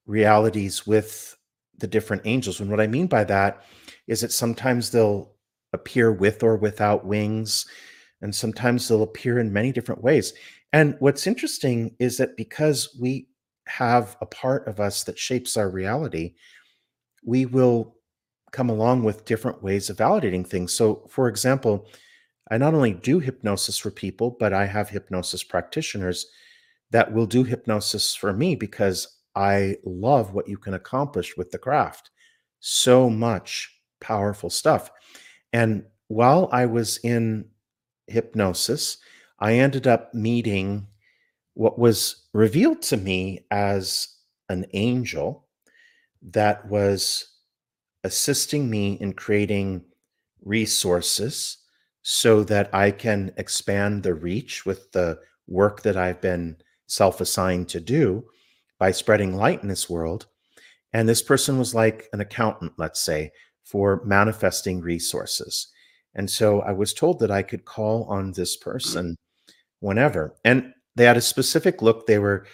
realities 0.06 0.88
with 0.88 1.36
the 1.78 1.88
different 1.88 2.22
angels 2.26 2.60
and 2.60 2.70
what 2.70 2.80
i 2.80 2.88
mean 2.88 3.08
by 3.08 3.24
that 3.24 3.64
is 4.08 4.22
that 4.22 4.32
sometimes 4.32 4.92
they'll 4.92 5.32
appear 5.74 6.12
with 6.12 6.44
or 6.44 6.56
without 6.56 7.06
wings 7.06 7.66
and 8.24 8.34
sometimes 8.34 8.88
they'll 8.88 9.04
appear 9.04 9.38
in 9.38 9.54
many 9.54 9.72
different 9.72 10.04
ways 10.04 10.34
and 10.74 10.96
what's 11.00 11.28
interesting 11.28 11.96
is 12.00 12.18
that 12.18 12.36
because 12.36 12.98
we 13.00 13.28
have 13.68 14.18
a 14.22 14.26
part 14.26 14.68
of 14.68 14.80
us 14.80 15.04
that 15.04 15.20
shapes 15.20 15.56
our 15.56 15.70
reality 15.70 16.34
we 17.26 17.46
will 17.46 17.96
come 18.54 18.70
along 18.70 19.04
with 19.04 19.26
different 19.26 19.62
ways 19.62 19.90
of 19.90 19.98
validating 19.98 20.48
things. 20.48 20.72
So, 20.72 21.08
for 21.10 21.28
example, 21.28 21.88
I 22.52 22.58
not 22.58 22.74
only 22.74 22.94
do 22.94 23.20
hypnosis 23.20 23.78
for 23.78 23.92
people, 23.92 24.38
but 24.40 24.54
I 24.54 24.66
have 24.66 24.90
hypnosis 24.90 25.44
practitioners 25.44 26.28
that 26.92 27.12
will 27.12 27.26
do 27.26 27.44
hypnosis 27.44 28.16
for 28.16 28.32
me 28.32 28.56
because 28.56 29.18
I 29.36 29.78
love 29.84 30.34
what 30.34 30.48
you 30.48 30.58
can 30.58 30.76
accomplish 30.76 31.36
with 31.36 31.50
the 31.52 31.58
craft. 31.58 32.12
So 32.60 33.10
much 33.10 33.76
powerful 34.00 34.52
stuff. 34.52 34.92
And 35.52 35.86
while 36.08 36.50
I 36.52 36.68
was 36.68 36.98
in 36.98 37.46
hypnosis, 38.08 38.98
I 39.40 39.54
ended 39.54 39.88
up 39.88 40.14
meeting 40.14 40.88
what 41.54 41.78
was 41.78 42.28
revealed 42.34 42.82
to 42.84 42.98
me 42.98 43.46
as 43.52 44.08
an 44.50 44.66
angel 44.74 45.48
that 46.22 46.68
was 46.68 47.28
assisting 48.04 48.70
me 48.70 48.94
in 48.94 49.14
creating 49.14 49.84
resources 50.44 51.58
so 52.02 52.44
that 52.44 52.74
I 52.74 52.92
can 52.92 53.34
expand 53.38 54.04
the 54.04 54.14
reach 54.14 54.66
with 54.66 54.92
the 54.92 55.20
work 55.48 55.82
that 55.84 55.98
I've 55.98 56.22
been 56.22 56.58
self 56.88 57.22
assigned 57.22 57.70
to 57.70 57.80
do 57.80 58.26
by 58.78 58.92
spreading 58.92 59.36
light 59.36 59.62
in 59.62 59.70
this 59.70 59.90
world. 59.90 60.28
And 60.92 61.08
this 61.08 61.22
person 61.22 61.58
was 61.58 61.74
like 61.74 62.08
an 62.14 62.20
accountant, 62.20 62.74
let's 62.78 63.00
say, 63.00 63.32
for 63.64 64.02
manifesting 64.06 64.82
resources. 64.82 65.68
And 66.16 66.30
so 66.30 66.62
I 66.62 66.72
was 66.72 66.94
told 66.94 67.20
that 67.20 67.32
I 67.32 67.42
could 67.42 67.66
call 67.66 68.04
on 68.06 68.32
this 68.32 68.56
person 68.58 69.16
whenever. 69.80 70.36
And 70.46 70.74
they 70.96 71.06
had 71.06 71.18
a 71.18 71.22
specific 71.22 71.82
look. 71.82 72.06
They 72.06 72.20
were, 72.20 72.46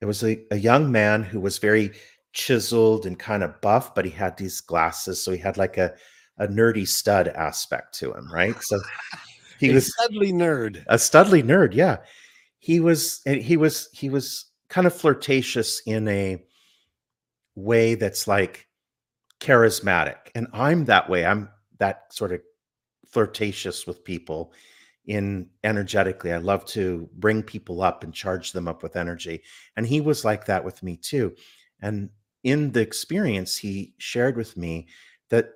it 0.00 0.06
was 0.06 0.22
a, 0.22 0.40
a 0.50 0.56
young 0.56 0.90
man 0.90 1.22
who 1.22 1.40
was 1.40 1.58
very 1.58 1.92
chiseled 2.32 3.06
and 3.06 3.18
kind 3.18 3.42
of 3.42 3.60
buff, 3.60 3.94
but 3.94 4.04
he 4.04 4.10
had 4.10 4.36
these 4.36 4.60
glasses, 4.60 5.22
so 5.22 5.32
he 5.32 5.38
had 5.38 5.56
like 5.56 5.76
a 5.76 5.94
a 6.38 6.48
nerdy 6.48 6.88
stud 6.88 7.28
aspect 7.28 7.94
to 7.98 8.12
him, 8.12 8.32
right? 8.32 8.56
So 8.62 8.80
he 9.60 9.70
was 9.72 9.92
a 10.00 10.08
was 10.08 10.10
studly 10.10 10.32
nerd. 10.32 10.82
a 10.88 10.96
studly 10.96 11.42
nerd, 11.42 11.74
yeah. 11.74 11.98
He 12.58 12.80
was 12.80 13.20
he 13.24 13.56
was 13.56 13.88
he 13.92 14.08
was 14.08 14.46
kind 14.68 14.86
of 14.86 14.94
flirtatious 14.94 15.82
in 15.86 16.08
a 16.08 16.42
way 17.56 17.94
that's 17.94 18.26
like 18.26 18.66
charismatic. 19.40 20.16
And 20.34 20.46
I'm 20.52 20.86
that 20.86 21.10
way. 21.10 21.26
I'm 21.26 21.50
that 21.78 22.12
sort 22.12 22.32
of 22.32 22.40
flirtatious 23.10 23.86
with 23.86 24.04
people 24.04 24.52
in 25.06 25.48
energetically. 25.64 26.32
I 26.32 26.38
love 26.38 26.64
to 26.66 27.08
bring 27.14 27.42
people 27.42 27.82
up 27.82 28.04
and 28.04 28.14
charge 28.14 28.52
them 28.52 28.68
up 28.68 28.82
with 28.82 28.96
energy. 28.96 29.42
And 29.76 29.86
he 29.86 30.00
was 30.00 30.24
like 30.24 30.44
that 30.46 30.64
with 30.64 30.82
me 30.82 30.96
too. 30.96 31.34
And 31.80 32.10
in 32.44 32.72
the 32.72 32.80
experience, 32.80 33.56
he 33.56 33.94
shared 33.98 34.36
with 34.36 34.56
me 34.56 34.88
that 35.30 35.50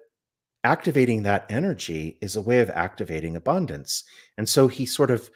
activating 0.65 1.23
that 1.23 1.47
energy 1.51 2.19
is 2.21 2.37
a 2.37 2.43
way 2.43 2.61
of 2.61 2.71
activating 2.71 3.37
abundance. 3.37 4.05
And 4.39 4.49
so 4.49 4.67
he 4.67 4.87
sort 4.87 5.11
of 5.11 5.31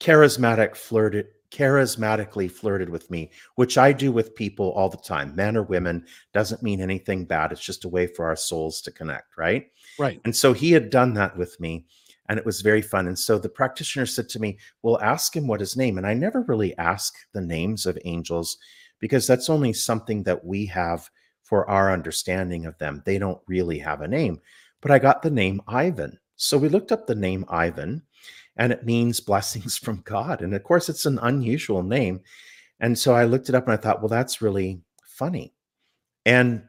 charismatic 0.00 0.76
flirted 0.76 1.28
charismatically 1.50 2.50
flirted 2.50 2.88
with 2.88 3.10
me, 3.10 3.30
which 3.56 3.76
I 3.76 3.92
do 3.92 4.12
with 4.12 4.34
people 4.34 4.70
all 4.72 4.88
the 4.88 4.96
time, 4.96 5.34
men 5.34 5.56
or 5.56 5.62
women, 5.62 6.06
doesn't 6.32 6.62
mean 6.62 6.80
anything 6.80 7.24
bad. 7.24 7.52
It's 7.52 7.60
just 7.60 7.84
a 7.84 7.88
way 7.88 8.06
for 8.06 8.26
our 8.26 8.36
souls 8.36 8.80
to 8.82 8.92
connect, 8.92 9.36
right? 9.36 9.66
Right. 9.98 10.20
And 10.24 10.34
so 10.34 10.52
he 10.52 10.72
had 10.72 10.90
done 10.90 11.14
that 11.14 11.36
with 11.36 11.58
me 11.60 11.86
and 12.30 12.38
it 12.38 12.46
was 12.46 12.60
very 12.60 12.80
fun. 12.80 13.08
And 13.08 13.18
so 13.18 13.38
the 13.38 13.48
practitioner 13.48 14.06
said 14.06 14.28
to 14.30 14.38
me, 14.38 14.58
Well, 14.82 15.00
ask 15.00 15.34
him 15.34 15.48
what 15.48 15.58
his 15.58 15.76
name. 15.76 15.98
And 15.98 16.06
I 16.06 16.14
never 16.14 16.42
really 16.42 16.78
ask 16.78 17.14
the 17.32 17.40
names 17.40 17.86
of 17.86 17.98
angels 18.04 18.56
because 19.00 19.26
that's 19.26 19.50
only 19.50 19.72
something 19.72 20.22
that 20.22 20.44
we 20.44 20.64
have 20.66 21.10
for 21.42 21.68
our 21.68 21.92
understanding 21.92 22.66
of 22.66 22.78
them. 22.78 23.02
They 23.04 23.18
don't 23.18 23.40
really 23.48 23.80
have 23.80 24.02
a 24.02 24.08
name. 24.08 24.40
But 24.80 24.92
I 24.92 25.00
got 25.00 25.22
the 25.22 25.30
name 25.30 25.60
Ivan. 25.66 26.20
So 26.36 26.56
we 26.56 26.68
looked 26.68 26.92
up 26.92 27.08
the 27.08 27.16
name 27.16 27.44
Ivan, 27.48 28.00
and 28.60 28.72
it 28.72 28.84
means 28.84 29.20
blessings 29.20 29.78
from 29.78 30.02
God. 30.04 30.42
And 30.42 30.54
of 30.54 30.62
course, 30.62 30.90
it's 30.90 31.06
an 31.06 31.18
unusual 31.22 31.82
name. 31.82 32.20
And 32.78 32.96
so 32.96 33.14
I 33.14 33.24
looked 33.24 33.48
it 33.48 33.54
up 33.54 33.64
and 33.64 33.72
I 33.72 33.78
thought, 33.78 34.00
well, 34.00 34.08
that's 34.08 34.42
really 34.42 34.82
funny. 35.02 35.54
And 36.26 36.62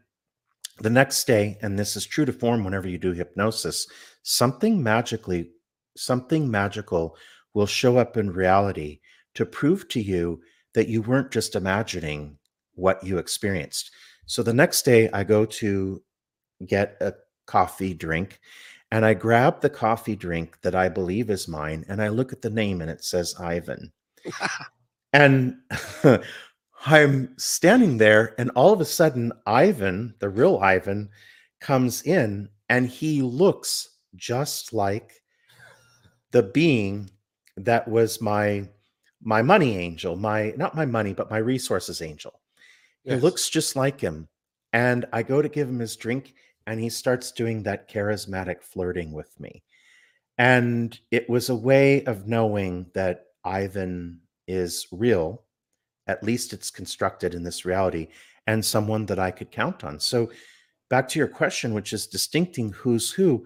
the 0.80 0.90
next 0.90 1.26
day, 1.28 1.58
and 1.62 1.78
this 1.78 1.98
is 1.98 2.06
true 2.06 2.24
to 2.24 2.32
form 2.32 2.64
whenever 2.64 2.88
you 2.88 2.98
do 2.98 3.12
hypnosis, 3.12 3.88
something 4.24 4.82
magically, 4.82 5.52
something 5.98 6.50
magical 6.50 7.18
will 7.54 7.68
show 7.68 7.98
up 7.98 8.16
in 8.16 8.32
reality 8.32 9.02
to 9.36 9.46
prove 9.46 9.90
to 9.90 10.02
you 10.02 10.42
that 10.74 10.88
you 10.88 11.02
weren't 11.02 11.30
just 11.30 11.56
imagining 11.56 12.38
what 12.76 13.04
you 13.04 13.18
experienced. 13.18 13.92
So 14.28 14.42
the 14.42 14.54
next 14.54 14.84
day, 14.84 15.10
I 15.12 15.26
go 15.26 15.46
to 15.46 16.02
get 16.66 16.96
a 17.02 17.14
coffee 17.48 17.94
drink 17.94 18.40
and 18.92 19.06
I 19.06 19.14
grab 19.14 19.62
the 19.62 19.70
coffee 19.70 20.16
drink 20.16 20.58
that 20.62 20.76
I 20.76 20.90
believe 20.90 21.30
is 21.30 21.48
mine 21.48 21.86
and 21.88 22.02
I 22.02 22.10
look 22.10 22.34
at 22.34 22.42
the 22.42 22.50
name 22.50 22.82
and 22.82 22.90
it 22.90 23.04
says 23.04 23.36
Ivan. 23.40 23.92
and 25.14 25.56
I'm 26.86 27.38
standing 27.38 27.98
there 27.98 28.36
and 28.38 28.50
all 28.52 28.74
of 28.74 28.82
a 28.82 28.86
sudden, 28.86 29.32
Ivan, 29.46 30.16
the 30.20 30.30
real 30.30 30.58
Ivan, 30.58 31.10
comes 31.60 32.02
in 32.04 32.50
and 32.70 32.88
he 32.88 33.22
looks 33.22 33.98
just 34.16 34.74
like 34.74 35.22
the 36.32 36.44
being 36.44 37.10
that 37.58 37.88
was 37.88 38.22
my 38.22 38.68
my 39.24 39.42
money 39.42 39.78
angel, 39.78 40.16
my 40.16 40.54
not 40.58 40.76
my 40.76 40.86
money, 40.86 41.14
but 41.14 41.30
my 41.30 41.38
resources 41.38 42.02
angel. 42.02 42.40
He 43.04 43.16
looks 43.16 43.50
just 43.50 43.76
like 43.76 44.00
him. 44.00 44.28
And 44.74 45.06
I 45.12 45.24
go 45.24 45.42
to 45.42 45.50
give 45.50 45.68
him 45.68 45.80
his 45.80 45.96
drink, 45.96 46.34
and 46.72 46.80
he 46.80 46.88
starts 46.88 47.34
doing 47.34 47.64
that 47.64 47.92
charismatic 47.92 48.64
flirting 48.64 49.12
with 49.12 49.38
me. 49.42 49.62
And 50.38 50.98
it 51.12 51.30
was 51.30 51.50
a 51.50 51.56
way 51.56 52.06
of 52.06 52.30
knowing 52.30 52.86
that 52.94 53.26
Ivan 53.44 54.22
is 54.48 54.88
real, 54.90 55.44
at 56.08 56.24
least 56.24 56.54
it's 56.54 56.72
constructed 56.72 57.34
in 57.34 57.44
this 57.44 57.66
reality, 57.66 58.08
and 58.48 58.64
someone 58.64 59.06
that 59.08 59.20
I 59.20 59.32
could 59.32 59.52
count 59.52 59.84
on. 59.84 60.00
So, 60.00 60.32
back 60.90 61.10
to 61.10 61.20
your 61.20 61.28
question, 61.28 61.74
which 61.74 61.92
is 61.92 62.08
distincting 62.08 62.72
who's 62.72 63.12
who, 63.12 63.46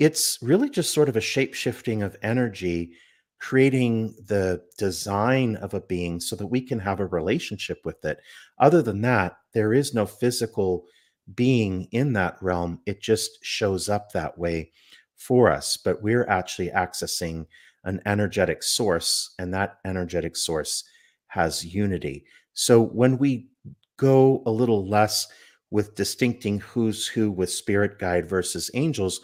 it's 0.00 0.36
really 0.42 0.68
just 0.68 0.92
sort 0.92 1.08
of 1.08 1.16
a 1.16 1.20
shape 1.20 1.54
shifting 1.54 2.02
of 2.02 2.16
energy 2.24 2.94
creating 3.38 4.16
the 4.26 4.60
design 4.78 5.54
of 5.56 5.74
a 5.74 5.80
being 5.80 6.18
so 6.18 6.34
that 6.34 6.46
we 6.48 6.60
can 6.60 6.80
have 6.80 6.98
a 6.98 7.06
relationship 7.06 7.78
with 7.84 8.04
it. 8.04 8.18
Other 8.58 8.82
than 8.82 9.00
that, 9.02 9.36
there 9.54 9.72
is 9.72 9.94
no 9.94 10.06
physical 10.06 10.86
being 11.34 11.88
in 11.92 12.12
that 12.14 12.36
realm. 12.40 12.80
It 12.86 13.00
just 13.00 13.44
shows 13.44 13.88
up 13.88 14.12
that 14.12 14.36
way 14.38 14.72
for 15.16 15.50
us, 15.50 15.76
but 15.76 16.02
we're 16.02 16.26
actually 16.26 16.68
accessing 16.70 17.46
an 17.84 18.00
energetic 18.06 18.62
source, 18.62 19.34
and 19.38 19.52
that 19.54 19.78
energetic 19.84 20.36
source 20.36 20.84
has 21.28 21.64
unity. 21.64 22.24
So 22.54 22.82
when 22.82 23.18
we 23.18 23.48
go 23.96 24.42
a 24.46 24.50
little 24.50 24.86
less 24.88 25.28
with 25.70 25.94
distincting 25.94 26.60
who's 26.60 27.06
who 27.06 27.30
with 27.30 27.50
spirit 27.50 27.98
guide 27.98 28.28
versus 28.28 28.70
angels, 28.74 29.20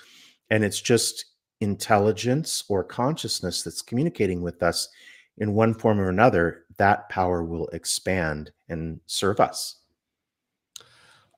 and 0.51 0.65
it's 0.65 0.81
just 0.81 1.27
intelligence 1.61 2.65
or 2.69 2.83
consciousness 2.85 3.63
that's 3.63 3.83
communicating 3.83 4.41
with 4.41 4.63
us 4.63 4.89
in 5.37 5.53
one 5.53 5.75
form 5.75 6.01
or 6.01 6.09
another, 6.09 6.65
that 6.79 7.09
power 7.09 7.45
will 7.45 7.69
expand 7.69 8.51
and 8.69 9.01
serve 9.07 9.41
us. 9.41 9.77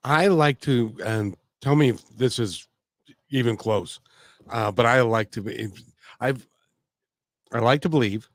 I 0.04 0.28
like 0.28 0.60
to, 0.62 0.96
and 1.04 1.36
tell 1.60 1.76
me 1.76 1.90
if 1.90 2.08
this 2.16 2.38
is 2.38 2.66
even 3.30 3.56
close, 3.56 4.00
uh, 4.50 4.70
but 4.72 4.86
I 4.86 5.00
like 5.02 5.30
to 5.32 5.42
be, 5.42 5.68
I've, 6.20 6.46
I 7.52 7.58
like 7.58 7.82
to 7.82 7.88
believe 7.88 8.28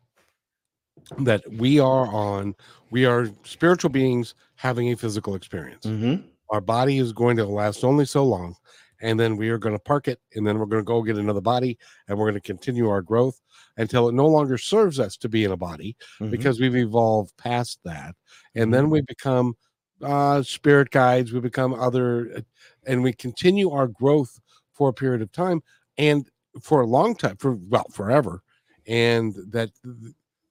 that 1.20 1.44
we 1.52 1.80
are 1.80 2.08
on, 2.08 2.56
we 2.92 3.06
are 3.06 3.30
spiritual 3.44 3.90
beings 3.90 4.36
having 4.56 4.92
a 4.92 4.98
physical 4.98 5.36
experience. 5.36 5.86
Mm-hmm. 5.86 6.28
Our 6.50 6.62
body 6.62 7.00
is 7.00 7.12
going 7.14 7.38
to 7.38 7.46
last 7.46 7.84
only 7.84 8.06
so 8.06 8.24
long, 8.24 8.56
and 9.02 9.20
then 9.20 9.36
we 9.36 9.50
are 9.50 9.58
going 9.58 9.76
to 9.76 9.80
park 9.80 10.08
it, 10.08 10.20
and 10.36 10.46
then 10.46 10.60
we're 10.60 10.66
going 10.68 10.82
to 10.84 10.88
go 10.88 11.02
get 11.02 11.18
another 11.18 11.42
body, 11.42 11.78
and 12.08 12.18
we're 12.18 12.26
going 12.26 12.42
to 12.42 12.48
continue 12.48 12.90
our 12.90 13.02
growth 13.02 13.40
until 13.78 14.08
it 14.08 14.14
no 14.14 14.28
longer 14.28 14.58
serves 14.58 15.00
us 15.00 15.18
to 15.18 15.30
be 15.30 15.44
in 15.44 15.52
a 15.52 15.58
body 15.58 15.96
Mm-hmm. 16.20 16.32
because 16.32 16.60
we've 16.60 16.76
evolved 16.76 17.36
past 17.38 17.80
that 17.84 18.16
and 18.56 18.74
then 18.74 18.90
we 18.90 19.02
become 19.02 19.56
uh 20.02 20.44
spirit 20.44 20.90
guides 20.92 21.32
we 21.32 21.40
become 21.40 21.74
other 21.74 22.30
uh, 22.36 22.42
and 22.86 23.02
we 23.02 23.14
continue 23.14 23.72
our 23.72 23.88
growth 23.88 24.40
for 24.74 24.90
a 24.90 24.94
period 24.94 25.22
of 25.22 25.32
time 25.32 25.62
and 25.98 26.30
for 26.62 26.82
a 26.82 26.88
long 26.88 27.16
time 27.16 27.38
for 27.38 27.54
well 27.70 27.88
forever. 27.92 28.42
And 28.88 29.36
that 29.50 29.72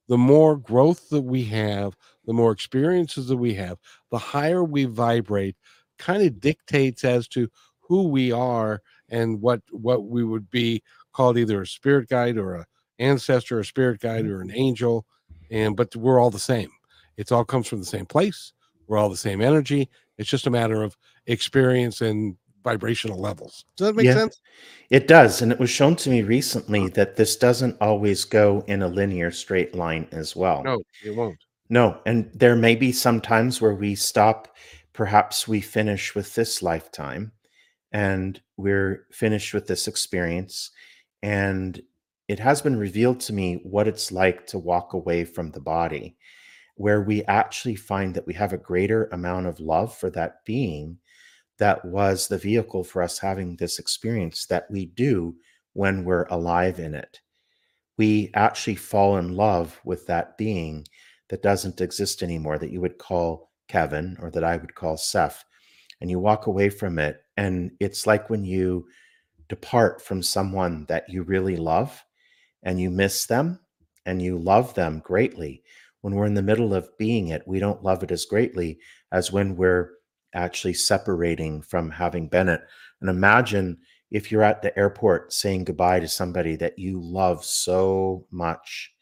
the 0.07 0.17
more 0.17 0.57
growth 0.57 1.09
that 1.09 1.21
we 1.21 1.43
have 1.45 1.95
the 2.25 2.33
more 2.33 2.51
experiences 2.51 3.27
that 3.27 3.37
we 3.37 3.53
have 3.53 3.77
the 4.11 4.17
higher 4.17 4.63
we 4.63 4.85
vibrate 4.85 5.55
kind 5.97 6.21
of 6.21 6.39
dictates 6.39 7.03
as 7.03 7.27
to 7.29 7.47
who 7.79 8.07
we 8.07 8.31
are 8.31 8.81
and 9.09 9.41
what 9.41 9.61
what 9.71 10.05
we 10.05 10.23
would 10.23 10.49
be 10.51 10.83
called 11.13 11.37
either 11.37 11.61
a 11.61 11.67
spirit 11.67 12.09
guide 12.09 12.37
or 12.37 12.55
a 12.55 12.65
ancestor 12.99 13.59
a 13.59 13.65
spirit 13.65 13.99
guide 14.01 14.25
or 14.25 14.41
an 14.41 14.51
angel. 14.53 15.05
And 15.49 15.75
but 15.75 15.95
we're 15.95 16.19
all 16.19 16.31
the 16.31 16.39
same. 16.39 16.71
It's 17.17 17.31
all 17.31 17.45
comes 17.45 17.67
from 17.67 17.79
the 17.79 17.85
same 17.85 18.05
place 18.05 18.51
we're 18.87 18.97
all 18.97 19.09
the 19.09 19.17
same 19.17 19.41
energy 19.41 19.89
it's 20.17 20.29
just 20.29 20.47
a 20.47 20.51
matter 20.51 20.83
of 20.83 20.95
experience 21.27 22.01
and 22.01 22.35
vibrational 22.63 23.19
levels 23.19 23.65
does 23.77 23.87
that 23.87 23.95
make 23.95 24.05
Yeah. 24.05 24.13
sense 24.15 24.41
It 24.89 25.07
does. 25.07 25.41
And 25.41 25.51
it 25.51 25.59
was 25.59 25.69
shown 25.69 25.95
to 25.97 26.09
me 26.09 26.21
recently 26.21 26.89
that 26.89 27.15
this 27.15 27.35
doesn't 27.37 27.75
always 27.81 28.23
go 28.23 28.63
in 28.67 28.81
a 28.83 28.87
linear 28.87 29.31
straight 29.31 29.73
line 29.75 30.07
as 30.11 30.35
well. 30.35 30.63
no 30.63 30.81
it 31.03 31.15
won't 31.15 31.37
No, 31.69 31.99
and 32.05 32.29
there 32.33 32.55
may 32.55 32.75
be 32.75 32.91
some 32.91 33.19
times 33.21 33.59
where 33.61 33.73
we 33.73 33.95
stop, 33.95 34.55
perhaps 34.93 35.47
we 35.47 35.61
finish 35.61 36.13
with 36.15 36.33
this 36.35 36.61
lifetime 36.61 37.31
and 37.91 38.41
we're 38.57 39.07
finished 39.11 39.53
with 39.53 39.65
this 39.67 39.87
experience. 39.87 40.71
And 41.23 41.81
it 42.27 42.39
has 42.39 42.61
been 42.61 42.77
revealed 42.77 43.19
to 43.21 43.33
me 43.33 43.59
what 43.63 43.87
it's 43.87 44.11
like 44.11 44.45
to 44.47 44.59
walk 44.59 44.93
away 44.93 45.25
from 45.25 45.51
the 45.51 45.59
body, 45.61 46.17
where 46.75 47.01
we 47.01 47.23
actually 47.23 47.75
find 47.75 48.13
that 48.13 48.27
we 48.27 48.33
have 48.33 48.53
a 48.53 48.57
greater 48.57 49.05
amount 49.11 49.47
of 49.47 49.59
love 49.59 49.95
for 49.95 50.09
that 50.09 50.43
being 50.45 50.97
that 51.57 51.83
was 51.85 52.27
the 52.27 52.37
vehicle 52.37 52.83
for 52.83 53.01
us 53.01 53.19
having 53.19 53.55
this 53.55 53.79
experience 53.79 54.45
that 54.45 54.69
we 54.69 54.85
do 54.85 55.35
when 55.73 56.03
we're 56.03 56.25
alive 56.25 56.79
in 56.79 56.93
it. 56.93 57.21
We 57.97 58.31
actually 58.33 58.75
fall 58.75 59.17
in 59.17 59.35
love 59.35 59.79
with 59.85 60.05
that 60.07 60.37
being 60.37 60.85
that 61.29 61.41
doesn't 61.41 61.81
exist 61.81 62.21
anymore 62.21 62.57
that 62.59 62.71
you 62.71 62.81
would 62.81 62.97
call 62.97 63.51
Kevin 63.67 64.17
or 64.19 64.29
that 64.31 64.43
I 64.43 64.57
would 64.57 64.75
call 64.75 64.97
Seph. 64.97 65.45
And 66.01 66.09
you 66.09 66.19
walk 66.19 66.47
away 66.47 66.69
from 66.69 66.99
it. 66.99 67.21
And 67.37 67.71
it's 67.79 68.05
like 68.05 68.29
when 68.29 68.43
you 68.43 68.85
depart 69.47 70.01
from 70.01 70.21
someone 70.21 70.85
that 70.89 71.09
you 71.09 71.23
really 71.23 71.55
love 71.55 72.03
and 72.63 72.79
you 72.79 72.89
miss 72.89 73.25
them 73.25 73.59
and 74.05 74.21
you 74.21 74.37
love 74.37 74.73
them 74.73 75.01
greatly. 75.03 75.63
When 76.05 76.13
we're 76.13 76.27
in 76.27 76.35
the 76.35 76.43
middle 76.43 76.75
of 76.75 76.95
being 76.99 77.29
it, 77.29 77.41
we 77.47 77.57
don't 77.57 77.81
love 77.81 78.03
it 78.03 78.11
as 78.11 78.25
greatly 78.25 78.77
as 79.11 79.31
when 79.31 79.55
we're 79.55 79.93
actually 80.35 80.75
separating 80.75 81.63
from 81.63 81.89
having 81.89 82.27
been 82.27 82.47
it. 82.47 82.61
And 83.01 83.09
imagine 83.09 83.79
if 84.11 84.31
you're 84.31 84.43
at 84.43 84.61
the 84.61 84.77
airport 84.77 85.33
saying 85.33 85.63
goodbye 85.63 86.01
to 86.01 86.07
somebody 86.07 86.57
that 86.57 86.77
you 86.77 87.01
love 87.01 87.43
so 87.43 88.27
much 88.29 88.93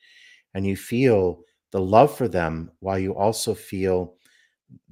and 0.54 0.66
you 0.66 0.78
feel 0.78 1.41
the 1.74 1.82
love 1.82 2.16
for 2.16 2.30
them 2.30 2.72
while 2.80 2.97
you 2.97 3.14
also 3.14 3.54
feel 3.54 4.16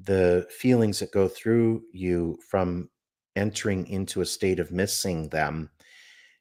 the 0.04 0.46
feelings 0.50 1.00
that 1.00 1.14
go 1.14 1.30
through 1.30 1.82
you 1.94 2.38
from 2.50 2.90
entering 3.38 3.88
into 3.88 4.20
a 4.20 4.26
state 4.26 4.60
of 4.60 4.74
missing 4.74 5.30
them. 5.30 5.70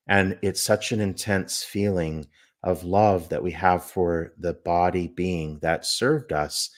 And 0.09 0.37
it's 0.43 0.63
such 0.63 0.91
an 0.91 1.01
intense 1.01 1.63
feeling 1.63 2.27
of 2.63 2.85
love 2.85 3.29
that 3.31 3.43
we 3.43 3.51
have 3.53 3.85
for 3.85 4.33
the 4.39 4.53
body 4.53 5.09
being 5.09 5.59
that 5.61 5.87
served 5.87 6.33
us. 6.33 6.71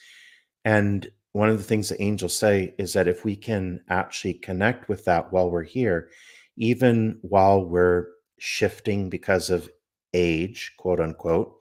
And 0.65 1.09
one 1.33 1.49
of 1.49 1.57
the 1.57 1.63
things 1.63 1.89
the 1.89 2.01
angels 2.01 2.37
say 2.37 2.73
is 2.77 2.93
that 2.93 3.07
if 3.07 3.25
we 3.25 3.35
can 3.35 3.81
actually 3.89 4.35
connect 4.35 4.87
with 4.87 5.03
that 5.05 5.31
while 5.33 5.49
we're 5.49 5.63
here, 5.63 6.09
even 6.57 7.17
while 7.21 7.65
we're 7.65 8.07
shifting 8.37 9.09
because 9.09 9.49
of 9.49 9.69
age, 10.13 10.73
quote 10.77 10.99
unquote, 10.99 11.55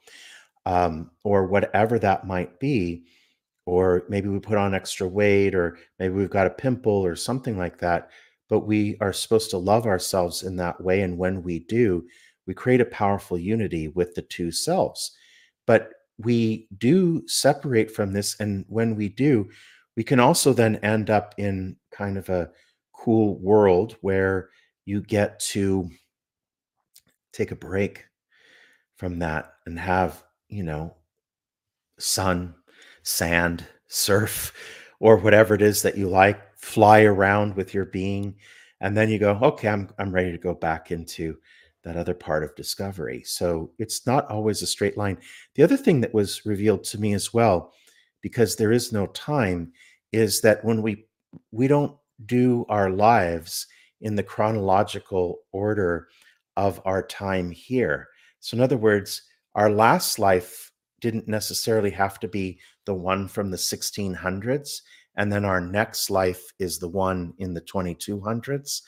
um, 0.66 1.10
or 1.24 1.46
whatever 1.46 1.98
that 1.98 2.26
might 2.26 2.60
be, 2.60 3.04
or 3.64 4.04
maybe 4.08 4.28
we 4.28 4.38
put 4.38 4.58
on 4.58 4.74
extra 4.74 5.06
weight, 5.08 5.54
or 5.54 5.78
maybe 5.98 6.14
we've 6.14 6.30
got 6.30 6.46
a 6.46 6.50
pimple 6.50 7.04
or 7.04 7.16
something 7.16 7.56
like 7.56 7.78
that. 7.78 8.10
But 8.48 8.66
we 8.66 8.96
are 9.00 9.12
supposed 9.12 9.50
to 9.50 9.58
love 9.58 9.86
ourselves 9.86 10.42
in 10.42 10.56
that 10.56 10.80
way. 10.80 11.00
And 11.00 11.16
when 11.16 11.42
we 11.42 11.60
do, 11.60 12.06
we 12.47 12.55
create 12.55 12.80
a 12.80 12.86
powerful 12.86 13.38
unity 13.38 13.88
with 13.88 14.14
the 14.14 14.22
two 14.22 14.51
selves. 14.51 15.12
But 15.66 15.93
we 16.18 16.68
do 16.78 17.26
separate 17.26 17.90
from 17.90 18.12
this. 18.12 18.38
And 18.40 18.64
when 18.68 18.97
we 18.97 19.09
do, 19.09 19.49
we 19.97 20.05
can 20.05 20.20
also 20.20 20.53
then 20.53 20.76
end 20.76 21.11
up 21.11 21.34
in 21.38 21.76
kind 21.90 22.16
of 22.16 22.28
a 22.28 22.51
cool 22.93 23.38
world 23.38 23.97
where 24.01 24.51
you 24.84 25.01
get 25.01 25.38
to 25.40 25.88
take 27.32 27.51
a 27.51 27.57
break 27.57 28.05
from 28.97 29.18
that 29.20 29.55
and 29.66 29.78
have, 29.78 30.22
you 30.49 30.62
know, 30.62 30.95
sun, 31.99 32.55
sand, 33.03 33.64
surf, 33.88 34.53
or 35.01 35.16
whatever 35.16 35.55
it 35.55 35.62
is 35.62 35.82
that 35.82 35.97
you 35.97 36.09
like, 36.09 36.40
fly 36.57 37.03
around 37.03 37.57
with 37.57 37.74
your 37.74 37.86
being. 37.86 38.36
And 38.80 38.97
then 38.97 39.11
you 39.11 39.18
go, 39.18 39.38
okay, 39.43 39.68
I'm, 39.68 39.88
I'm 39.99 40.12
ready 40.12 40.32
to 40.32 40.38
go 40.38 40.55
back 40.55 40.90
into 40.90 41.36
that 41.85 41.97
other 41.97 42.14
part 42.14 42.45
of 42.45 42.55
discovery. 42.55 43.22
So 43.24 43.72
it's 43.78 44.07
not 44.07 44.28
always 44.30 44.62
a 44.62 44.66
straight 44.66 44.97
line. 44.97 45.18
The 45.55 45.62
other 45.62 45.76
thing 45.76 46.01
that 46.01 46.14
was 46.14 46.47
revealed 46.47 46.85
to 46.85 47.01
me 47.01 47.12
as 47.14 47.35
well, 47.35 47.72
because 48.20 48.57
there 48.57 48.72
is 48.72 48.93
no 48.93 49.07
time, 49.09 49.72
is 50.12 50.41
that 50.43 50.64
when 50.64 50.83
we 50.83 51.07
we 51.51 51.66
don't 51.66 51.97
do 52.26 52.64
our 52.68 52.91
lives 52.91 53.66
in 54.01 54.14
the 54.16 54.22
chronological 54.22 55.39
order 55.53 56.09
of 56.57 56.80
our 56.85 57.03
time 57.03 57.51
here. 57.51 58.09
So 58.41 58.57
in 58.57 58.62
other 58.62 58.76
words, 58.76 59.22
our 59.55 59.70
last 59.70 60.18
life 60.18 60.70
didn't 61.01 61.28
necessarily 61.28 61.91
have 61.91 62.20
to 62.20 62.28
be 62.28 62.61
the 62.85 62.95
one 62.95 63.28
from 63.28 63.51
the 63.51 63.57
1600s 63.57 64.83
and 65.16 65.33
then 65.33 65.45
our 65.45 65.61
next 65.61 66.11
life 66.11 66.43
is 66.59 66.78
the 66.78 66.89
one 66.89 67.35
in 67.39 67.55
the 67.55 67.61
2200s 67.61 68.83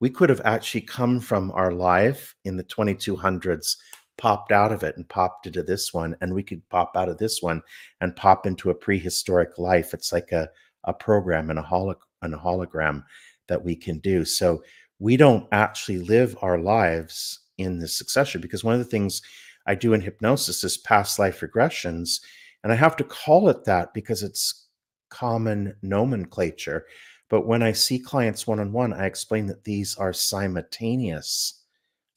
we 0.00 0.10
could 0.10 0.30
have 0.30 0.40
actually 0.44 0.80
come 0.80 1.20
from 1.20 1.50
our 1.52 1.72
life 1.72 2.34
in 2.44 2.56
the 2.56 2.64
2200s 2.64 3.76
popped 4.18 4.52
out 4.52 4.72
of 4.72 4.82
it 4.82 4.96
and 4.96 5.08
popped 5.08 5.46
into 5.46 5.62
this 5.62 5.94
one 5.94 6.14
and 6.20 6.34
we 6.34 6.42
could 6.42 6.66
pop 6.68 6.92
out 6.96 7.08
of 7.08 7.18
this 7.18 7.40
one 7.42 7.62
and 8.00 8.16
pop 8.16 8.46
into 8.46 8.70
a 8.70 8.74
prehistoric 8.74 9.58
life. 9.58 9.94
It's 9.94 10.12
like 10.12 10.32
a, 10.32 10.48
a 10.84 10.92
program 10.92 11.48
and 11.48 11.58
a, 11.58 11.94
and 12.22 12.34
a 12.34 12.38
hologram 12.38 13.04
that 13.48 13.64
we 13.64 13.74
can 13.74 13.98
do. 13.98 14.24
So 14.24 14.62
we 14.98 15.16
don't 15.16 15.48
actually 15.52 15.98
live 15.98 16.36
our 16.42 16.58
lives 16.58 17.40
in 17.60 17.78
the 17.78 17.88
succession 17.88 18.40
because 18.40 18.64
one 18.64 18.74
of 18.74 18.80
the 18.80 18.84
things 18.84 19.22
i 19.66 19.74
do 19.74 19.92
in 19.92 20.00
hypnosis 20.00 20.64
is 20.64 20.78
past 20.78 21.18
life 21.18 21.40
regressions 21.40 22.20
and 22.64 22.72
i 22.72 22.76
have 22.76 22.96
to 22.96 23.04
call 23.04 23.48
it 23.48 23.64
that 23.64 23.92
because 23.92 24.22
it's 24.22 24.68
common 25.10 25.74
nomenclature 25.82 26.86
but 27.30 27.46
when 27.46 27.62
I 27.62 27.72
see 27.72 27.98
clients 27.98 28.46
one 28.46 28.58
on 28.58 28.72
one, 28.72 28.92
I 28.92 29.06
explain 29.06 29.46
that 29.46 29.64
these 29.64 29.96
are 29.96 30.12
simultaneous 30.12 31.62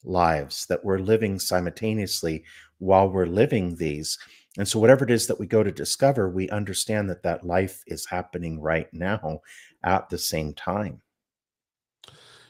lives, 0.02 0.66
that 0.66 0.84
we're 0.84 0.98
living 0.98 1.38
simultaneously 1.38 2.44
while 2.78 3.08
we're 3.08 3.24
living 3.24 3.76
these. 3.76 4.18
And 4.58 4.68
so, 4.68 4.78
whatever 4.78 5.04
it 5.04 5.10
is 5.10 5.26
that 5.28 5.38
we 5.38 5.46
go 5.46 5.62
to 5.62 5.72
discover, 5.72 6.28
we 6.28 6.50
understand 6.50 7.08
that 7.10 7.22
that 7.22 7.46
life 7.46 7.82
is 7.86 8.06
happening 8.06 8.60
right 8.60 8.92
now 8.92 9.40
at 9.84 10.08
the 10.10 10.18
same 10.18 10.52
time. 10.52 11.00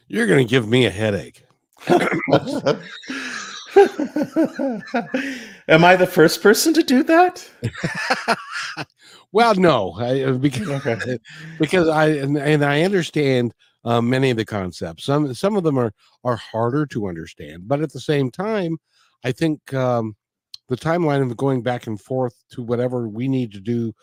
you're 0.07 0.27
going 0.27 0.45
to 0.45 0.49
give 0.49 0.67
me 0.67 0.85
a 0.85 0.91
headache 0.91 1.45
Am 5.67 5.83
I 5.83 5.95
the 5.95 6.07
first 6.09 6.41
person 6.41 6.73
to 6.73 6.83
do 6.83 7.03
that? 7.03 7.47
well 9.35 9.53
no 9.55 9.93
I, 9.97 10.23
uh, 10.23 10.33
because 10.47 10.67
Okay. 10.69 11.19
because 11.59 11.87
I 11.89 12.07
and, 12.07 12.37
and 12.37 12.63
I 12.63 12.81
understand 12.83 13.53
uh, 13.83 14.01
many 14.01 14.31
of 14.31 14.37
the 14.37 14.45
concepts. 14.45 15.03
Some 15.05 15.33
some 15.33 15.55
of 15.55 15.63
them 15.63 15.77
are 15.77 15.91
are 16.23 16.37
harder 16.37 16.85
to 16.87 17.07
understand, 17.07 17.67
but 17.67 17.81
at 17.81 17.93
the 17.93 17.99
same 17.99 18.31
time, 18.31 18.77
I 19.23 19.31
think 19.31 19.73
um, 19.73 20.15
the 20.69 20.75
timeline 20.77 21.21
of 21.21 21.37
going 21.37 21.61
back 21.61 21.85
and 21.87 22.01
forth 22.01 22.35
to 22.51 22.63
whatever 22.63 23.07
we 23.07 23.27
need 23.27 23.51
to 23.51 23.59
do 23.59 23.93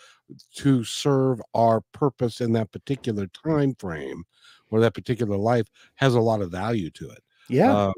to 0.56 0.84
serve 0.84 1.42
our 1.54 1.82
purpose 1.92 2.40
in 2.40 2.52
that 2.52 2.70
particular 2.70 3.26
time 3.26 3.74
frame 3.74 4.24
or 4.70 4.80
that 4.80 4.94
particular 4.94 5.36
life 5.36 5.66
has 5.96 6.14
a 6.14 6.20
lot 6.20 6.40
of 6.40 6.50
value 6.50 6.90
to 6.90 7.10
it. 7.10 7.22
Yeah. 7.48 7.72
Uh, 7.72 7.92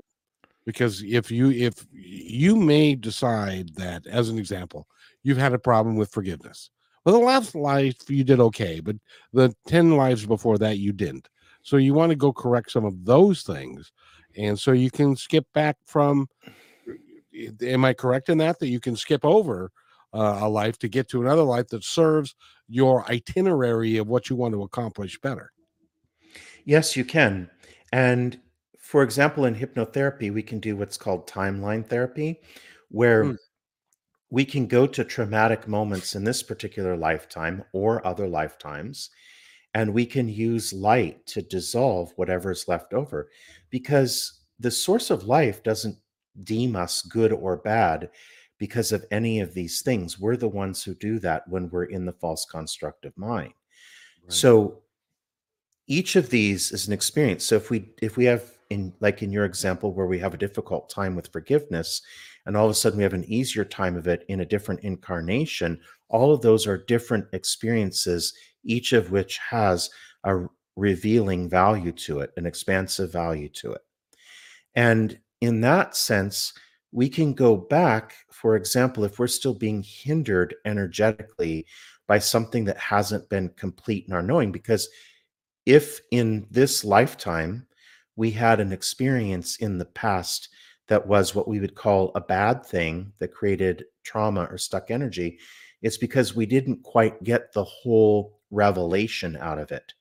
because 0.67 1.03
if 1.03 1.31
you 1.31 1.51
if 1.51 1.87
you 1.93 2.57
may 2.57 2.95
decide 2.95 3.75
that 3.77 4.07
as 4.07 4.31
an 4.31 4.39
example 4.39 4.87
you've 5.23 5.39
had 5.39 5.53
a 5.53 5.59
problem 5.59 5.97
with 5.97 6.11
forgiveness 6.11 6.71
well 7.05 7.19
the 7.19 7.25
last 7.25 7.55
life 7.55 7.97
you 8.09 8.25
did 8.25 8.41
okay 8.41 8.81
but 8.81 8.97
the 9.33 9.55
10 9.67 9.97
lives 9.97 10.27
before 10.27 10.59
that 10.59 10.79
you 10.79 10.93
didn't 10.93 11.29
so 11.63 11.77
you 11.77 11.95
want 11.95 12.11
to 12.11 12.17
go 12.17 12.33
correct 12.33 12.71
some 12.71 12.85
of 12.85 13.05
those 13.05 13.43
things 13.43 13.93
and 14.37 14.59
so 14.59 14.73
you 14.73 14.91
can 14.91 15.17
skip 15.17 15.47
back 15.55 15.77
from 15.85 16.29
am 17.63 17.85
i 17.85 17.93
correct 17.93 18.29
in 18.29 18.39
that 18.39 18.59
that 18.59 18.69
you 18.69 18.81
can 18.81 18.97
skip 18.97 19.25
over 19.25 19.71
uh, 20.13 20.39
a 20.43 20.49
life 20.49 20.79
to 20.79 20.89
get 20.89 21.09
to 21.09 21.21
another 21.21 21.43
life 21.43 21.67
that 21.69 21.83
serves 21.83 22.37
your 22.69 23.05
itinerary 23.11 23.97
of 23.97 24.07
what 24.07 24.31
you 24.31 24.37
want 24.37 24.55
to 24.55 24.63
accomplish 24.63 25.19
better 25.21 25.51
Yes, 26.65 26.97
you 26.97 27.05
can. 27.05 27.51
And 27.93 28.41
for 28.79 29.03
example, 29.03 29.45
in 29.45 29.55
hypnotherapy, 29.55 30.33
we 30.33 30.43
can 30.43 30.61
do 30.61 30.77
what's 30.77 30.97
called 30.97 31.27
timeline 31.27 31.87
therapy, 31.87 32.41
where 32.91 33.25
Mm. 33.25 33.39
We 34.31 34.45
can 34.45 34.67
go 34.67 34.87
to 34.87 35.05
traumatic 35.05 35.69
moments 35.69 36.15
in 36.15 36.25
this 36.25 36.43
particular 36.43 36.97
lifetime 36.97 37.63
or 37.73 38.05
other 38.07 38.27
lifetimes, 38.27 39.11
and 39.75 39.93
we 39.93 40.07
can 40.07 40.29
use 40.29 40.73
light 40.73 41.27
to 41.27 41.43
dissolve 41.43 42.13
whatever 42.17 42.51
is 42.51 42.69
left 42.69 42.95
over 42.95 43.31
because 43.71 44.41
the 44.61 44.71
source 44.71 45.11
of 45.11 45.25
life 45.25 45.63
doesn't 45.63 45.97
deem 46.43 46.77
us 46.77 47.03
good 47.03 47.33
or 47.33 47.57
bad 47.57 48.11
because 48.59 48.93
of 48.93 49.05
any 49.11 49.41
of 49.41 49.53
these 49.53 49.83
things. 49.83 50.19
We're 50.19 50.37
the 50.37 50.49
ones 50.49 50.83
who 50.83 50.95
do 50.95 51.19
that 51.21 51.47
when 51.49 51.69
we're 51.71 51.85
in 51.85 52.05
the 52.05 52.13
false 52.13 52.45
construct 52.45 53.05
of 53.05 53.17
mind. 53.17 53.53
So 54.29 54.83
each 55.87 56.17
of 56.17 56.31
these 56.31 56.73
is 56.73 56.87
an 56.87 56.93
experience 56.93 57.45
so 57.45 57.57
if 57.57 57.71
we 57.71 57.91
if 58.01 58.17
we 58.17 58.25
have 58.25 58.43
in 58.71 58.93
like 59.01 59.23
in 59.23 59.31
your 59.31 59.45
example 59.45 59.93
where 59.93 60.07
we 60.07 60.19
have 60.19 60.35
a 60.35 60.39
difficult 60.39 60.89
time 60.89 61.15
with 61.15 61.31
forgiveness 61.31 62.03
and 62.47 62.57
all 62.57 62.65
of 62.65 62.71
a 62.71 62.75
sudden 62.75 62.99
we 62.99 63.03
have 63.03 63.15
an 63.15 63.25
easier 63.25 63.65
time 63.65 63.97
of 63.97 64.07
it 64.07 64.25
in 64.29 64.41
a 64.41 64.47
different 64.47 64.81
incarnation 64.81 65.81
all 66.09 66.33
of 66.33 66.43
those 66.43 66.67
are 66.67 66.79
different 66.79 67.27
experiences 67.33 68.35
each 68.65 68.93
of 68.93 69.11
which 69.11 69.39
has 69.39 69.91
a 70.25 70.47
revealing 70.77 71.49
value 71.49 71.93
to 71.93 72.21
it 72.21 72.31
an 72.37 72.47
expansive 72.47 73.13
value 73.13 73.49
to 73.49 73.73
it. 73.73 73.83
And 74.75 75.19
in 75.41 75.61
that 75.61 75.97
sense 75.97 76.53
we 76.93 77.09
can 77.09 77.33
go 77.33 77.57
back 77.57 78.15
for 78.31 78.57
example 78.57 79.05
if 79.05 79.19
we're 79.19 79.27
still 79.27 79.55
being 79.55 79.83
hindered 79.83 80.55
energetically 80.65 81.67
by 82.07 82.19
something 82.19 82.65
that 82.65 82.79
hasn't 82.79 83.29
been 83.29 83.49
complete 83.51 84.07
in 84.07 84.15
our 84.15 84.23
knowing 84.23 84.53
because 84.53 84.89
if 85.67 86.01
in 86.11 86.47
this 86.51 86.85
lifetime 86.85 87.67
we 88.17 88.31
had 88.31 88.61
an 88.61 88.73
experience 88.73 89.57
in 89.57 89.79
the 89.79 89.85
past 89.85 90.49
that 90.89 91.07
was 91.07 91.35
what 91.35 91.49
we 91.49 91.61
would 91.61 91.75
call 91.75 92.13
a 92.15 92.21
bad 92.21 92.65
thing 92.65 93.13
that 93.19 93.33
created 93.33 93.85
trauma 94.03 94.45
or 94.51 94.59
stuck 94.59 94.91
energy, 94.91 95.39
it's 95.83 95.97
because 95.97 96.35
we 96.35 96.47
didn't 96.47 96.83
quite 96.83 97.23
get 97.25 97.53
the 97.53 97.65
whole 97.65 98.39
revelation 98.51 99.37
out 99.41 99.59
of 99.59 99.73
it. 99.73 99.93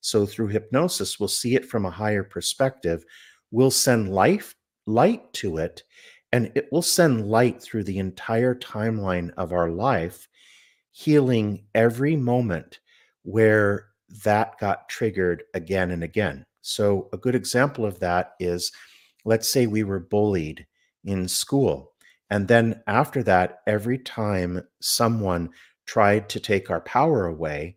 So 0.00 0.26
through 0.26 0.48
hypnosis, 0.48 1.20
we'll 1.20 1.28
see 1.28 1.54
it 1.54 1.66
from 1.66 1.86
a 1.86 1.90
higher 1.90 2.24
perspective. 2.24 3.04
We'll 3.50 3.70
send 3.70 4.12
life 4.12 4.54
light 4.86 5.32
to 5.34 5.58
it, 5.58 5.84
and 6.32 6.50
it 6.54 6.68
will 6.72 6.82
send 6.82 7.28
light 7.28 7.62
through 7.62 7.84
the 7.84 7.98
entire 7.98 8.54
timeline 8.54 9.30
of 9.36 9.52
our 9.52 9.70
life, 9.70 10.28
healing 10.90 11.64
every 11.74 12.16
moment 12.16 12.80
where 13.22 13.86
that 14.24 14.58
got 14.58 14.88
triggered 14.88 15.44
again 15.54 15.92
and 15.92 16.02
again. 16.02 16.44
So, 16.62 17.08
a 17.12 17.16
good 17.16 17.34
example 17.34 17.84
of 17.86 17.98
that 18.00 18.34
is 18.40 18.72
let's 19.24 19.48
say 19.50 19.66
we 19.66 19.84
were 19.84 20.00
bullied 20.00 20.66
in 21.04 21.28
school. 21.28 21.92
And 22.30 22.48
then 22.48 22.82
after 22.86 23.22
that, 23.24 23.60
every 23.66 23.98
time 23.98 24.62
someone 24.80 25.50
tried 25.86 26.28
to 26.30 26.40
take 26.40 26.70
our 26.70 26.80
power 26.80 27.26
away, 27.26 27.76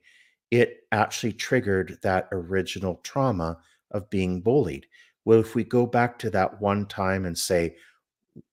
it 0.52 0.88
actually 0.92 1.34
triggered 1.34 1.98
that 2.04 2.30
original 2.32 3.02
trauma 3.04 3.58
of 3.92 4.10
being 4.10 4.42
bullied. 4.42 4.86
Well, 5.26 5.40
if 5.40 5.56
we 5.56 5.64
go 5.64 5.86
back 5.86 6.18
to 6.20 6.30
that 6.30 6.62
one 6.62 6.86
time 6.86 7.26
and 7.26 7.38
say, 7.38 7.76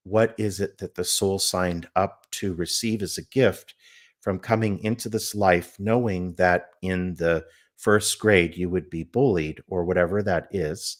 what 0.04 0.34
is 0.38 0.60
it 0.60 0.78
that 0.78 0.94
the 0.94 1.04
soul 1.04 1.38
signed 1.38 1.88
up 1.96 2.26
to 2.32 2.54
receive 2.54 3.02
as 3.02 3.18
a 3.18 3.26
gift 3.26 3.74
from 4.20 4.38
coming 4.38 4.82
into 4.84 5.08
this 5.08 5.34
life, 5.34 5.76
knowing 5.78 6.34
that 6.34 6.70
in 6.82 7.14
the 7.14 7.44
first 7.76 8.18
grade 8.18 8.56
you 8.56 8.70
would 8.70 8.88
be 8.88 9.02
bullied 9.02 9.60
or 9.68 9.84
whatever 9.84 10.22
that 10.22 10.48
is, 10.52 10.98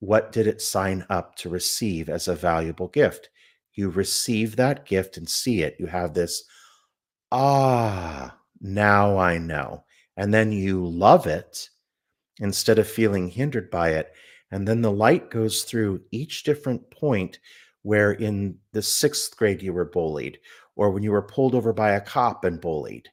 what 0.00 0.32
did 0.32 0.46
it 0.46 0.60
sign 0.60 1.04
up 1.08 1.36
to 1.36 1.48
receive 1.48 2.08
as 2.08 2.26
a 2.26 2.34
valuable 2.34 2.88
gift? 2.88 3.30
You 3.74 3.90
receive 3.90 4.56
that 4.56 4.86
gift 4.86 5.16
and 5.16 5.28
see 5.28 5.62
it. 5.62 5.76
You 5.78 5.86
have 5.86 6.14
this, 6.14 6.42
ah, 7.30 8.36
now 8.60 9.16
I 9.18 9.38
know. 9.38 9.84
And 10.16 10.34
then 10.34 10.52
you 10.52 10.86
love 10.86 11.26
it 11.26 11.68
instead 12.40 12.78
of 12.78 12.88
feeling 12.88 13.28
hindered 13.28 13.70
by 13.70 13.90
it. 13.90 14.12
And 14.50 14.66
then 14.66 14.82
the 14.82 14.90
light 14.90 15.30
goes 15.30 15.62
through 15.62 16.02
each 16.10 16.42
different 16.42 16.90
point 16.90 17.38
where 17.82 18.12
in 18.12 18.58
the 18.72 18.82
sixth 18.82 19.36
grade 19.36 19.62
you 19.62 19.72
were 19.72 19.84
bullied, 19.84 20.38
or 20.76 20.90
when 20.90 21.02
you 21.02 21.12
were 21.12 21.22
pulled 21.22 21.54
over 21.54 21.72
by 21.72 21.92
a 21.92 22.00
cop 22.00 22.44
and 22.44 22.60
bullied, 22.60 23.08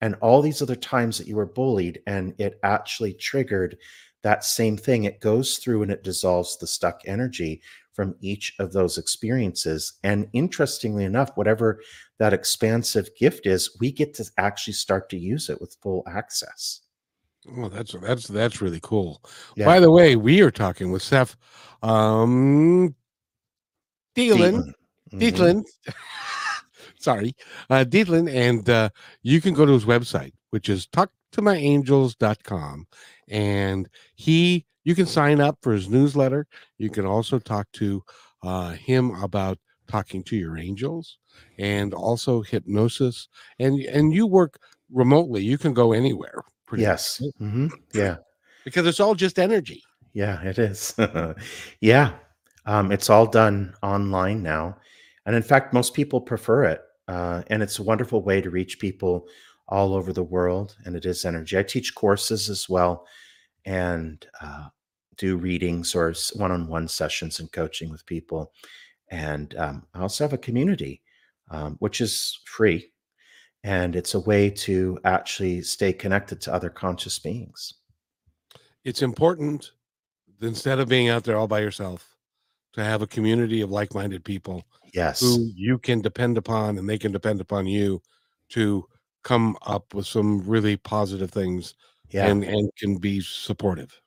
and 0.00 0.14
all 0.20 0.42
these 0.42 0.62
other 0.62 0.76
times 0.76 1.18
that 1.18 1.26
you 1.26 1.36
were 1.36 1.46
bullied, 1.46 2.02
and 2.06 2.34
it 2.38 2.58
actually 2.62 3.14
triggered 3.14 3.76
that 4.22 4.44
same 4.44 4.76
thing. 4.76 5.04
It 5.04 5.20
goes 5.20 5.58
through 5.58 5.82
and 5.82 5.92
it 5.92 6.04
dissolves 6.04 6.56
the 6.56 6.66
stuck 6.66 7.02
energy 7.06 7.60
from 7.92 8.14
each 8.20 8.54
of 8.58 8.72
those 8.72 8.98
experiences. 8.98 9.94
And 10.02 10.28
interestingly 10.32 11.04
enough, 11.04 11.30
whatever 11.34 11.80
that 12.18 12.32
expansive 12.32 13.10
gift 13.18 13.46
is, 13.46 13.76
we 13.80 13.92
get 13.92 14.14
to 14.14 14.24
actually 14.38 14.74
start 14.74 15.10
to 15.10 15.18
use 15.18 15.50
it 15.50 15.60
with 15.60 15.76
full 15.82 16.02
access. 16.06 16.80
Oh, 17.56 17.68
that's 17.68 17.92
that's 17.92 18.28
that's 18.28 18.62
really 18.62 18.78
cool. 18.82 19.20
Yeah. 19.56 19.66
By 19.66 19.80
the 19.80 19.90
way, 19.90 20.14
we 20.14 20.42
are 20.42 20.50
talking 20.50 20.92
with 20.92 21.02
Seph 21.02 21.36
um 21.82 22.94
Dealin. 24.14 24.72
Mhm. 25.12 25.64
Sorry, 26.98 27.34
uh, 27.68 27.84
Dietlin, 27.86 28.32
and 28.32 28.68
uh, 28.70 28.88
you 29.22 29.40
can 29.40 29.54
go 29.54 29.66
to 29.66 29.72
his 29.72 29.84
website, 29.84 30.32
which 30.50 30.68
is 30.68 30.86
talktomyangels.com, 30.86 32.86
and 33.28 33.88
he 34.14 34.66
you 34.84 34.94
can 34.94 35.06
sign 35.06 35.40
up 35.40 35.58
for 35.62 35.72
his 35.72 35.88
newsletter. 35.88 36.46
You 36.78 36.90
can 36.90 37.06
also 37.06 37.38
talk 37.38 37.70
to 37.74 38.02
uh, 38.42 38.70
him 38.72 39.12
about 39.22 39.58
talking 39.86 40.22
to 40.24 40.36
your 40.36 40.56
angels 40.58 41.18
and 41.58 41.94
also 41.94 42.42
hypnosis, 42.42 43.28
and 43.58 43.78
and 43.80 44.12
you 44.12 44.26
work 44.26 44.58
remotely. 44.90 45.42
You 45.44 45.58
can 45.58 45.72
go 45.74 45.92
anywhere. 45.92 46.42
pretty 46.66 46.82
Yes. 46.82 47.20
much, 47.20 47.34
Mhm. 47.40 47.70
Yeah. 47.94 48.16
because 48.64 48.86
it's 48.86 48.98
all 49.00 49.14
just 49.14 49.38
energy. 49.38 49.82
Yeah, 50.14 50.42
it 50.42 50.58
is. 50.58 50.94
yeah. 51.80 52.14
Um, 52.66 52.90
it's 52.92 53.10
all 53.10 53.26
done 53.26 53.74
online 53.82 54.42
now. 54.42 54.76
And 55.26 55.36
in 55.36 55.42
fact, 55.42 55.72
most 55.74 55.92
people 55.94 56.20
prefer 56.20 56.64
it. 56.64 56.80
Uh, 57.08 57.42
and 57.48 57.62
it's 57.62 57.78
a 57.78 57.82
wonderful 57.82 58.22
way 58.22 58.40
to 58.40 58.48
reach 58.50 58.78
people 58.78 59.26
all 59.68 59.94
over 59.94 60.12
the 60.12 60.22
world. 60.22 60.76
And 60.84 60.96
it 60.96 61.06
is 61.06 61.24
energy. 61.24 61.58
I 61.58 61.62
teach 61.62 61.94
courses 61.94 62.50
as 62.50 62.68
well 62.68 63.06
and 63.64 64.26
uh, 64.40 64.68
do 65.16 65.36
readings 65.36 65.94
or 65.94 66.12
one 66.34 66.50
on 66.50 66.66
one 66.68 66.88
sessions 66.88 67.40
and 67.40 67.50
coaching 67.52 67.90
with 67.90 68.04
people. 68.06 68.52
And 69.10 69.54
um, 69.56 69.86
I 69.94 70.00
also 70.00 70.24
have 70.24 70.32
a 70.32 70.38
community, 70.38 71.02
um, 71.50 71.76
which 71.80 72.00
is 72.00 72.40
free. 72.46 72.90
And 73.64 73.94
it's 73.94 74.14
a 74.14 74.20
way 74.20 74.50
to 74.50 74.98
actually 75.04 75.62
stay 75.62 75.92
connected 75.92 76.40
to 76.42 76.52
other 76.54 76.70
conscious 76.70 77.18
beings. 77.18 77.74
it's 78.84 79.02
important 79.02 79.70
instead 80.40 80.80
of 80.80 80.88
being 80.88 81.08
out 81.08 81.22
there 81.22 81.36
all 81.36 81.46
by 81.46 81.60
yourself 81.60 82.16
to 82.72 82.82
have 82.82 83.00
a 83.02 83.06
community 83.06 83.60
of 83.60 83.70
like-minded 83.70 84.24
people 84.24 84.64
Yes. 84.92 85.20
who 85.20 85.48
you 85.54 85.78
can 85.78 86.00
depend 86.00 86.36
upon 86.36 86.78
and 86.78 86.88
they 86.88 86.98
can 86.98 87.12
depend 87.12 87.40
upon 87.40 87.66
you 87.66 88.02
to 88.50 88.84
come 89.22 89.56
up 89.62 89.94
with 89.94 90.06
some 90.06 90.40
really 90.46 90.76
positive 90.76 91.30
things 91.30 91.74
Yeah. 92.10 92.26
and 92.28 92.44
and 92.44 92.70
can 92.78 92.98
be 92.98 93.20
supportive 93.20 94.00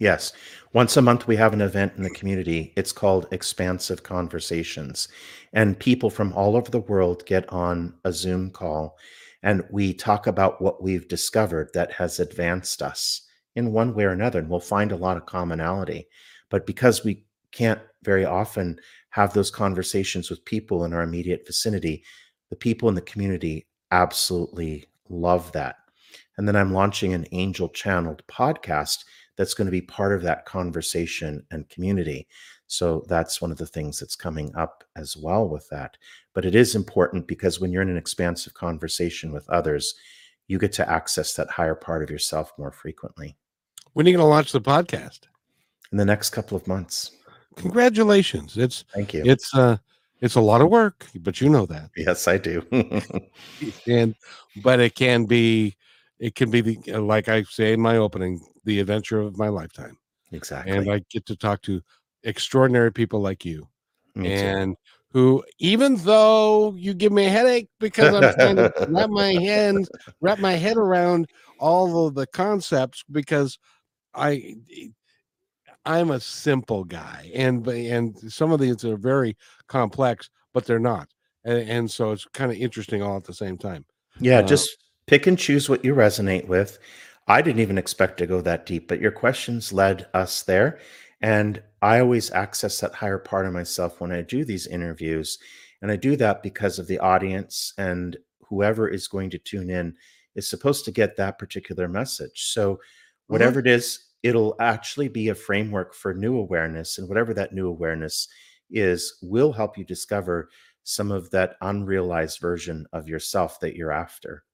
Yes. 0.00 0.32
Once 0.72 0.96
a 0.96 1.02
month, 1.02 1.26
we 1.26 1.34
have 1.36 1.52
an 1.52 1.60
event 1.60 1.94
in 1.96 2.04
the 2.04 2.10
community. 2.10 2.72
It's 2.76 2.92
called 2.92 3.26
Expansive 3.32 4.02
Conversations. 4.04 5.08
And 5.52 5.78
people 5.78 6.08
from 6.10 6.32
all 6.34 6.56
over 6.56 6.70
the 6.70 6.80
world 6.80 7.26
get 7.26 7.48
on 7.52 7.94
a 8.04 8.12
Zoom 8.12 8.50
call 8.50 8.96
and 9.42 9.64
we 9.70 9.94
talk 9.94 10.26
about 10.26 10.60
what 10.60 10.82
we've 10.82 11.06
discovered 11.08 11.70
that 11.74 11.92
has 11.92 12.18
advanced 12.20 12.82
us 12.82 13.22
in 13.54 13.72
one 13.72 13.94
way 13.94 14.04
or 14.04 14.10
another, 14.10 14.40
and 14.40 14.48
we'll 14.48 14.60
find 14.60 14.90
a 14.92 14.96
lot 14.96 15.16
of 15.16 15.26
commonality. 15.26 16.08
But 16.50 16.66
because 16.66 17.04
we 17.04 17.24
can't 17.52 17.80
very 18.02 18.24
often 18.24 18.80
have 19.10 19.32
those 19.32 19.50
conversations 19.50 20.28
with 20.30 20.44
people 20.44 20.84
in 20.84 20.92
our 20.92 21.02
immediate 21.02 21.46
vicinity, 21.46 22.02
the 22.50 22.56
people 22.56 22.88
in 22.88 22.96
the 22.96 23.00
community 23.02 23.67
absolutely 23.90 24.86
love 25.08 25.50
that. 25.52 25.76
And 26.36 26.46
then 26.46 26.56
I'm 26.56 26.72
launching 26.72 27.14
an 27.14 27.26
angel 27.32 27.68
channeled 27.68 28.22
podcast 28.28 29.04
that's 29.36 29.54
going 29.54 29.66
to 29.66 29.72
be 29.72 29.80
part 29.80 30.12
of 30.12 30.22
that 30.22 30.46
conversation 30.46 31.44
and 31.50 31.68
community. 31.68 32.26
So 32.66 33.04
that's 33.08 33.40
one 33.40 33.50
of 33.50 33.58
the 33.58 33.66
things 33.66 33.98
that's 33.98 34.16
coming 34.16 34.54
up 34.54 34.84
as 34.96 35.16
well 35.16 35.48
with 35.48 35.68
that. 35.70 35.96
But 36.34 36.44
it 36.44 36.54
is 36.54 36.74
important 36.74 37.26
because 37.26 37.60
when 37.60 37.72
you're 37.72 37.82
in 37.82 37.88
an 37.88 37.96
expansive 37.96 38.54
conversation 38.54 39.32
with 39.32 39.48
others, 39.48 39.94
you 40.48 40.58
get 40.58 40.72
to 40.72 40.90
access 40.90 41.34
that 41.34 41.50
higher 41.50 41.74
part 41.74 42.02
of 42.02 42.10
yourself 42.10 42.52
more 42.58 42.70
frequently 42.72 43.36
When 43.92 44.06
are 44.06 44.10
you 44.10 44.16
going 44.16 44.24
to 44.24 44.28
launch 44.28 44.52
the 44.52 44.60
podcast? 44.60 45.20
in 45.92 45.98
the 45.98 46.04
next 46.04 46.30
couple 46.30 46.56
of 46.56 46.66
months. 46.66 47.12
Congratulations. 47.56 48.56
It's 48.58 48.84
Thank 48.94 49.14
you. 49.14 49.22
it's 49.24 49.54
uh 49.54 49.76
it's 50.20 50.34
a 50.34 50.40
lot 50.40 50.60
of 50.60 50.68
work, 50.70 51.06
but 51.20 51.40
you 51.40 51.48
know 51.48 51.66
that. 51.66 51.90
yes, 51.96 52.28
I 52.28 52.38
do. 52.38 52.64
And 53.88 54.14
but 54.62 54.78
it 54.78 54.94
can 54.94 55.24
be 55.24 55.76
it 56.18 56.34
can 56.34 56.50
be 56.50 56.60
the 56.60 56.78
uh, 56.94 57.00
like 57.00 57.28
I 57.28 57.42
say 57.42 57.72
in 57.72 57.80
my 57.80 57.96
opening, 57.96 58.40
the 58.64 58.80
adventure 58.80 59.20
of 59.20 59.36
my 59.36 59.48
lifetime. 59.48 59.98
exactly. 60.32 60.76
And 60.76 60.90
I 60.90 61.02
get 61.10 61.26
to 61.26 61.36
talk 61.36 61.62
to 61.62 61.80
extraordinary 62.22 62.92
people 62.92 63.20
like 63.20 63.44
you. 63.44 63.68
Me 64.14 64.28
too. 64.28 64.46
and 64.46 64.76
who 65.12 65.42
even 65.58 65.96
though 65.96 66.74
you 66.76 66.94
give 66.94 67.12
me 67.12 67.26
a 67.26 67.30
headache 67.30 67.68
because 67.80 68.12
I'm 68.12 68.32
trying 68.34 68.56
to 68.56 68.72
wrap 68.88 69.10
my 69.10 69.32
hand 69.32 69.88
wrap 70.20 70.38
my 70.38 70.52
head 70.52 70.76
around 70.76 71.28
all 71.58 72.06
of 72.06 72.14
the 72.14 72.26
concepts 72.26 73.04
because 73.10 73.58
I 74.14 74.56
I'm 75.88 76.10
a 76.10 76.20
simple 76.20 76.84
guy 76.84 77.30
and 77.34 77.66
and 77.66 78.16
some 78.32 78.52
of 78.52 78.60
these 78.60 78.84
are 78.84 78.96
very 78.96 79.36
complex 79.68 80.30
but 80.52 80.66
they're 80.66 80.78
not 80.78 81.08
and, 81.44 81.58
and 81.68 81.90
so 81.90 82.12
it's 82.12 82.26
kind 82.34 82.52
of 82.52 82.58
interesting 82.58 83.02
all 83.02 83.16
at 83.16 83.24
the 83.24 83.34
same 83.34 83.56
time 83.56 83.84
Yeah, 84.20 84.40
Uh, 84.40 84.42
just 84.42 84.76
pick 85.06 85.26
and 85.26 85.38
choose 85.38 85.68
what 85.68 85.84
you 85.84 85.94
resonate 85.94 86.46
with. 86.46 86.78
I 87.26 87.42
didn't 87.42 87.60
even 87.60 87.78
expect 87.78 88.18
to 88.18 88.26
go 88.26 88.40
that 88.42 88.66
deep, 88.66 88.88
but 88.88 89.00
your 89.00 89.10
questions 89.10 89.72
led 89.72 90.06
us 90.14 90.42
there. 90.42 90.78
And 91.20 91.62
I 91.82 92.00
always 92.00 92.30
access 92.30 92.80
that 92.80 92.94
higher 92.94 93.18
part 93.18 93.46
of 93.46 93.52
myself 93.52 94.00
when 94.00 94.12
I 94.12 94.22
do 94.22 94.44
these 94.44 94.66
interviews. 94.66 95.38
And 95.82 95.90
I 95.90 95.96
do 95.96 96.16
that 96.16 96.42
because 96.42 96.78
of 96.78 96.86
the 96.86 96.98
audience 96.98 97.72
and 97.78 98.16
whoever 98.48 98.88
is 98.88 99.08
going 99.08 99.30
to 99.30 99.38
tune 99.38 99.70
in 99.70 99.94
is 100.34 100.48
supposed 100.48 100.84
to 100.84 100.90
get 100.90 101.16
that 101.16 101.38
particular 101.38 101.88
message. 101.88 102.52
So, 102.52 102.80
whatever 103.26 103.60
it 103.60 103.66
is, 103.66 104.07
it'll 104.22 104.56
actually 104.60 105.08
be 105.08 105.28
a 105.28 105.34
framework 105.34 105.94
for 105.94 106.12
new 106.14 106.36
awareness. 106.38 106.98
And 106.98 107.08
whatever 107.08 107.32
that 107.34 107.52
new 107.54 107.68
awareness 107.68 108.28
is, 108.70 109.16
will 109.22 109.52
help 109.52 109.78
you 109.78 109.84
discover 109.84 110.48
some 110.82 111.10
of 111.12 111.30
that 111.30 111.56
unrealized 111.60 112.40
version 112.40 112.86
of 112.92 113.08
yourself 113.08 113.60
that 113.60 113.76
you're 113.76 113.92
after. 113.92 114.44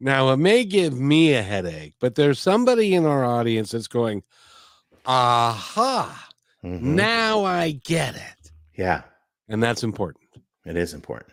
now 0.00 0.30
it 0.30 0.38
may 0.38 0.64
give 0.64 0.98
me 0.98 1.34
a 1.34 1.42
headache 1.42 1.94
but 2.00 2.14
there's 2.16 2.40
somebody 2.40 2.94
in 2.94 3.06
our 3.06 3.24
audience 3.24 3.70
that's 3.70 3.86
going 3.86 4.22
aha 5.06 6.28
Mhm. 6.64 6.80
now 6.80 7.44
I 7.44 7.72
get 7.84 8.16
it 8.16 8.50
Yeah, 8.76 9.02
and 9.48 9.62
that's 9.62 9.82
important 9.84 10.24
it 10.64 10.76
is 10.76 10.94
important. 10.94 11.32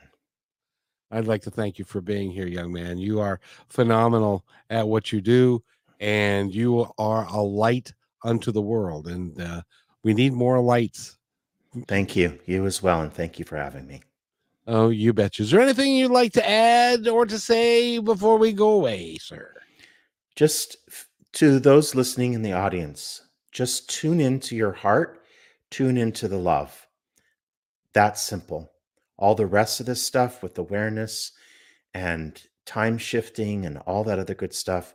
I'd 1.09 1.27
like 1.27 1.41
to 1.43 1.51
thank 1.51 1.79
you 1.79 1.85
for 1.85 1.99
being 2.01 2.31
here, 2.31 2.47
young 2.47 2.71
man. 2.71 2.97
You 2.97 3.19
are 3.21 3.39
phenomenal 3.69 4.45
at 4.69 4.87
what 4.87 5.11
you 5.11 5.19
do, 5.21 5.63
and 6.01 6.53
you 6.53 6.91
are 6.97 7.25
a 7.27 7.41
light 7.41 7.93
unto 8.23 8.51
the 8.51 8.61
world. 8.61 9.07
And 9.07 9.39
uh, 9.39 9.61
we 10.03 10.13
need 10.13 10.33
more 10.33 10.59
lights. 10.59 11.17
Thank 11.87 12.15
you. 12.15 12.37
You 12.45 12.65
as 12.65 12.83
well. 12.83 13.01
And 13.01 13.13
thank 13.13 13.39
you 13.39 13.45
for 13.45 13.55
having 13.55 13.87
me. 13.87 14.01
Oh, 14.67 14.89
you 14.89 15.13
betcha. 15.13 15.43
Is 15.43 15.51
there 15.51 15.61
anything 15.61 15.95
you'd 15.95 16.11
like 16.11 16.33
to 16.33 16.49
add 16.49 17.07
or 17.07 17.25
to 17.25 17.39
say 17.39 17.99
before 17.99 18.37
we 18.37 18.51
go 18.51 18.71
away, 18.71 19.17
sir? 19.19 19.53
Just 20.35 20.77
f- 20.89 21.07
to 21.33 21.59
those 21.59 21.95
listening 21.95 22.33
in 22.33 22.41
the 22.41 22.53
audience, 22.53 23.21
just 23.51 23.89
tune 23.89 24.19
into 24.19 24.55
your 24.55 24.73
heart, 24.73 25.23
tune 25.69 25.97
into 25.97 26.27
the 26.27 26.37
love. 26.37 26.87
That's 27.93 28.21
simple. 28.21 28.71
All 29.17 29.35
the 29.35 29.45
rest 29.45 29.79
of 29.79 29.85
this 29.85 30.01
stuff 30.01 30.43
with 30.43 30.57
awareness 30.57 31.31
and 31.93 32.41
time 32.65 32.97
shifting 32.97 33.65
and 33.65 33.77
all 33.79 34.03
that 34.05 34.19
other 34.19 34.35
good 34.35 34.53
stuff, 34.53 34.93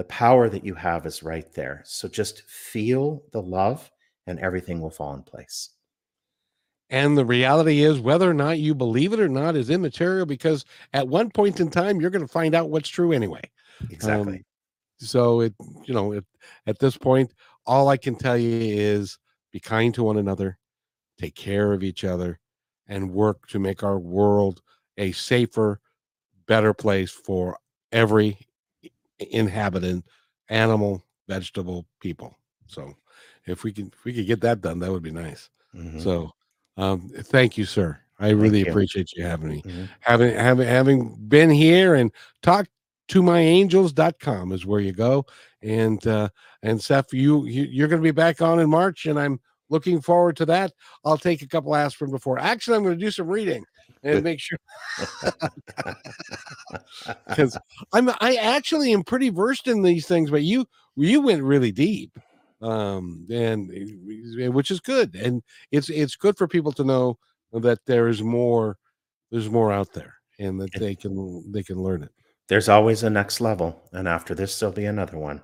the 0.00 0.04
power 0.04 0.48
that 0.48 0.64
you 0.64 0.74
have 0.74 1.04
is 1.04 1.22
right 1.22 1.52
there. 1.52 1.82
So 1.84 2.08
just 2.08 2.40
feel 2.48 3.22
the 3.32 3.42
love 3.42 3.90
and 4.26 4.38
everything 4.38 4.80
will 4.80 4.88
fall 4.88 5.12
in 5.12 5.22
place. 5.22 5.74
And 6.88 7.18
the 7.18 7.24
reality 7.26 7.82
is, 7.82 8.00
whether 8.00 8.30
or 8.30 8.32
not 8.32 8.58
you 8.58 8.74
believe 8.74 9.12
it 9.12 9.20
or 9.20 9.28
not 9.28 9.56
is 9.56 9.68
immaterial 9.68 10.24
because 10.24 10.64
at 10.94 11.06
one 11.06 11.30
point 11.30 11.60
in 11.60 11.68
time, 11.68 12.00
you're 12.00 12.08
going 12.08 12.26
to 12.26 12.32
find 12.32 12.54
out 12.54 12.70
what's 12.70 12.88
true 12.88 13.12
anyway. 13.12 13.42
Exactly. 13.90 14.36
Um, 14.36 14.44
so 15.00 15.40
it, 15.40 15.54
you 15.84 15.92
know, 15.92 16.12
it, 16.12 16.24
at 16.66 16.78
this 16.78 16.96
point, 16.96 17.34
all 17.66 17.88
I 17.88 17.98
can 17.98 18.14
tell 18.14 18.38
you 18.38 18.56
is 18.58 19.18
be 19.52 19.60
kind 19.60 19.92
to 19.96 20.02
one 20.02 20.16
another, 20.16 20.56
take 21.18 21.34
care 21.34 21.74
of 21.74 21.82
each 21.82 22.04
other, 22.04 22.38
and 22.88 23.12
work 23.12 23.48
to 23.48 23.58
make 23.58 23.82
our 23.82 23.98
world 23.98 24.62
a 24.96 25.12
safer, 25.12 25.78
better 26.46 26.72
place 26.72 27.10
for 27.10 27.58
every 27.92 28.38
inhabitant, 29.30 30.04
animal, 30.48 31.04
vegetable, 31.28 31.86
people. 32.00 32.36
So 32.66 32.94
if 33.46 33.64
we 33.64 33.72
can, 33.72 33.86
if 33.88 34.04
we 34.04 34.12
could 34.12 34.26
get 34.26 34.40
that 34.42 34.60
done, 34.60 34.78
that 34.80 34.90
would 34.90 35.02
be 35.02 35.10
nice. 35.10 35.50
Mhm. 35.74 36.00
So 36.00 36.32
um, 36.76 37.10
thank 37.24 37.56
you, 37.58 37.64
sir. 37.64 37.98
I 38.18 38.30
really 38.30 38.60
you. 38.60 38.70
appreciate 38.70 39.12
you 39.12 39.24
having 39.24 39.48
me 39.48 39.62
Mhm. 39.62 39.88
having 40.00 40.34
having 40.34 40.66
having 40.66 41.16
been 41.28 41.50
here 41.50 41.94
and 41.94 42.12
talk 42.42 42.66
to 43.08 43.22
my 43.22 43.40
myangels.com 43.42 44.52
is 44.52 44.66
where 44.66 44.80
you 44.80 44.92
go 44.92 45.24
and 45.62 46.06
uh 46.06 46.28
and 46.62 46.80
Seph 46.80 47.12
you, 47.12 47.44
you 47.46 47.64
you're 47.64 47.88
going 47.88 48.00
to 48.00 48.06
be 48.06 48.10
back 48.12 48.40
on 48.42 48.60
in 48.60 48.68
March 48.68 49.06
and 49.06 49.18
I'm 49.18 49.40
looking 49.68 50.00
forward 50.00 50.36
to 50.36 50.46
that 50.46 50.72
I'll 51.04 51.16
take 51.18 51.42
a 51.42 51.48
couple 51.48 51.74
aspirin 51.74 52.10
before 52.10 52.38
actually 52.38 52.76
I'm 52.76 52.84
going 52.84 52.98
to 52.98 53.04
do 53.04 53.10
some 53.10 53.26
reading 53.26 53.64
and 54.02 54.22
make 54.22 54.40
sure 54.40 54.58
because 57.28 57.58
I'm 57.92 58.08
I 58.20 58.36
actually 58.40 58.92
am 58.92 59.02
pretty 59.02 59.30
versed 59.30 59.68
in 59.68 59.82
these 59.82 60.06
things 60.06 60.30
but 60.30 60.42
you 60.42 60.66
you 60.96 61.20
went 61.20 61.42
really 61.42 61.72
deep 61.72 62.10
um 62.62 63.26
and 63.30 63.70
eh, 63.72 64.48
which 64.48 64.70
is 64.70 64.80
good 64.80 65.14
and 65.16 65.42
it's 65.70 65.88
it's 65.88 66.16
good 66.16 66.36
for 66.36 66.48
people 66.48 66.72
to 66.72 66.84
know 66.84 67.18
that 67.52 67.78
there 67.86 68.08
is 68.08 68.22
more 68.22 68.76
there's 69.30 69.50
more 69.50 69.72
out 69.72 69.92
there 69.92 70.14
and 70.38 70.60
that 70.60 70.72
they 70.74 70.94
can 70.94 71.44
they 71.52 71.62
can 71.62 71.82
learn 71.82 72.02
it 72.02 72.10
There's 72.48 72.68
always 72.68 73.02
a 73.04 73.10
next 73.10 73.40
level. 73.40 73.80
And 73.92 74.08
after 74.08 74.34
this, 74.34 74.58
there'll 74.58 74.74
be 74.74 74.86
another 74.86 75.18
one. 75.18 75.40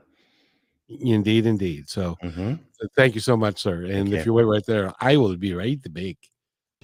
indeed 0.89 1.47
indeed 1.47 1.89
so 1.89 2.17
Mhm. 2.23 2.59
uh, 2.83 2.87
thank 2.97 3.15
you 3.15 3.21
so 3.21 3.37
much 3.37 3.61
sir 3.63 3.85
and 3.87 4.09
you. 4.09 4.17
if 4.17 4.27
you 4.27 4.33
wait 4.33 4.45
right 4.45 4.65
there 4.67 4.93
i 5.01 5.17
will 5.17 5.37
be 5.37 5.55
right 5.55 5.83
to 5.83 5.91
bake 5.91 6.31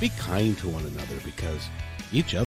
be 0.00 0.08
kind 0.10 0.56
to 0.58 0.68
one 0.68 0.84
another 0.84 1.16
because 1.24 1.68
each 2.12 2.26
other. 2.26 2.36